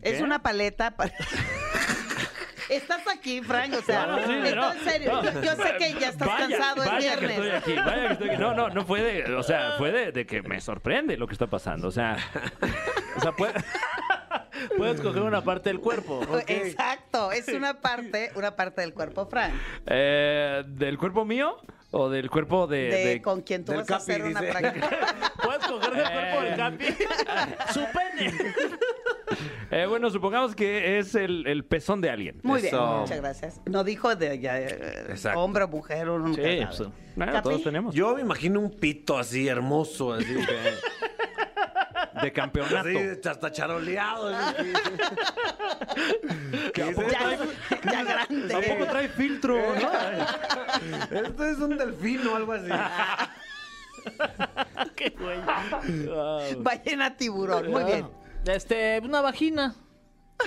Es 0.02 0.20
una 0.22 0.42
paleta 0.42 0.92
para... 0.96 1.12
Estás 2.70 3.02
aquí, 3.14 3.42
Frank, 3.42 3.74
o 3.78 3.82
sea, 3.82 4.06
No, 4.06 4.16
no, 4.20 4.26
sí, 4.26 4.32
esto 4.42 4.56
no, 4.56 4.72
en 4.72 4.78
serio. 4.84 5.12
no. 5.22 5.42
Yo, 5.42 5.54
sé 5.54 5.74
que 5.78 5.92
ya 6.00 6.08
estás 6.08 6.26
Vaya, 6.28 6.48
cansado, 6.48 6.76
vaya 6.82 7.14
que 7.18 7.26
viernes. 7.26 7.30
estoy 7.32 7.50
aquí, 7.50 7.74
vaya 7.90 8.06
que 8.06 8.12
estoy 8.14 8.28
aquí. 8.30 8.38
No, 8.40 8.54
no, 8.54 8.68
no 8.70 8.86
fue 8.86 9.02
de, 9.02 9.34
o 9.34 9.42
sea, 9.42 9.72
fue 9.76 9.92
de, 9.92 10.12
de 10.12 10.24
que 10.26 10.40
me 10.40 10.58
sorprende 10.62 11.18
lo 11.18 11.26
que 11.26 11.34
está 11.34 11.46
pasando. 11.46 11.88
O 11.88 11.90
sea, 11.90 12.16
O 13.18 13.20
sea, 13.20 13.32
puede- 13.32 13.52
puedes 14.76 15.00
coger 15.00 15.22
una 15.22 15.42
parte 15.42 15.70
del 15.70 15.80
cuerpo. 15.80 16.20
Exacto, 16.46 17.32
es 17.32 17.48
una 17.48 17.80
parte, 17.80 18.30
una 18.36 18.54
parte 18.56 18.80
del 18.80 18.94
cuerpo, 18.94 19.26
Frank, 19.26 19.52
eh, 19.86 20.62
¿del 20.66 20.98
cuerpo 20.98 21.24
mío 21.24 21.56
o 21.90 22.08
del 22.10 22.28
cuerpo 22.28 22.66
de, 22.66 22.76
de, 22.90 23.04
de- 23.06 23.22
con 23.22 23.42
quien 23.42 23.64
tú 23.64 23.72
vas 23.72 23.82
a 23.82 23.98
Capi, 23.98 24.02
hacer 24.12 24.22
una 24.24 24.40
práctica. 24.40 24.90
Puedes 25.44 25.66
coger 25.66 25.92
del 25.94 26.10
cuerpo 26.10 26.40
del. 26.42 26.56
Capi. 26.56 26.84
Su 27.72 27.80
pene. 27.92 28.34
Eh, 29.70 29.86
bueno, 29.88 30.10
supongamos 30.10 30.54
que 30.54 30.98
es 30.98 31.14
el, 31.14 31.46
el 31.46 31.64
pezón 31.64 32.00
de 32.00 32.10
alguien. 32.10 32.40
Muy 32.42 32.60
bien, 32.62 32.74
Eso. 32.74 32.98
muchas 33.00 33.20
gracias. 33.20 33.60
No 33.66 33.82
dijo 33.84 34.14
de 34.16 34.38
ya, 34.38 34.58
eh, 34.60 35.14
hombre 35.34 35.64
o 35.64 35.68
mujer, 35.68 36.08
uno 36.08 36.28
nunca 36.28 36.42
Sí, 36.42 36.58
pues, 36.66 36.88
Bueno, 37.16 37.42
todos 37.42 37.62
tenemos. 37.62 37.94
Yo 37.94 38.14
me 38.14 38.20
imagino 38.20 38.60
un 38.60 38.70
pito 38.70 39.16
así 39.18 39.48
hermoso, 39.48 40.12
así 40.14 40.34
que... 40.34 40.74
de 42.22 42.32
campeonato. 42.32 42.88
Así, 42.88 43.28
hasta 43.28 43.52
charoleado. 43.52 44.30
Ya, 46.74 46.74
ya 47.92 48.04
grande. 48.04 48.48
Tampoco 48.48 48.86
trae 48.90 49.08
filtro, 49.08 49.56
¿no? 49.56 51.18
Esto 51.18 51.44
es 51.44 51.58
un 51.58 51.76
delfín 51.78 52.26
o 52.26 52.36
algo 52.36 52.52
así. 52.52 52.68
Qué 54.96 55.14
güey. 55.18 55.38
Ballena 56.62 57.16
tiburón, 57.16 57.70
muy 57.70 57.84
bien. 57.84 58.08
Este, 58.46 59.00
una 59.02 59.20
vagina. 59.20 59.74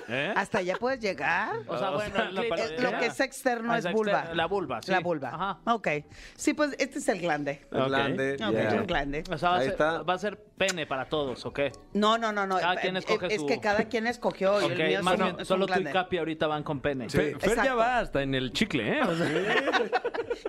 ¿Eh? 0.10 0.34
Hasta 0.36 0.58
allá 0.60 0.76
puedes 0.78 1.00
llegar. 1.00 1.56
O 1.66 1.78
sea, 1.78 1.92
O 1.92 1.96
bueno, 1.96 2.14
sea, 2.14 2.30
parte- 2.50 2.76
Eh, 2.76 2.82
Lo 2.82 2.92
que 3.00 3.06
es 3.06 3.20
externo 3.22 3.72
Ah, 3.74 3.78
es 3.80 3.92
vulva. 3.92 4.12
externo, 4.12 4.36
la 4.36 4.46
vulva, 4.46 4.82
sí. 4.82 4.92
La 4.92 5.00
vulva. 5.00 5.30
Ajá. 5.30 5.60
Ok. 5.74 5.88
Sí, 6.36 6.54
pues 6.54 6.76
este 6.78 7.00
es 7.00 7.08
el 7.08 7.22
glande. 7.22 7.66
El 7.72 7.86
glande, 7.86 8.34
Ok, 8.34 8.40
ya. 8.54 8.70
el 8.70 8.86
glande. 8.86 9.24
O 9.32 9.38
sea, 9.38 9.50
va 9.52 9.56
a, 9.56 9.60
Ahí 9.60 9.64
ser, 9.66 9.72
está. 9.74 10.02
va 10.04 10.14
a 10.14 10.18
ser 10.20 10.38
pene 10.58 10.86
para 10.88 11.08
todos, 11.08 11.46
¿o 11.46 11.54
qué? 11.54 11.72
No, 11.94 12.18
no, 12.18 12.32
no, 12.32 12.48
no. 12.48 12.58
Cada 12.58 12.78
quien 12.78 12.96
Eh, 12.96 13.00
escoge 13.00 13.28
es 13.34 13.42
su- 13.42 13.46
que 13.48 13.60
cada 13.60 13.86
quien 13.86 14.08
escogió. 14.08 14.60
y 14.62 14.66
el 14.72 14.78
mío 14.78 15.00
es 15.00 15.04
más 15.04 15.14
un- 15.16 15.24
bien, 15.24 15.36
es 15.36 15.40
un 15.42 15.46
solo 15.46 15.68
tú 15.68 15.80
y. 15.80 15.84
Capi 15.86 16.18
ahorita 16.18 16.48
van 16.48 16.64
con 16.64 16.80
pene. 16.82 17.10
Sí. 17.10 17.18
Fer, 17.18 17.40
Fer 17.40 17.56
ya 17.64 17.76
va 17.76 18.00
hasta 18.00 18.22
en 18.24 18.34
el 18.36 18.52
chicle, 18.54 18.98
¿eh? 18.98 19.02
O 19.04 19.16
sea, 19.16 19.28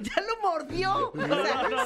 Ya 0.03 0.13
lo 0.21 0.51
mordió. 0.51 1.13
O 1.13 1.13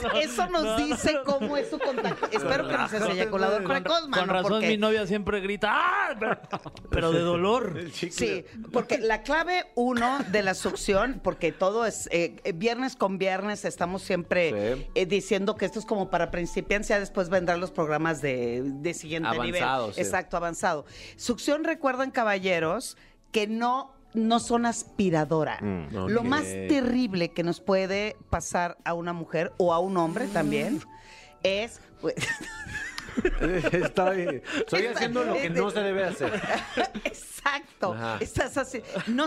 sea, 0.00 0.20
eso 0.20 0.46
nos 0.50 0.76
dice 0.76 1.18
cómo 1.24 1.56
es 1.56 1.70
su 1.70 1.78
contacto. 1.78 2.26
Espero 2.32 2.66
que 2.68 2.76
no 2.76 2.88
seas 2.88 3.08
eyaculador 3.08 3.62
precoz, 3.64 4.00
Con 4.02 4.10
mano, 4.10 4.32
razón 4.32 4.50
porque- 4.52 4.68
mi 4.68 4.76
novia 4.76 5.06
siempre 5.06 5.40
grita 5.40 5.68
¡Ah! 5.72 6.40
Pero, 6.90 7.12
de 7.12 7.20
dolor. 7.20 7.78
Sí, 7.92 8.44
porque 8.72 8.98
la 8.98 9.22
clave 9.22 9.66
uno 9.76 10.18
de 10.30 10.42
la 10.42 10.54
succión, 10.54 11.20
porque 11.22 11.52
todo 11.52 11.86
es 11.86 12.08
eh, 12.12 12.36
eh, 12.44 12.52
viernes 12.52 12.96
con 12.96 13.18
viernes, 13.18 13.64
estamos 13.64 14.02
siempre 14.02 14.50
Sí. 14.76 14.86
eh, 14.94 15.06
diciendo 15.06 15.54
que 15.56 15.64
esto 15.64 15.78
es 15.78 15.86
como 15.86 16.10
para 16.10 16.30
principiantes, 16.30 16.88
ya 16.88 16.98
después 16.98 17.28
vendrán 17.30 17.60
los 17.60 17.70
programas 17.70 18.11
de, 18.20 18.62
de 18.64 18.94
siguiente 18.94 19.30
nivel. 19.38 19.62
sí. 19.94 20.00
Exacto, 20.00 20.36
avanzado. 20.36 20.84
Succión, 21.16 21.64
recuerden, 21.64 22.10
caballeros, 22.10 22.96
que 23.30 23.46
no 23.46 23.94
no 24.14 24.40
son 24.40 24.66
aspiradora. 24.66 25.58
Lo 25.90 26.20
ok. 26.20 26.26
más 26.26 26.42
terrible 26.42 27.30
que 27.30 27.42
nos 27.42 27.60
puede 27.60 28.16
pasar 28.28 28.76
a 28.84 28.92
una 28.92 29.14
mujer 29.14 29.52
o 29.56 29.72
a 29.72 29.78
un 29.78 29.96
hombre 29.96 30.26
también 30.26 30.82
es 31.42 31.80
pues, 32.02 32.16
Estoy, 33.72 34.42
estoy 34.56 34.86
haciendo 34.86 35.24
lo 35.24 35.34
que 35.34 35.50
no 35.50 35.70
se 35.70 35.80
debe 35.80 36.04
hacer. 36.04 36.32
Exacto. 37.04 37.92
Ajá. 37.92 38.18
Estás 38.20 38.56
así. 38.56 38.82
No, 39.06 39.26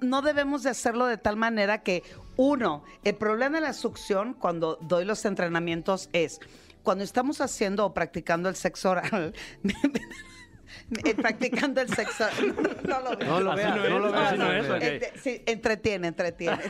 no 0.00 0.22
debemos 0.22 0.62
de 0.62 0.70
hacerlo 0.70 1.06
de 1.06 1.16
tal 1.16 1.36
manera 1.36 1.82
que, 1.82 2.02
uno, 2.36 2.84
el 3.02 3.14
problema 3.14 3.56
de 3.56 3.62
la 3.62 3.72
succión 3.72 4.34
cuando 4.34 4.78
doy 4.82 5.04
los 5.04 5.24
entrenamientos 5.24 6.10
es 6.12 6.40
cuando 6.84 7.02
estamos 7.02 7.40
haciendo 7.40 7.86
o 7.86 7.94
practicando 7.94 8.48
el 8.48 8.54
sexo 8.54 8.90
oral. 8.90 9.34
eh, 11.04 11.14
practicando 11.14 11.80
el 11.80 11.88
sexo 11.92 12.26
no, 12.84 13.00
lo 13.00 13.16
veo. 13.16 13.28
No 13.28 13.40
lo 13.40 13.54
veas, 13.56 13.76
no 13.76 13.76
no 13.76 13.84
es, 13.84 13.90
lo 13.90 14.12
veas. 14.12 14.28
así 14.28 14.38
no 14.38 14.52
es, 14.52 14.70
hombre. 14.70 14.96
ok. 14.96 15.02
Eh, 15.02 15.12
sí, 15.20 15.42
entretiene, 15.46 16.08
entretiene. 16.08 16.62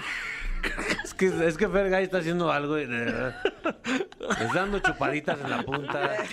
Es 1.04 1.12
que, 1.12 1.26
es 1.46 1.58
que 1.58 1.68
Fergay 1.68 2.04
está 2.04 2.18
haciendo 2.18 2.50
algo 2.50 2.78
y 2.78 2.86
de 2.86 2.96
verdad, 3.04 3.36
está 4.30 4.54
dando 4.54 4.78
chupaditas 4.78 5.38
en 5.40 5.50
la 5.50 5.62
punta. 5.62 6.16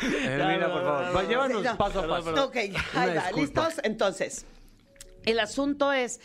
Eh, 0.00 0.44
mira, 0.46 0.72
por 0.72 0.84
favor, 0.84 1.16
va, 1.16 1.24
llévanos 1.24 1.60
Sí, 1.60 1.68
no. 1.68 1.76
paso 1.76 1.98
a 2.00 2.08
paso. 2.08 2.44
Ok, 2.44 2.56
ahí 2.94 3.16
va. 3.16 3.32
¿Listos? 3.32 3.80
Entonces, 3.82 4.46
el 5.24 5.40
asunto 5.40 5.92
es 5.92 6.20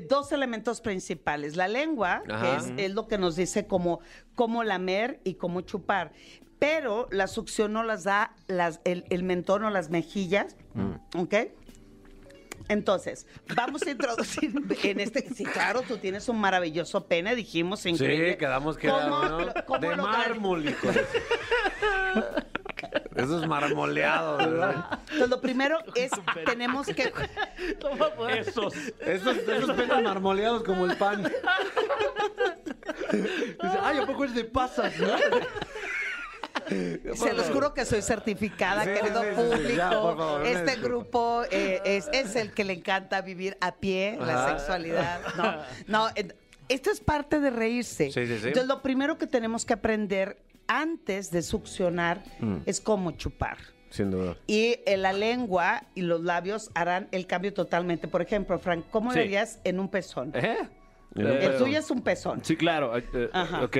dos 0.00 0.32
elementos 0.32 0.80
principales. 0.80 1.56
La 1.56 1.68
lengua, 1.68 2.22
que 2.26 2.56
es, 2.56 2.72
es 2.76 2.92
lo 2.94 3.06
que 3.08 3.18
nos 3.18 3.36
dice 3.36 3.66
cómo, 3.66 4.00
cómo 4.34 4.64
lamer 4.64 5.20
y 5.24 5.34
cómo 5.34 5.60
chupar. 5.62 6.12
Pero 6.58 7.08
la 7.10 7.26
succión 7.26 7.72
nos 7.72 7.84
las 7.86 8.04
da 8.04 8.34
las, 8.46 8.80
el, 8.84 9.04
el 9.10 9.22
mentón 9.24 9.64
o 9.64 9.70
las 9.70 9.90
mejillas. 9.90 10.56
Mm. 10.74 11.18
¿Ok? 11.20 11.34
Entonces, 12.68 13.26
vamos 13.56 13.82
a 13.82 13.90
introducir 13.90 14.52
en 14.84 15.00
este. 15.00 15.28
Sí, 15.34 15.44
claro, 15.44 15.82
tú 15.82 15.98
tienes 15.98 16.28
un 16.28 16.40
maravilloso 16.40 17.06
pene, 17.06 17.34
dijimos. 17.34 17.84
Increíble. 17.86 18.32
Sí, 18.32 18.38
quedamos 18.38 18.76
que 18.78 18.88
¿Cómo 18.88 19.22
lo- 19.24 19.52
cómo 19.66 19.80
de 19.80 19.96
mármol. 19.96 20.64
Eso 23.16 23.40
es 23.42 23.46
marmoleado, 23.48 24.36
¿verdad? 24.50 25.00
Entonces, 25.02 25.28
lo 25.28 25.40
primero 25.40 25.78
es, 25.94 26.10
tenemos 26.46 26.86
que. 26.86 27.12
Esos. 28.38 28.74
Esos, 29.00 29.36
esos 29.36 29.72
pelos 29.72 30.02
marmoleados 30.02 30.62
como 30.62 30.84
el 30.86 30.96
pan. 30.96 31.22
Dice, 33.12 33.78
ay, 33.82 33.98
¿a 33.98 34.06
poco 34.06 34.24
es 34.24 34.34
de 34.34 34.44
pasas, 34.44 34.92
no? 34.98 35.08
Se 36.68 37.32
los 37.34 37.50
juro 37.50 37.74
que 37.74 37.84
soy 37.84 38.02
certificada, 38.02 38.84
Sí, 38.84 38.90
querido 38.90 39.20
sí, 39.22 39.28
sí, 39.28 39.34
sí. 39.34 39.42
público. 39.42 39.76
Ya, 39.76 39.90
favor, 39.90 40.46
este 40.46 40.76
grupo 40.76 41.42
eh, 41.50 41.80
es, 41.84 42.08
es 42.12 42.36
el 42.36 42.52
que 42.52 42.64
le 42.64 42.74
encanta 42.74 43.20
vivir 43.20 43.56
a 43.60 43.74
pie 43.76 44.16
la 44.20 44.44
Ajá. 44.46 44.58
sexualidad. 44.58 45.20
No, 45.36 45.56
no. 45.86 46.08
esto 46.68 46.90
es 46.90 47.00
parte 47.00 47.40
de 47.40 47.50
reírse. 47.50 48.10
Sí, 48.12 48.26
sí, 48.26 48.38
sí. 48.38 48.48
Entonces, 48.48 48.66
lo 48.66 48.80
primero 48.80 49.18
que 49.18 49.26
tenemos 49.26 49.64
que 49.64 49.72
aprender 49.74 50.38
antes 50.80 51.30
de 51.30 51.42
succionar 51.42 52.22
Mm. 52.40 52.58
es 52.66 52.80
cómo 52.80 53.12
chupar. 53.12 53.58
Sin 53.90 54.10
duda. 54.10 54.36
Y 54.46 54.76
eh, 54.86 54.96
la 54.96 55.12
lengua 55.12 55.82
y 55.94 56.00
los 56.02 56.22
labios 56.22 56.70
harán 56.74 57.08
el 57.12 57.26
cambio 57.26 57.52
totalmente. 57.52 58.08
Por 58.08 58.22
ejemplo, 58.22 58.58
Frank, 58.58 58.86
¿cómo 58.90 59.10
Sí. 59.12 59.18
le 59.18 59.24
harías 59.24 59.60
en 59.64 59.78
un 59.80 59.88
pezón? 59.88 60.32
¿Eh? 60.34 60.56
El 61.14 61.58
tuyo 61.58 61.78
es 61.78 61.90
un 61.90 62.00
pezón. 62.00 62.42
Sí, 62.42 62.56
claro. 62.56 62.96
eh, 62.96 63.04
eh, 63.12 63.28
Ajá. 63.34 63.62
Ok. 63.64 63.76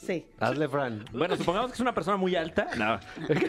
Sí. 0.00 0.24
Hazle, 0.38 0.68
Fran. 0.68 1.04
Bueno, 1.12 1.36
supongamos 1.36 1.72
que 1.72 1.74
es 1.74 1.80
una 1.80 1.92
persona 1.92 2.16
muy 2.16 2.36
alta. 2.36 2.68
No. 2.76 3.00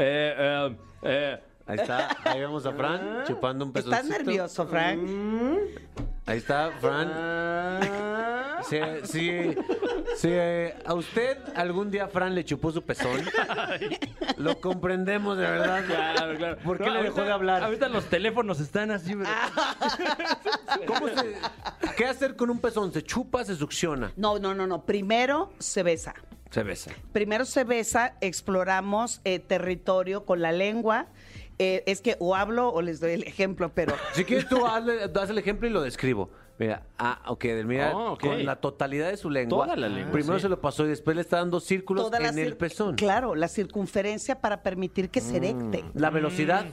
Eh, 0.00 0.34
eh, 0.38 0.76
eh, 1.02 1.38
Ahí 1.66 1.76
está. 1.80 2.08
Ahí 2.24 2.38
vemos 2.40 2.64
a 2.66 2.72
Fran 2.72 3.24
chupando 3.26 3.64
un 3.64 3.72
pezoncito. 3.72 4.00
¿Estás 4.02 4.18
nervioso, 4.18 4.66
Frank? 4.68 5.00
Ahí 6.26 6.38
está, 6.38 6.70
Fran. 6.80 7.80
Si, 8.62 8.78
si- 9.04 9.56
si, 10.20 10.28
eh, 10.30 10.74
a 10.84 10.94
usted 10.94 11.38
algún 11.54 11.90
día 11.90 12.08
Fran 12.08 12.34
le 12.34 12.44
chupó 12.44 12.72
su 12.72 12.82
pezón, 12.82 13.20
lo 14.36 14.60
comprendemos 14.60 15.36
de 15.38 15.44
verdad. 15.44 15.84
Claro, 15.86 16.36
claro. 16.36 16.58
¿Por 16.64 16.78
qué 16.78 16.86
No, 16.86 16.94
le 16.94 17.02
dejó 17.04 17.18
ahorita- 17.18 17.24
de 17.24 17.32
hablar? 17.32 17.62
Ahorita 17.64 17.88
los 17.88 18.04
teléfonos 18.06 18.60
están 18.60 18.90
así. 18.90 19.14
pero- 19.14 19.30
¿Cómo 20.86 21.08
se- 21.08 21.36
¿Qué 21.96 22.04
hacer 22.06 22.36
con 22.36 22.50
un 22.50 22.60
pezón? 22.60 22.92
¿Se 22.92 23.02
chupa, 23.02 23.44
se 23.44 23.54
succiona? 23.56 24.12
No, 24.16 24.38
no, 24.38 24.54
no, 24.54 24.66
no. 24.66 24.84
Primero 24.84 25.52
se 25.58 25.82
besa. 25.82 26.14
Se 26.50 26.62
besa. 26.62 26.92
Primero 27.12 27.44
se 27.44 27.64
besa, 27.64 28.14
exploramos 28.20 29.20
eh, 29.24 29.38
territorio 29.38 30.24
con 30.24 30.40
la 30.40 30.50
lengua. 30.52 31.06
Eh, 31.60 31.82
es 31.86 32.00
que 32.00 32.16
o 32.20 32.34
hablo 32.36 32.68
o 32.72 32.82
les 32.82 33.00
doy 33.00 33.12
el 33.12 33.24
ejemplo, 33.24 33.70
pero 33.74 33.94
Si 34.12 34.24
quieres 34.24 34.48
tú 34.48 34.58
hazle- 34.64 35.10
haz 35.20 35.30
el 35.30 35.38
ejemplo 35.38 35.66
y 35.68 35.70
lo 35.72 35.82
describo. 35.82 36.30
Mira, 36.58 36.82
ah, 36.98 37.22
ok, 37.28 37.44
mira, 37.64 37.96
Oh, 37.96 38.12
ok. 38.14 38.20
con 38.20 38.44
la 38.44 38.56
totalidad 38.56 39.10
de 39.10 39.16
su 39.16 39.30
lengua. 39.30 39.64
Toda 39.64 39.76
la 39.76 39.88
lengua, 39.88 40.10
Primero 40.12 40.38
sí. 40.38 40.42
se 40.42 40.48
lo 40.48 40.60
pasó 40.60 40.84
y 40.84 40.88
después 40.88 41.14
le 41.14 41.22
está 41.22 41.36
dando 41.38 41.60
círculos 41.60 42.04
toda 42.04 42.18
la 42.18 42.28
en 42.30 42.38
el 42.38 42.54
cir- 42.54 42.56
pezón. 42.58 42.96
Claro, 42.96 43.34
la 43.36 43.46
circunferencia 43.48 44.40
para 44.40 44.62
permitir 44.62 45.08
que 45.10 45.20
se 45.20 45.36
erecte. 45.36 45.84
La 45.94 46.10
velocidad 46.10 46.66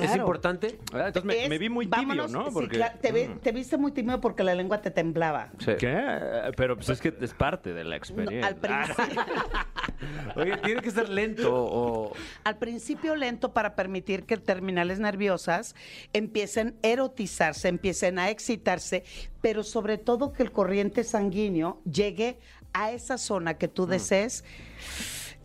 es 0.00 0.16
importante. 0.16 0.78
Ah, 0.92 1.06
Entonces 1.08 1.24
me, 1.24 1.42
Es- 1.44 1.48
me 1.48 1.58
vi 1.58 1.68
muy 1.68 1.86
tibio, 1.86 1.98
vámonos, 1.98 2.30
¿no? 2.30 2.44
sí, 2.46 2.50
Porque, 2.52 2.76
claro, 2.76 2.98
te, 3.00 3.12
ve- 3.12 3.28
Mm. 3.28 3.38
te 3.40 3.52
viste 3.52 3.76
muy 3.76 3.92
tímido 3.92 4.20
porque 4.20 4.42
la 4.44 4.54
lengua 4.54 4.80
te 4.80 4.90
temblaba. 4.90 5.50
Sí. 5.58 5.72
¿Qué? 5.78 6.52
Pero 6.56 6.76
pues 6.76 6.88
es 6.88 7.00
que 7.00 7.14
es 7.20 7.34
parte 7.34 7.72
de 7.72 7.84
la 7.84 7.90
No, 7.90 7.96
experiencia. 7.96 8.46
al, 8.46 8.56
principio, 8.56 9.24
Oye, 10.36 10.56
tiene 10.58 10.80
que 10.82 10.90
ser 10.90 11.08
lento 11.08 11.50
o... 11.52 12.12
al 12.44 12.56
principio 12.58 13.14
lento 13.16 13.52
para 13.52 13.74
permitir 13.74 14.24
que 14.24 14.36
terminales 14.36 14.98
nerviosas 14.98 15.74
empiecen 16.12 16.76
a 16.82 16.86
erotizarse, 16.88 17.68
empiecen 17.68 18.18
a 18.18 18.30
excitarse, 18.30 19.04
pero 19.40 19.62
sobre 19.62 19.98
todo 19.98 20.32
que 20.32 20.42
el 20.42 20.52
corriente 20.52 21.04
sanguíneo 21.04 21.80
llegue 21.84 22.38
a 22.72 22.90
esa 22.92 23.18
zona 23.18 23.54
que 23.58 23.68
Mm. 23.68 23.70
tú 23.70 23.86
desees, 23.86 24.44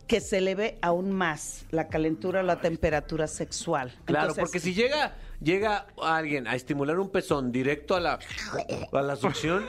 que 0.08 0.20
se 0.20 0.38
eleve 0.38 0.78
aún 0.80 1.12
más 1.12 1.66
la 1.70 1.88
calentura 1.88 2.40
o 2.40 2.42
la 2.42 2.60
temperatura 2.60 3.28
sexual. 3.28 3.94
Claro, 4.06 4.30
Entonces, 4.30 4.42
porque 4.42 4.58
si 4.58 4.74
llega 4.74 5.14
llega 5.40 5.86
alguien 6.02 6.46
a 6.46 6.54
estimular 6.54 6.98
un 6.98 7.10
pezón 7.10 7.52
directo 7.52 7.94
a 7.96 8.00
la 8.00 8.18
a 8.92 9.02
la 9.02 9.16
succión, 9.16 9.64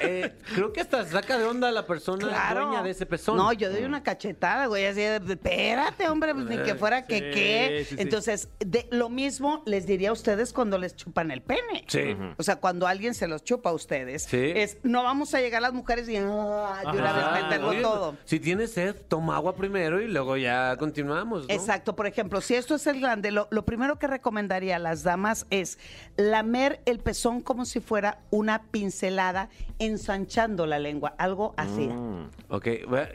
eh, 0.00 0.34
creo 0.54 0.72
que 0.72 0.80
hasta 0.80 1.04
saca 1.04 1.38
de 1.38 1.44
onda 1.44 1.68
a 1.68 1.72
la 1.72 1.86
persona 1.86 2.26
Claro. 2.28 2.66
dueña 2.66 2.82
de 2.82 2.90
ese 2.90 3.06
pezón. 3.06 3.36
No, 3.36 3.52
yo 3.52 3.70
doy 3.70 3.84
una 3.84 4.02
cachetada, 4.02 4.66
güey, 4.66 4.86
así 4.86 5.00
de, 5.00 5.16
espérate, 5.16 6.08
hombre, 6.08 6.34
pues 6.34 6.46
ni 6.46 6.58
que 6.58 6.74
fuera 6.74 7.06
que 7.06 7.30
qué. 7.30 7.86
sí. 7.88 7.96
Entonces, 7.98 8.48
de, 8.60 8.86
lo 8.90 9.08
mismo 9.08 9.62
les 9.66 9.86
diría 9.86 10.10
a 10.10 10.12
ustedes 10.12 10.52
cuando 10.52 10.78
les 10.78 10.96
chupan 10.96 11.30
el 11.30 11.42
pene. 11.42 11.84
Sí. 11.88 12.16
O 12.36 12.42
sea, 12.42 12.56
cuando 12.56 12.86
alguien 12.86 13.14
se 13.14 13.28
los 13.28 13.44
chupa 13.44 13.70
a 13.70 13.72
ustedes, 13.72 14.24
Sí. 14.24 14.52
es 14.54 14.78
no 14.82 15.02
vamos 15.02 15.34
a 15.34 15.40
llegar 15.40 15.62
las 15.62 15.72
mujeres 15.72 16.08
y 16.08 16.16
ah, 16.16 16.82
de 16.92 16.98
una 16.98 17.12
vez 17.12 17.42
meterlo 17.44 17.68
Oye, 17.68 17.80
todo. 17.82 18.16
Si 18.24 18.40
tienes 18.40 18.72
sed, 18.72 18.96
toma 19.08 19.36
agua 19.36 19.54
primero 19.56 20.00
y 20.00 20.08
luego 20.08 20.36
ya 20.36 20.76
continuamos, 20.78 21.46
¿no? 21.48 21.54
Exacto, 21.54 21.94
por 21.94 22.06
ejemplo, 22.06 22.40
si 22.40 22.54
esto 22.54 22.74
es 22.76 22.86
el 22.86 23.00
grande, 23.00 23.30
lo, 23.30 23.46
lo 23.50 23.64
primero 23.64 23.98
que 23.98 24.06
recomendaría 24.06 24.76
a 24.76 24.78
las 24.78 24.95
damas 25.02 25.46
es 25.50 25.78
lamer 26.16 26.80
el 26.86 26.98
pezón 26.98 27.40
como 27.40 27.64
si 27.64 27.80
fuera 27.80 28.20
una 28.30 28.64
pincelada, 28.70 29.48
ensanchando 29.78 30.66
la 30.66 30.78
lengua, 30.78 31.14
algo 31.18 31.54
así. 31.56 31.88
Mm. 31.88 32.30
Ok, 32.48 32.68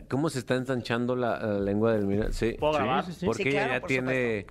¿cómo 0.10 0.30
se 0.30 0.40
está 0.40 0.56
ensanchando 0.56 1.16
la, 1.16 1.40
la 1.40 1.60
lengua 1.60 1.94
del 1.94 2.06
mira? 2.06 2.32
Sí. 2.32 2.56
¿Puedo 2.60 2.74
grabar? 2.74 3.06
sí, 3.06 3.14
sí. 3.14 3.26
Porque 3.26 3.44
Sí, 3.44 3.50
ella 3.50 3.60
claro, 3.60 3.74
ya 3.74 3.80
por 3.82 3.88
tiene... 3.88 4.46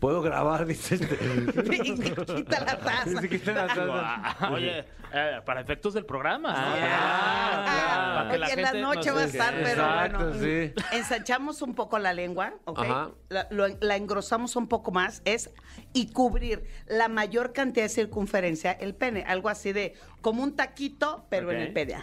Puedo 0.00 0.22
grabar, 0.22 0.64
dice 0.66 0.94
este. 0.96 1.16
Quita 2.36 2.60
la 2.60 2.78
taza. 2.78 3.20
Sí, 3.20 3.28
quita 3.28 3.52
la 3.52 3.66
taza. 3.66 4.50
Oye, 4.52 4.84
eh, 5.12 5.40
para 5.44 5.60
efectos 5.60 5.94
del 5.94 6.06
programa. 6.06 6.52
¿no? 6.52 6.56
Ah, 6.58 7.62
Para- 7.66 8.14
para 8.14 8.28
que 8.28 8.36
Oye, 8.36 8.38
la 8.38 8.50
en 8.52 8.62
la 8.62 8.72
noche 8.94 9.10
va 9.10 9.20
a 9.22 9.24
estar, 9.24 9.54
pero 9.54 9.82
Exacto, 9.82 10.18
bueno. 10.28 10.34
sí. 10.40 10.72
Ensanchamos 10.92 11.62
un 11.62 11.74
poco 11.74 11.98
la 11.98 12.12
lengua, 12.12 12.54
¿ok? 12.64 12.80
La, 13.28 13.48
lo- 13.50 13.66
la 13.80 13.96
engrosamos 13.96 14.54
un 14.56 14.68
poco 14.68 14.92
más, 14.92 15.20
es 15.24 15.50
y 15.92 16.12
cubrir 16.12 16.64
la 16.86 17.08
mayor 17.08 17.52
cantidad 17.52 17.86
de 17.86 17.90
circunferencia 17.90 18.70
el 18.72 18.94
pene, 18.94 19.24
algo 19.26 19.48
así 19.48 19.72
de 19.72 19.94
como 20.20 20.42
un 20.44 20.54
taquito, 20.54 21.26
pero 21.28 21.50
en 21.50 21.56
Ok. 21.58 21.62
el 21.66 21.72
pene. 21.72 21.94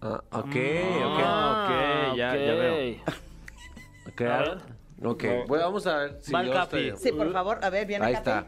Ah, 0.00 0.22
ok, 0.30 0.44
ok. 0.44 0.54
Ah, 1.24 2.08
ok, 2.12 2.16
ya, 2.16 2.36
ya 2.36 2.54
veo. 2.54 2.96
Ok, 4.08 4.20
ahora- 4.22 4.58
ok. 5.02 5.24
Bueno, 5.46 5.64
vamos 5.64 5.86
a 5.86 5.96
ver 5.98 6.18
si 6.20 6.32
yo 6.32 6.52
Capi. 6.52 6.92
Sí, 6.96 7.12
por 7.12 7.32
favor, 7.32 7.58
a 7.62 7.70
ver, 7.70 7.86
viene 7.86 8.06
Ahí 8.06 8.14
Capi. 8.14 8.30
está. 8.30 8.46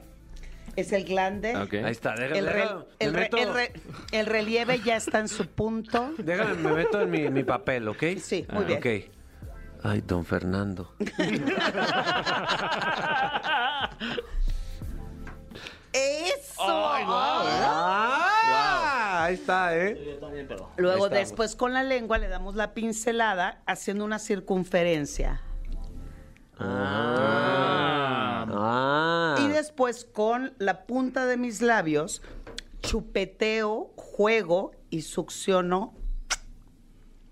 Es 0.77 0.93
el 0.93 1.05
glande. 1.05 1.55
Ahí 1.55 1.91
está, 1.91 2.15
déjame, 2.15 2.39
El, 2.39 2.47
re- 2.47 2.53
déjame, 2.61 2.85
el 3.01 3.13
me 3.13 3.19
re- 3.19 3.25
meto, 3.25 3.37
el 3.39 3.55
re- 3.55 3.73
el 4.13 4.27
relieve 4.27 4.81
ya 4.81 4.97
está 4.97 5.19
en 5.19 5.29
su 5.29 5.47
punto. 5.49 6.15
déjame, 6.19 6.55
me 6.55 6.73
meto 6.73 7.01
en 7.01 7.11
mi, 7.11 7.29
mi 7.29 7.43
papel, 7.43 7.89
¿ok? 7.89 8.03
Sí, 8.21 8.47
muy 8.53 8.65
bien. 8.65 8.79
Ok. 8.79 8.87
Ay, 9.83 10.03
don 10.07 10.25
Fernando. 10.25 10.95
¡Eso! 15.93 16.63
¡Ah! 17.73 18.27
Ahí 19.25 19.35
está, 19.35 19.77
¿eh? 19.77 20.19
Luego 20.77 21.09
después 21.09 21.57
con 21.57 21.73
la 21.73 21.83
lengua 21.83 22.19
le 22.19 22.29
damos 22.29 22.55
la 22.55 22.75
pincelada 22.75 23.61
haciendo 23.67 24.05
una 24.05 24.19
circunferencia. 24.19 25.41
Ah. 26.61 28.47
Y 29.41 29.49
después 29.49 30.05
con 30.05 30.53
la 30.59 30.85
punta 30.85 31.27
de 31.27 31.37
mis 31.37 31.63
labios 31.63 32.23
chupeteo, 32.83 33.93
juego 33.97 34.73
y 34.91 35.03
succiono 35.03 35.95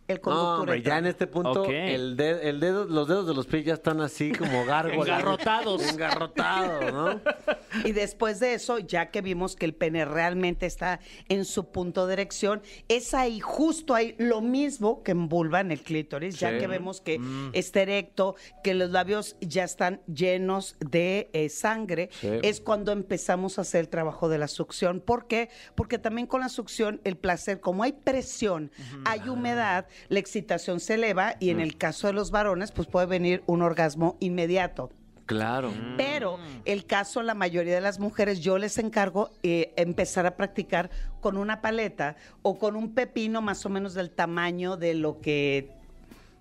el 0.08 0.16
No, 0.16 0.22
conducto 0.22 0.54
hombre, 0.60 0.82
ya 0.82 0.98
en 0.98 1.06
este 1.06 1.26
punto 1.26 1.62
Ok. 1.62 1.68
el, 1.70 2.16
de- 2.16 2.48
el 2.48 2.60
dedo, 2.60 2.84
los 2.86 3.06
dedos 3.08 3.26
de 3.26 3.34
los 3.34 3.46
pies 3.46 3.64
ya 3.66 3.74
están 3.74 4.00
así 4.00 4.32
como 4.32 4.64
gárgolas. 4.64 5.06
Engarrotados. 5.06 5.92
Engarrotados, 5.92 6.92
¿no? 6.92 7.20
Y 7.84 7.92
después 7.92 8.40
de 8.40 8.54
eso, 8.54 8.78
ya 8.78 9.10
que 9.10 9.20
vimos 9.20 9.54
que 9.54 9.66
el 9.66 9.74
pene 9.74 10.06
realmente 10.06 10.64
está 10.64 11.00
en 11.28 11.44
su 11.44 11.66
punto 11.70 12.06
de 12.06 12.14
erección, 12.14 12.62
es 12.88 13.12
ahí, 13.12 13.40
justo 13.40 13.94
ahí, 13.94 14.14
lo 14.18 14.40
mismo 14.40 15.02
que 15.02 15.10
en 15.12 15.28
vulva, 15.28 15.60
en 15.60 15.70
el 15.70 15.82
clítoris, 15.82 16.38
ya 16.40 16.50
Sí. 16.52 16.58
que 16.58 16.66
vemos 16.66 17.02
que 17.02 17.18
Mm. 17.18 17.50
está 17.52 17.82
erecto, 17.82 18.36
que 18.64 18.72
los 18.72 18.90
labios 18.90 19.36
ya 19.42 19.64
están 19.64 20.00
llenos 20.06 20.76
de 20.80 21.28
eh, 21.34 21.50
sangre, 21.50 22.08
Sí. 22.20 22.30
es 22.42 22.62
cuando 22.62 22.90
empezamos 22.92 23.58
a 23.58 23.62
hacer 23.62 23.80
el 23.82 23.88
trabajo 23.90 24.30
de 24.30 24.38
la 24.38 24.48
succión. 24.48 25.00
¿Por 25.00 25.26
qué? 25.26 25.50
Porque 25.74 25.98
también 25.98 26.26
con 26.26 26.40
la 26.40 26.48
succión, 26.48 27.02
el 27.04 27.16
placer, 27.18 27.60
como 27.60 27.82
hay 27.82 27.92
presión, 27.92 28.70
hay 29.04 29.28
humedad, 29.28 29.86
la 30.08 30.18
excitación 30.18 30.80
se 30.80 30.94
eleva 30.94 31.34
y 31.40 31.46
Mm. 31.48 31.50
en 31.50 31.60
el 31.60 31.76
caso 31.76 32.06
de 32.06 32.12
los 32.12 32.30
varones, 32.30 32.72
pues 32.72 32.88
puede 32.88 33.06
venir 33.06 33.42
un 33.46 33.62
orgasmo 33.62 34.16
inmediato. 34.20 34.90
Claro. 35.26 35.72
Pero 35.98 36.38
el 36.64 36.86
caso, 36.86 37.22
la 37.22 37.34
mayoría 37.34 37.74
de 37.74 37.82
las 37.82 37.98
mujeres, 37.98 38.40
yo 38.40 38.56
les 38.56 38.78
encargo 38.78 39.30
eh, 39.42 39.74
empezar 39.76 40.24
a 40.24 40.36
practicar 40.36 40.88
con 41.20 41.36
una 41.36 41.60
paleta 41.60 42.16
o 42.40 42.58
con 42.58 42.76
un 42.76 42.94
pepino 42.94 43.42
más 43.42 43.66
o 43.66 43.68
menos 43.68 43.92
del 43.92 44.08
tamaño 44.10 44.78
de 44.78 44.94
lo 44.94 45.20
que 45.20 45.70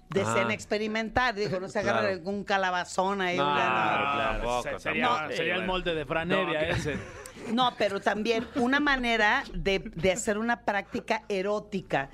deseen 0.09 0.51
Ah. 0.51 0.53
experimentar. 0.53 1.35
Digo, 1.35 1.59
no 1.59 1.67
se 1.67 1.79
agarra 1.79 1.99
Claro. 1.99 2.13
algún 2.15 2.45
calabazón 2.45 3.19
ahí. 3.19 3.35
No, 3.35 3.43
una- 3.51 4.37
Tampoco, 4.39 4.63
se- 4.63 4.79
sería, 4.79 5.55
el 5.55 5.65
molde 5.65 5.93
de 5.93 6.05
Fran 6.05 6.31
Evia 6.31 6.61
ese. 6.69 6.97
No, 7.53 7.73
pero 7.77 7.99
también 7.99 8.47
una 8.55 8.79
manera 8.79 9.43
de, 9.53 9.79
de 9.79 10.11
hacer 10.13 10.37
una 10.37 10.61
práctica 10.61 11.23
erótica 11.29 12.09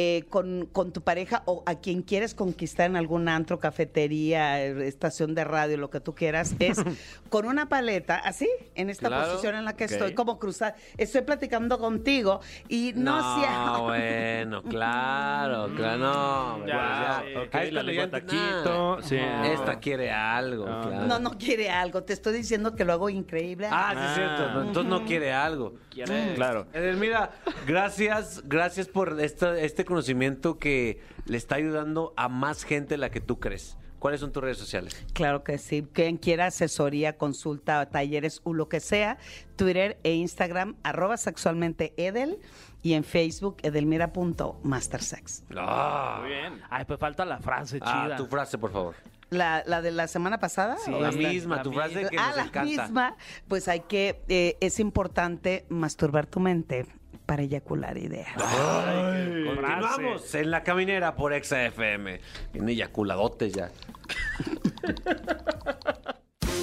eh, 0.00 0.26
con, 0.30 0.66
con 0.70 0.92
tu 0.92 1.00
pareja 1.02 1.42
o 1.46 1.64
a 1.66 1.74
quien 1.80 2.02
quieres 2.02 2.32
conquistar 2.32 2.86
en 2.86 2.94
algún 2.94 3.28
antro, 3.28 3.58
cafetería, 3.58 4.64
eh, 4.64 4.86
estación 4.86 5.34
de 5.34 5.42
radio, 5.42 5.76
lo 5.76 5.90
que 5.90 5.98
tú 5.98 6.14
quieras, 6.14 6.54
es 6.60 6.78
con 7.30 7.46
una 7.46 7.68
paleta, 7.68 8.14
así, 8.14 8.48
en 8.76 8.90
esta 8.90 9.08
Claro. 9.08 9.26
posición 9.28 9.56
en 9.56 9.64
la 9.64 9.74
que 9.74 9.84
estoy, 9.84 10.14
como 10.14 10.38
cruzada. 10.38 10.76
Estoy 10.98 11.22
platicando 11.22 11.80
contigo 11.80 12.38
y 12.68 12.92
no, 12.94 13.18
No, 13.40 13.82
bueno, 13.86 14.62
claro, 14.62 15.68
claro, 15.74 15.98
no. 15.98 16.54
hombre, 16.54 16.72
Ya, 16.72 17.20
pues 17.24 17.32
sí. 17.32 17.38
Ok, 17.48 17.54
A 17.56 17.62
esta 17.64 17.82
la 17.82 18.10
taquito, 18.10 19.02
sí. 19.02 19.16
Esta 19.52 19.78
quiere 19.80 20.12
algo, 20.12 20.64
claro. 20.64 21.06
No, 21.06 21.18
no 21.18 21.38
quiere 21.38 21.70
algo. 21.70 22.04
Te 22.04 22.12
estoy 22.12 22.34
diciendo 22.34 22.76
que 22.76 22.84
lo 22.84 22.92
hago 22.92 23.10
increíble. 23.10 23.66
Ah, 23.68 23.92
sí, 23.94 24.00
es 24.06 24.14
cierto. 24.14 24.42
Ah. 24.60 24.62
Entonces 24.64 24.90
no 24.90 25.04
quiere 25.04 25.32
algo. 25.32 25.74
Quiere- 25.90 26.34
Claro. 26.36 26.66
Edelmira, 26.72 27.32
gracias, 27.66 28.42
gracias 28.46 28.86
por 28.86 29.20
esta- 29.20 29.58
este 29.58 29.84
conocimiento 29.88 30.58
que 30.58 31.00
le 31.26 31.36
está 31.36 31.56
ayudando 31.56 32.12
a 32.16 32.28
más 32.28 32.62
gente 32.64 32.94
de 32.94 32.98
la 32.98 33.10
que 33.10 33.20
tú 33.20 33.40
crees. 33.40 33.76
¿Cuáles 33.98 34.20
son 34.20 34.30
tus 34.30 34.40
redes 34.44 34.58
sociales? 34.58 35.04
Claro 35.12 35.42
que 35.42 35.58
sí. 35.58 35.84
Quien 35.92 36.18
quiera 36.18 36.46
asesoría, 36.46 37.16
consulta, 37.18 37.84
talleres 37.90 38.40
o 38.44 38.54
lo 38.54 38.68
que 38.68 38.78
sea, 38.78 39.18
Twitter 39.56 39.98
e 40.04 40.14
Instagram, 40.14 40.76
arroba 40.84 41.16
sexualmente 41.16 41.94
Edel 41.96 42.38
y 42.80 42.92
en 42.92 43.02
Facebook 43.02 43.56
edelmira.mastersex. 43.64 45.42
Ah, 45.56 46.18
Muy 46.20 46.28
bien. 46.30 46.60
Ay, 46.70 46.84
pues 46.84 47.00
falta 47.00 47.24
la 47.24 47.38
frase 47.40 47.80
Ah, 47.82 48.04
chida. 48.06 48.16
tu 48.16 48.26
frase, 48.26 48.56
por 48.56 48.70
favor. 48.72 48.94
La, 49.30 49.62
la 49.66 49.82
de 49.82 49.90
la 49.90 50.06
semana 50.08 50.38
pasada? 50.38 50.76
Sí, 50.78 50.92
¿O 50.92 51.00
la 51.00 51.10
misma, 51.10 51.56
la 51.56 51.62
tu 51.62 51.72
frase 51.72 52.06
que 52.08 52.16
ah, 52.18 52.28
nos 52.28 52.36
la 52.36 52.42
encanta. 52.44 52.82
misma. 52.82 53.16
Pues 53.48 53.68
hay 53.68 53.80
que, 53.80 54.22
eh, 54.28 54.56
es 54.60 54.78
importante 54.80 55.66
masturbar 55.68 56.26
tu 56.26 56.40
mente 56.40 56.86
para 57.28 57.42
eyacular 57.42 57.98
ideas. 57.98 58.32
Continuamos 58.32 60.34
en 60.34 60.50
la 60.50 60.62
caminera 60.62 61.14
por 61.14 61.34
Exa 61.34 61.66
FM. 61.66 62.22
En 62.54 62.68
eyaculadotes 62.70 63.52
ya. 63.52 63.66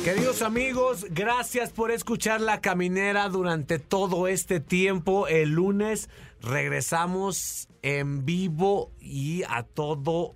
Queridos 0.04 0.42
amigos, 0.42 1.06
gracias 1.12 1.72
por 1.72 1.92
escuchar 1.92 2.42
La 2.42 2.62
Caminera 2.62 3.30
durante 3.30 3.78
todo 3.78 4.28
este 4.28 4.60
tiempo. 4.60 5.28
El 5.28 5.52
lunes 5.52 6.10
regresamos 6.42 7.70
en 7.84 8.26
vivo 8.26 8.92
y 9.00 9.44
a 9.48 9.62
todo 9.62 10.34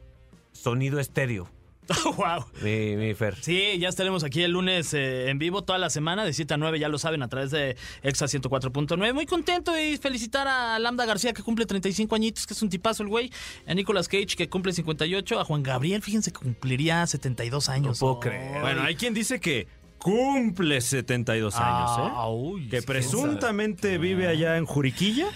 sonido 0.51 0.99
estéreo. 0.99 1.49
wow. 2.17 2.45
Mi, 2.61 2.95
mi 2.95 3.13
Fer. 3.13 3.35
Sí, 3.41 3.77
ya 3.79 3.89
estaremos 3.89 4.23
aquí 4.23 4.41
el 4.43 4.51
lunes 4.51 4.93
eh, 4.93 5.29
en 5.29 5.39
vivo 5.39 5.63
toda 5.63 5.79
la 5.79 5.89
semana, 5.89 6.23
de 6.25 6.33
7 6.33 6.53
a 6.53 6.57
9, 6.57 6.79
ya 6.79 6.89
lo 6.89 6.97
saben, 6.99 7.23
a 7.23 7.27
través 7.27 7.51
de 7.51 7.75
Exa 8.03 8.25
104.9. 8.25 9.13
Muy 9.13 9.25
contento 9.25 9.77
y 9.79 9.97
felicitar 9.97 10.47
a 10.47 10.77
Lambda 10.79 11.05
García, 11.05 11.33
que 11.33 11.43
cumple 11.43 11.65
35 11.65 12.15
añitos, 12.15 12.45
que 12.47 12.53
es 12.53 12.61
un 12.61 12.69
tipazo 12.69 13.03
el 13.03 13.09
güey. 13.09 13.31
A 13.67 13.73
Nicolas 13.73 14.07
Cage, 14.07 14.35
que 14.37 14.49
cumple 14.49 14.73
58. 14.73 15.39
A 15.39 15.45
Juan 15.45 15.63
Gabriel, 15.63 16.01
fíjense, 16.01 16.31
que 16.31 16.39
cumpliría 16.39 17.05
72 17.07 17.69
años. 17.69 17.99
No 17.99 17.99
puedo 17.99 18.13
Oh. 18.13 18.19
creer. 18.19 18.61
Bueno, 18.61 18.81
hay 18.83 18.95
quien 18.95 19.13
dice 19.13 19.39
que 19.39 19.67
cumple 19.97 20.81
72 20.81 21.55
años, 21.55 21.91
¿eh? 21.99 22.11
Ah, 22.15 22.29
uy, 22.29 22.69
que 22.69 22.81
presuntamente 22.81 23.97
vive 23.97 24.27
allá 24.27 24.57
en 24.57 24.65
Juriquilla. 24.65 25.27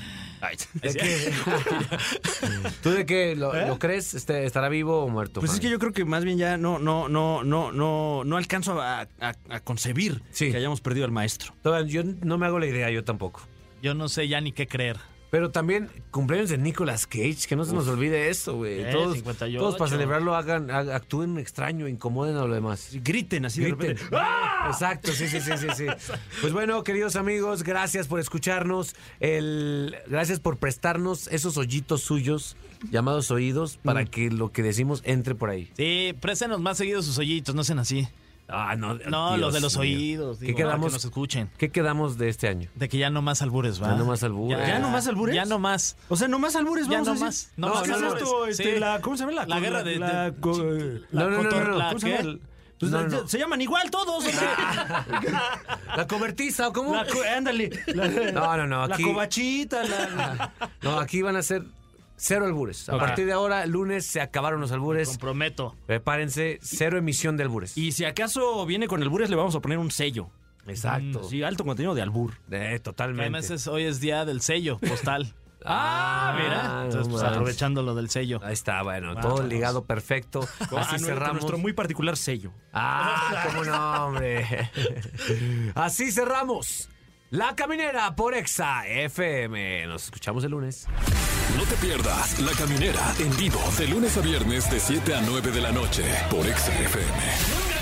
Ay, 0.46 0.58
¿De 0.82 0.94
qué? 0.94 1.32
¿Tú 2.84 2.90
de 2.92 3.06
qué? 3.06 3.34
¿Lo, 3.36 3.54
lo 3.68 3.80
crees? 3.80 4.14
Este, 4.14 4.46
¿Estará 4.46 4.68
vivo 4.68 5.04
o 5.06 5.08
muerto? 5.10 5.40
Pues 5.40 5.54
es 5.54 5.60
que 5.62 5.70
yo 5.70 5.80
creo 5.80 5.94
que 5.94 6.04
más 6.04 6.26
bien 6.26 6.38
ya 6.38 6.58
no, 6.58 6.80
no, 6.80 7.08
no, 7.08 7.44
no, 7.46 7.72
no, 7.72 8.24
no 8.26 8.38
alcanzo 8.38 8.82
a, 8.82 9.08
a- 9.22 9.36
a 9.50 9.60
concebir 9.62 10.22
Sí. 10.32 10.52
que 10.52 10.58
hayamos 10.58 10.82
perdido 10.82 11.06
al 11.06 11.12
maestro. 11.12 11.54
Yo 11.88 12.04
no 12.04 12.38
me 12.38 12.46
hago 12.46 12.60
la 12.60 12.66
idea, 12.68 12.90
yo 12.92 13.04
tampoco. 13.06 13.42
Yo 13.82 13.94
no 13.94 14.10
sé 14.10 14.28
ya 14.28 14.42
ni 14.42 14.52
qué 14.52 14.68
creer. 14.68 14.98
Pero 15.34 15.50
también 15.50 15.90
cumpleaños 16.12 16.52
de 16.52 16.60
Nicolas 16.60 17.08
Cage, 17.08 17.48
que 17.50 17.56
no 17.56 17.66
se 17.66 17.74
nos 17.74 17.88
olvide 17.88 18.30
eso, 18.30 18.56
güey. 18.58 18.82
Eh, 18.82 18.90
Todos, 18.92 19.16
58. 19.16 19.58
todos 19.60 19.78
para 19.78 19.90
celebrarlo 19.90 20.36
hagan, 20.36 20.70
ha- 20.70 20.96
actúen 20.96 21.40
extraño, 21.40 21.88
incomoden 21.88 22.36
a 22.38 22.42
los 22.46 22.54
demás. 22.54 22.90
Griten 23.04 23.44
así 23.48 23.62
de 23.62 23.72
Griten. 23.72 23.98
repente. 23.98 24.16
¡Ah! 24.16 24.68
Exacto, 24.72 25.12
sí, 25.12 25.28
sí, 25.28 25.42
sí, 25.42 25.54
sí, 25.58 25.68
sí. 25.76 25.86
Pues 26.42 26.54
bueno, 26.54 26.84
queridos 26.84 27.16
amigos, 27.16 27.64
gracias 27.64 28.08
por 28.08 28.20
escucharnos. 28.20 28.96
El, 29.20 29.96
gracias 30.06 30.40
por 30.40 30.58
prestarnos 30.58 31.26
esos 31.30 31.58
hoyitos 31.58 32.02
suyos 32.02 32.56
llamados 32.92 33.32
oídos 33.32 33.78
Mm. 33.78 33.86
para 33.86 34.06
que 34.06 34.30
lo 34.30 34.52
que 34.52 34.62
decimos 34.62 35.02
entre 35.04 35.34
por 35.34 35.50
ahí. 35.50 35.72
Sí, 35.76 36.14
préstenos 36.22 36.62
más 36.62 36.78
seguido 36.78 37.02
sus 37.02 37.18
hoyitos, 37.18 37.56
no 37.56 37.64
sean 37.64 37.80
así. 37.80 38.08
Ah, 38.56 38.76
no, 38.76 38.94
No, 38.96 39.30
Dios 39.30 39.40
los 39.40 39.54
de 39.54 39.62
los 39.62 39.74
mío. 39.78 39.82
oídos. 39.82 40.38
¿Qué 40.40 40.46
digo, 40.46 40.58
para 40.58 40.68
quedamos? 40.70 40.88
Que 40.88 40.94
nos 40.94 41.06
escuchen. 41.06 41.50
¿Qué 41.58 41.70
quedamos 41.72 42.18
de 42.18 42.30
este 42.30 42.48
año? 42.48 42.70
De 42.76 42.88
que 42.88 42.98
ya 43.00 43.10
no 43.10 43.22
más 43.22 43.42
albures, 43.42 43.82
¿va? 43.82 43.88
Ya 43.88 43.96
no 43.96 44.06
más 44.06 44.22
albures. 44.24 44.68
¿Ya 44.68 44.80
no 44.80 44.90
más 44.90 45.08
albures? 45.08 45.36
Ya 45.36 45.46
no 45.46 45.60
más. 45.60 45.98
O 46.10 46.16
sea, 46.16 46.28
nomás 46.28 46.56
albures, 46.56 46.86
Ya 46.88 46.92
vamos 47.02 47.08
no 47.08 47.14
a 47.14 47.18
más, 47.26 47.52
no 47.58 47.68
No, 47.68 47.74
más 47.74 47.84
¿qué 47.84 47.90
es 47.92 47.98
albures. 47.98 48.22
esto? 48.24 48.46
Este, 48.48 48.74
Sí. 48.76 48.80
la, 48.80 49.02
¿Cómo 49.02 49.18
se 49.18 49.26
llama? 49.26 49.46
La 49.46 49.60
guerra 49.60 49.84
de- 49.84 49.96
la- 50.00 50.32
de- 50.32 50.40
co- 50.40 50.58
No, 51.12 51.30
no, 51.30 51.44
no, 51.44 51.44
no, 51.50 51.64
no. 51.64 51.78
¿La 51.78 51.88
¿Cómo 51.90 52.00
se 52.00 52.06
qué? 52.08 52.18
llama? 52.24 52.40
Pues, 52.80 52.92
No, 52.92 53.08
no. 53.08 53.28
Se 53.28 53.40
llaman 53.40 53.62
igual 53.62 53.90
todos. 53.90 54.26
¿o 54.26 54.28
qué? 54.28 54.34
¿La 55.98 56.08
cobertiza 56.08 56.68
o 56.68 56.74
cómo? 56.74 56.94
La 56.96 57.06
ándale. 57.36 57.70
La- 57.88 58.08
No, 58.32 58.58
no, 58.58 58.68
no, 58.68 58.88
La 58.88 58.96
aquí- 58.96 59.04
cobachita. 59.04 59.84
La, 59.84 60.10
la- 60.10 60.54
No, 60.82 61.00
aquí 61.00 61.22
van 61.22 61.36
a 61.38 61.44
ser 61.44 61.64
cero 62.16 62.46
albures. 62.46 62.88
A 62.90 62.98
partir 62.98 63.26
de 63.26 63.34
ahora, 63.34 63.66
lunes, 63.66 64.06
se 64.06 64.22
acabaron 64.22 64.62
los 64.62 64.72
albures. 64.72 65.10
Comprometo. 65.10 65.76
Prepárense, 65.86 66.60
cero 66.62 66.98
emisión 66.98 67.38
de 67.38 67.44
albures. 67.44 67.78
Y 67.78 67.92
si 67.92 68.06
acaso 68.06 68.66
viene 68.66 68.88
con 68.88 69.02
el 69.04 69.10
bures, 69.10 69.30
le 69.30 69.36
vamos 69.36 69.56
a 69.56 69.60
poner 69.60 69.78
un 69.78 69.92
sello. 69.92 70.30
Exacto. 70.66 71.24
Sí, 71.26 71.44
alto 71.44 71.66
contenido 71.66 71.94
de 71.94 72.02
albur. 72.02 72.36
Eh, 72.50 72.80
totalmente. 72.82 73.24
Además, 73.24 73.50
es- 73.50 73.68
hoy 73.68 73.84
es 73.84 74.00
día 74.00 74.24
del 74.26 74.42
sello 74.42 74.80
postal. 74.80 75.34
Ah, 75.66 76.38
Mira. 76.38 76.64
no 76.64 76.84
Entonces, 76.84 77.08
pues 77.10 77.24
aprovechando 77.24 77.84
lo 77.84 77.96
del 77.96 78.10
sello. 78.10 78.42
Ahí 78.44 78.52
está, 78.52 78.84
bueno, 78.84 79.16
todo 79.16 79.36
Vámonos. 79.36 79.48
ligado 79.50 79.86
perfecto. 79.86 80.42
Con- 80.70 80.80
Así 80.80 80.96
ah, 80.96 80.98
no, 81.00 81.06
cerramos. 81.06 81.34
nuestro 81.36 81.58
muy 81.58 81.72
particular 81.72 82.18
sello. 82.18 82.52
Ah, 82.74 83.46
cómo 83.48 83.64
no, 83.64 84.06
hombre. 84.08 84.46
Así 85.76 86.12
cerramos. 86.12 86.90
La 87.34 87.56
Caminera 87.56 88.16
por 88.16 88.36
Exa 88.36 88.86
FM. 88.86 89.88
Nos 89.88 90.04
escuchamos 90.04 90.44
el 90.44 90.52
lunes. 90.52 90.86
No 91.58 91.64
te 91.64 91.76
pierdas 91.78 92.40
La 92.40 92.52
Caminera 92.52 93.02
en 93.18 93.36
vivo 93.38 93.60
de 93.76 93.88
lunes 93.88 94.16
a 94.18 94.22
viernes 94.22 94.70
de 94.70 94.80
7 94.80 95.16
a 95.16 95.22
9 95.22 95.50
de 95.50 95.62
la 95.62 95.72
noche 95.72 96.04
por 96.30 96.46
Exa 96.46 96.72
FM. 96.80 97.73